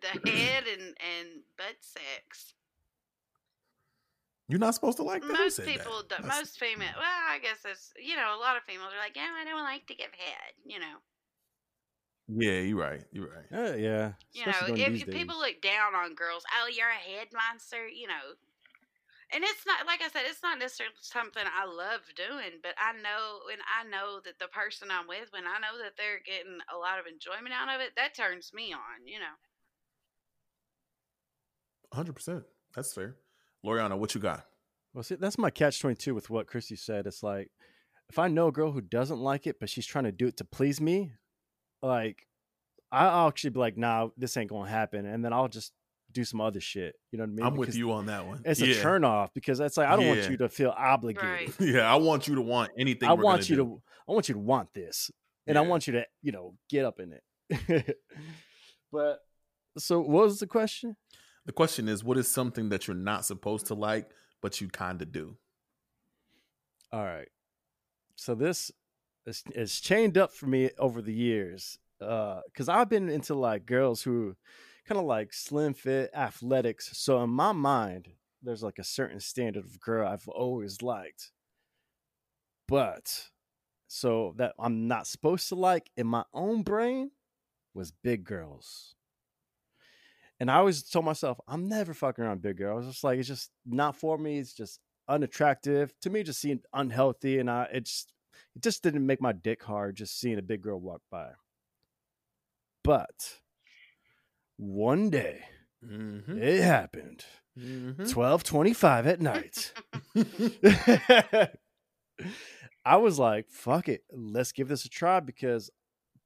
[0.00, 1.28] the the head and and
[1.58, 2.54] butt sex.
[4.48, 5.32] You're not supposed to like that.
[5.32, 6.08] Most people, that?
[6.08, 6.92] do, That's- most female.
[6.96, 9.62] Well, I guess that's you know a lot of females are like, yeah, I don't
[9.62, 10.52] like to give head.
[10.64, 10.96] You know,
[12.28, 13.02] Yeah, you're right.
[13.12, 13.48] You're right.
[13.52, 15.16] Uh, yeah, you know, especially during if, these if days.
[15.16, 17.88] people look down on girls, oh, you're a head monster.
[17.88, 18.24] You know,
[19.34, 22.92] and it's not like I said, it's not necessarily something I love doing, but I
[23.00, 26.58] know when I know that the person I'm with, when I know that they're getting
[26.72, 29.06] a lot of enjoyment out of it, that turns me on.
[29.06, 29.36] You know.
[31.90, 32.12] 100.
[32.14, 32.44] percent
[32.74, 33.16] That's fair.
[33.64, 34.46] Loriano, what you got?
[34.94, 37.06] Well, see, that's my catch twenty two with what Christy said.
[37.06, 37.50] It's like
[38.10, 40.36] if I know a girl who doesn't like it, but she's trying to do it
[40.38, 41.12] to please me,
[41.82, 42.26] like
[42.90, 45.72] I- I'll actually be like, "Nah, this ain't gonna happen," and then I'll just
[46.12, 46.94] do some other shit.
[47.10, 47.46] You know what I mean?
[47.46, 48.42] I'm with you on that one.
[48.44, 48.74] It's yeah.
[48.74, 50.14] a turn off because it's like I don't Yeah.
[50.14, 51.54] want you to feel obligated.
[51.58, 51.68] Right.
[51.68, 53.08] Yeah, I want you to want anything.
[53.08, 53.62] I we're want you do.
[53.62, 55.10] to I want you to want this.
[55.46, 57.98] And I want you to, you know, get up in it.
[58.92, 59.18] but
[59.76, 60.96] so what was the question?
[61.46, 64.08] The question is, what is something that you're not supposed to like,
[64.40, 65.36] but you kind of do?
[66.92, 67.28] All right.
[68.14, 68.70] So this
[69.26, 71.78] is, is chained up for me over the years.
[72.00, 74.36] Uh, cause I've been into like girls who
[74.86, 76.90] kind of like slim fit athletics.
[76.94, 78.08] So in my mind,
[78.42, 81.30] there's like a certain standard of girl I've always liked.
[82.68, 83.30] But
[83.86, 87.10] so that I'm not supposed to like in my own brain
[87.74, 88.94] was big girls.
[90.40, 92.88] And I always told myself, I'm never fucking around big girls.
[92.88, 94.38] It's like it's just not for me.
[94.38, 96.22] It's just unattractive to me.
[96.22, 98.12] Just seemed unhealthy, and I it just
[98.56, 99.96] it just didn't make my dick hard.
[99.96, 101.28] Just seeing a big girl walk by.
[102.82, 103.38] But
[104.62, 105.40] one day
[105.84, 106.40] Mm-hmm.
[106.40, 107.24] it happened.
[107.58, 108.04] Mm-hmm.
[108.04, 109.72] Twelve twenty-five at night.
[112.84, 115.70] I was like, fuck it, let's give this a try because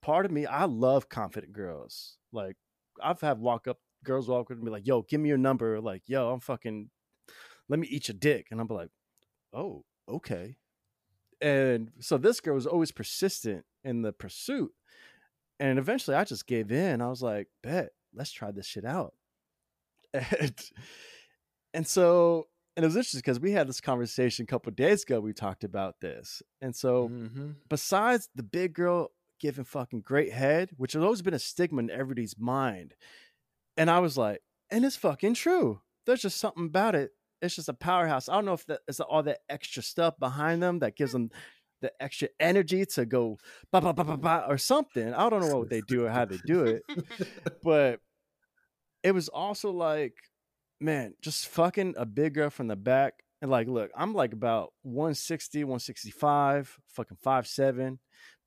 [0.02, 2.16] part of me, I love confident girls.
[2.32, 2.56] Like,
[3.02, 5.80] I've had walk up girls walk up and be like, yo, give me your number.
[5.80, 6.90] Like, yo, I'm fucking,
[7.68, 8.48] let me eat your dick.
[8.50, 8.90] And I'm like,
[9.52, 10.56] oh, okay.
[11.40, 14.70] And so this girl was always persistent in the pursuit.
[15.58, 17.00] And eventually I just gave in.
[17.02, 19.14] I was like, bet, let's try this shit out.
[20.14, 20.54] And,
[21.74, 22.46] and so,
[22.76, 25.20] and it was interesting because we had this conversation a couple of days ago.
[25.20, 26.42] We talked about this.
[26.62, 27.50] And so, Mm-hmm.
[27.68, 29.10] besides the big girl
[29.40, 32.94] giving fucking great head, which has always been a stigma in everybody's mind,
[33.76, 35.80] and I was like, and it's fucking true.
[36.06, 37.10] There's just something about it.
[37.42, 38.28] It's just a powerhouse.
[38.30, 41.30] I don't know if that is all that extra stuff behind them that gives them
[41.80, 43.38] the extra energy to go
[43.72, 45.12] ba ba ba ba ba or something.
[45.12, 46.82] I don't know what they do or how they do it,
[47.62, 48.00] but
[49.02, 50.14] it was also like,
[50.80, 53.22] man, just fucking a big girl from the back.
[53.42, 57.98] And like, look, I'm like about 160, 165, fucking five seven.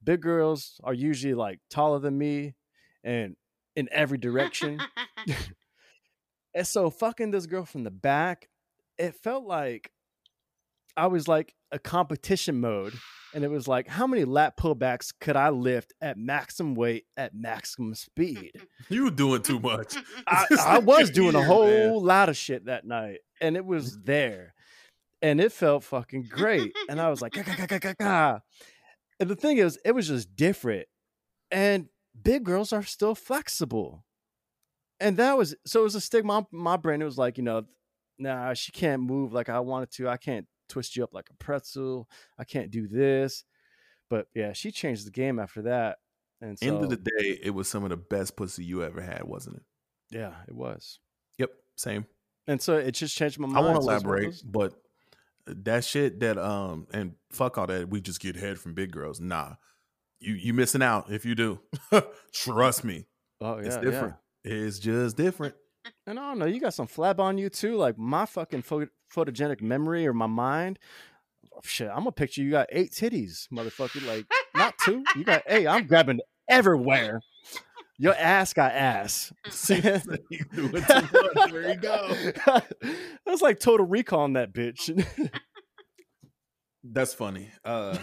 [0.04, 2.56] Big girls are usually like taller than me
[3.04, 3.36] and
[3.76, 4.80] in every direction.
[6.54, 8.50] and so fucking this girl from the back,
[8.98, 9.92] it felt like
[10.98, 12.94] I was like a competition mode.
[13.34, 17.36] And it was like, how many lat pullbacks could I lift at maximum weight at
[17.36, 18.54] maximum speed?
[18.90, 19.96] You were doing too much.
[20.28, 21.94] I, I was doing a whole man.
[21.94, 24.56] lot of shit that night, and it was there,
[25.22, 26.74] and it felt fucking great.
[26.90, 28.40] And I was like, "Ka, ka, ka, ka, ka, ka."
[29.20, 30.88] and the thing is, it was just different.
[31.52, 31.90] And
[32.20, 34.06] big girls are still flexible,
[35.00, 35.82] and that was so.
[35.82, 36.48] It was a stigma.
[36.52, 37.66] My brain it was like, you know,
[38.18, 40.10] nah, she can't move like I wanted to.
[40.10, 42.08] I can't twist you up like a pretzel.
[42.38, 43.44] I can't do this.
[44.10, 45.98] But yeah, she changed the game after that.
[46.42, 49.02] And so, End of the day, it was some of the best pussy you ever
[49.02, 49.64] had, wasn't it?
[50.12, 51.00] yeah, it was.
[51.38, 52.06] Yep, same.
[52.48, 53.58] And so it just changed my mind.
[53.58, 54.74] I want to So it's one of elaborate, but
[55.46, 57.90] that shit that um and fuck all that.
[57.90, 59.20] We just get head from big girls.
[59.20, 59.54] Nah,
[60.20, 61.60] you you missing out if you do.
[62.34, 63.06] Trust me,
[63.42, 64.16] Oh yeah, it's different.
[64.44, 65.56] It's just different.
[66.08, 67.76] And I don't know, you got some flab on you too.
[67.76, 68.64] Like my fucking
[69.14, 70.80] photogenic memory or my mind.
[71.64, 74.06] Shit, I'm gonna picture you got eight titties, motherfucker.
[74.08, 74.26] Like
[74.56, 75.04] not two.
[75.16, 77.22] You got hey, I'm grabbing everywhere.
[77.98, 79.34] Your ass got ass.
[79.68, 80.00] there
[80.30, 82.16] you go.
[83.26, 84.90] That's like total recall on that bitch.
[86.82, 87.50] That's funny.
[87.66, 87.98] Uh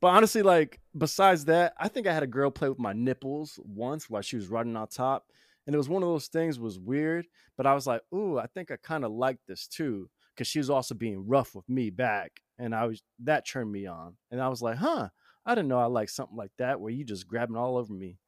[0.00, 3.60] but honestly, like besides that, I think I had a girl play with my nipples
[3.64, 5.26] once while she was riding on top.
[5.66, 7.26] And it was one of those things was weird,
[7.56, 10.08] but I was like, ooh, I think I kind of like this too.
[10.36, 12.32] Cause she was also being rough with me back.
[12.58, 14.16] And I was that turned me on.
[14.30, 15.08] And I was like, huh,
[15.46, 18.18] I didn't know I like something like that where you just grabbing all over me.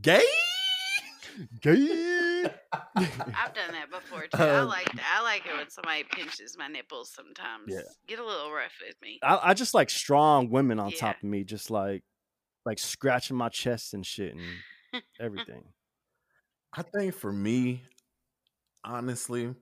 [0.00, 0.24] Gay?
[1.60, 2.44] Gay.
[2.96, 4.42] I've done that before too.
[4.42, 7.64] Um, I like I like it when somebody pinches my nipples sometimes.
[7.68, 7.80] Yeah.
[8.06, 9.18] Get a little rough with me.
[9.22, 10.98] I, I just like strong women on yeah.
[10.98, 12.04] top of me, just like
[12.64, 15.64] like scratching my chest and shit and everything.
[16.76, 17.82] I think for me,
[18.84, 19.54] honestly,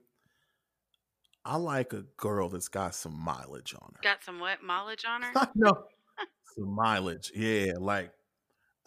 [1.45, 3.99] I like a girl that's got some mileage on her.
[4.01, 5.47] Got some what mileage on her?
[5.55, 5.73] no,
[6.55, 7.31] some mileage.
[7.35, 8.11] Yeah, like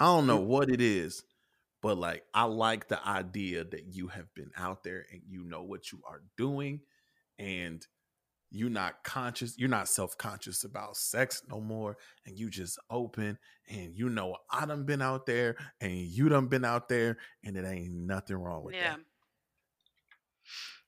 [0.00, 0.46] I don't know mm.
[0.46, 1.22] what it is,
[1.82, 5.62] but like I like the idea that you have been out there and you know
[5.62, 6.80] what you are doing,
[7.38, 7.86] and
[8.50, 11.96] you're not conscious, you're not self-conscious about sex no more,
[12.26, 16.46] and you just open and you know I done been out there and you done
[16.46, 18.90] been out there, and it ain't nothing wrong with yeah.
[18.90, 19.00] that.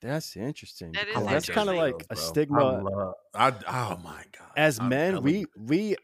[0.01, 0.93] That's interesting.
[0.93, 2.63] That is that's kind of like a stigma.
[2.63, 4.51] I love, I, oh my god!
[4.55, 5.97] As men, we we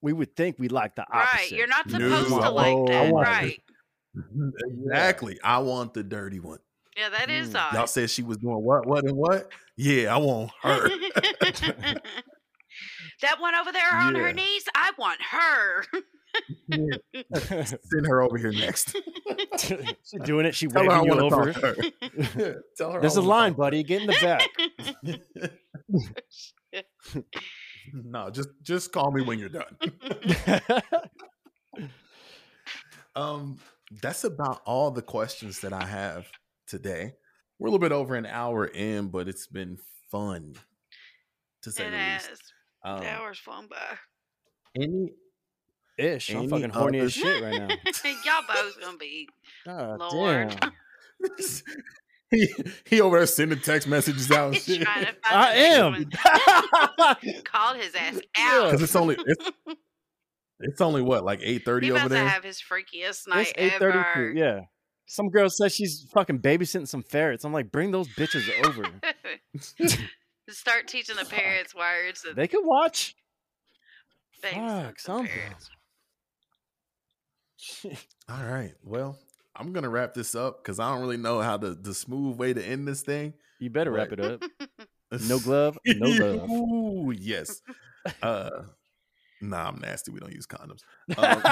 [0.00, 1.36] we would think we like the opposite.
[1.36, 2.40] Right, you're not supposed no.
[2.40, 3.62] to like that, right?
[4.66, 5.38] Exactly.
[5.44, 6.60] I want the dirty one.
[6.96, 7.60] Yeah, that is mm.
[7.60, 7.74] odd.
[7.74, 9.50] Y'all said she was doing what, what, and what?
[9.76, 10.88] Yeah, I want her.
[13.20, 14.22] that one over there on yeah.
[14.22, 15.84] her knees, I want her.
[17.34, 18.96] Send her over here next.
[19.58, 20.54] She's doing it.
[20.54, 21.52] She Tell waving you over.
[21.52, 21.74] Her.
[22.76, 23.82] Tell her There's a line, buddy.
[23.82, 24.48] Get in the back.
[27.92, 29.76] no, just just call me when you're done.
[33.14, 33.58] um,
[34.02, 36.26] that's about all the questions that I have
[36.66, 37.14] today.
[37.58, 39.78] We're a little bit over an hour in, but it's been
[40.10, 40.54] fun
[41.62, 42.28] to say it the has.
[42.28, 42.52] least.
[42.84, 43.76] Um, the hour's flown by.
[44.74, 45.12] Any
[45.98, 46.34] ish.
[46.34, 47.68] I'm fucking horny as shit right now.
[48.24, 49.28] Y'all both gonna be
[49.66, 50.64] oh, Lord.
[52.30, 52.48] he
[52.84, 54.48] he over there sending text messages out.
[54.48, 54.86] And shit.
[55.24, 56.10] I am.
[57.44, 59.50] Called his ass out because it's only it's,
[60.60, 62.28] it's only what like eight thirty over there.
[62.28, 64.32] Have his freakiest night it's ever.
[64.34, 64.62] Yeah.
[65.06, 67.44] Some girl says she's fucking babysitting some ferrets.
[67.44, 68.84] I'm like, bring those bitches over.
[70.48, 72.26] Start teaching the parrots words.
[72.34, 73.14] They can watch.
[74.42, 75.30] Fuck, something.
[78.28, 78.74] All right.
[78.82, 79.18] Well,
[79.54, 82.52] I'm gonna wrap this up because I don't really know how the the smooth way
[82.52, 83.34] to end this thing.
[83.58, 83.96] You better but...
[83.96, 84.42] wrap it up.
[85.28, 86.50] no glove, no love.
[86.50, 87.62] Ooh, yes.
[88.22, 88.50] Uh,
[89.40, 90.12] nah, I'm nasty.
[90.12, 90.82] We don't use condoms.
[91.16, 91.42] Um,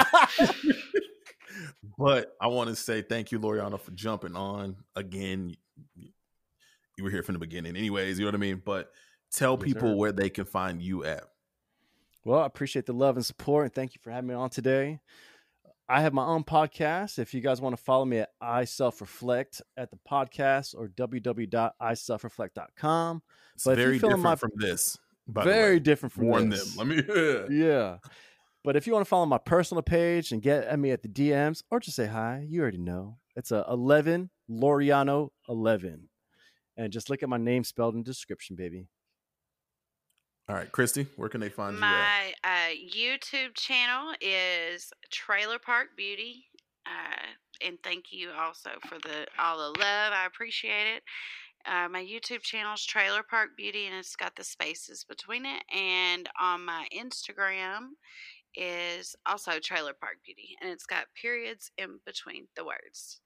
[1.97, 5.55] but I want to say thank you, Loriano, for jumping on again.
[6.97, 8.17] You were here from the beginning, anyways.
[8.17, 8.61] You know what I mean.
[8.63, 8.91] But
[9.31, 9.95] tell yes, people sir.
[9.95, 11.23] where they can find you at.
[12.23, 14.99] Well, I appreciate the love and support, and thank you for having me on today.
[15.87, 17.19] I have my own podcast.
[17.19, 20.87] If you guys want to follow me at I Self Reflect at the podcast or
[20.87, 23.21] www.iselfreflect.com.
[23.53, 24.97] It's but very different my, from this.
[25.27, 26.73] very different from Warn this.
[26.73, 26.89] them.
[26.89, 26.97] Let
[27.49, 27.97] me yeah.
[28.65, 28.69] Yeah.
[28.69, 31.07] But if you want to follow my personal page and get at me at the
[31.07, 33.17] DMs or just say hi, you already know.
[33.35, 36.09] It's a 11 Loriano 11.
[36.77, 38.87] And just look at my name spelled in the description, baby.
[40.47, 41.93] All right, Christy, where can they find my, you?
[41.93, 46.45] My uh, YouTube channel is Trailer Park Beauty.
[46.85, 50.13] Uh, and thank you also for the all the love.
[50.13, 51.03] I appreciate it.
[51.65, 55.63] Uh, my YouTube channel is Trailer Park Beauty, and it's got the spaces between it.
[55.75, 57.93] And on my Instagram
[58.55, 63.19] is also Trailer Park Beauty, and it's got periods in between the words.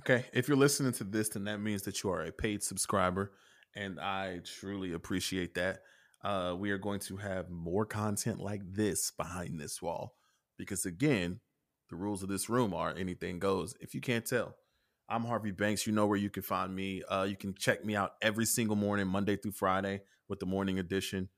[0.00, 3.32] Okay, if you're listening to this, then that means that you are a paid subscriber
[3.74, 5.80] and I truly appreciate that.
[6.22, 10.14] Uh, we are going to have more content like this behind this wall
[10.56, 11.40] because, again,
[11.90, 13.74] the rules of this room are anything goes.
[13.80, 14.56] If you can't tell,
[15.08, 15.86] I'm Harvey Banks.
[15.86, 17.02] You know where you can find me.
[17.08, 20.78] Uh, you can check me out every single morning, Monday through Friday, with the morning
[20.78, 21.28] edition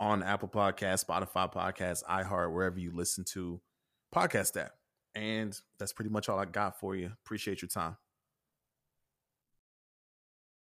[0.00, 3.60] on Apple Podcasts, Spotify Podcasts, iHeart, wherever you listen to
[4.14, 4.72] podcast at.
[5.14, 7.12] And that's pretty much all I got for you.
[7.24, 7.96] Appreciate your time.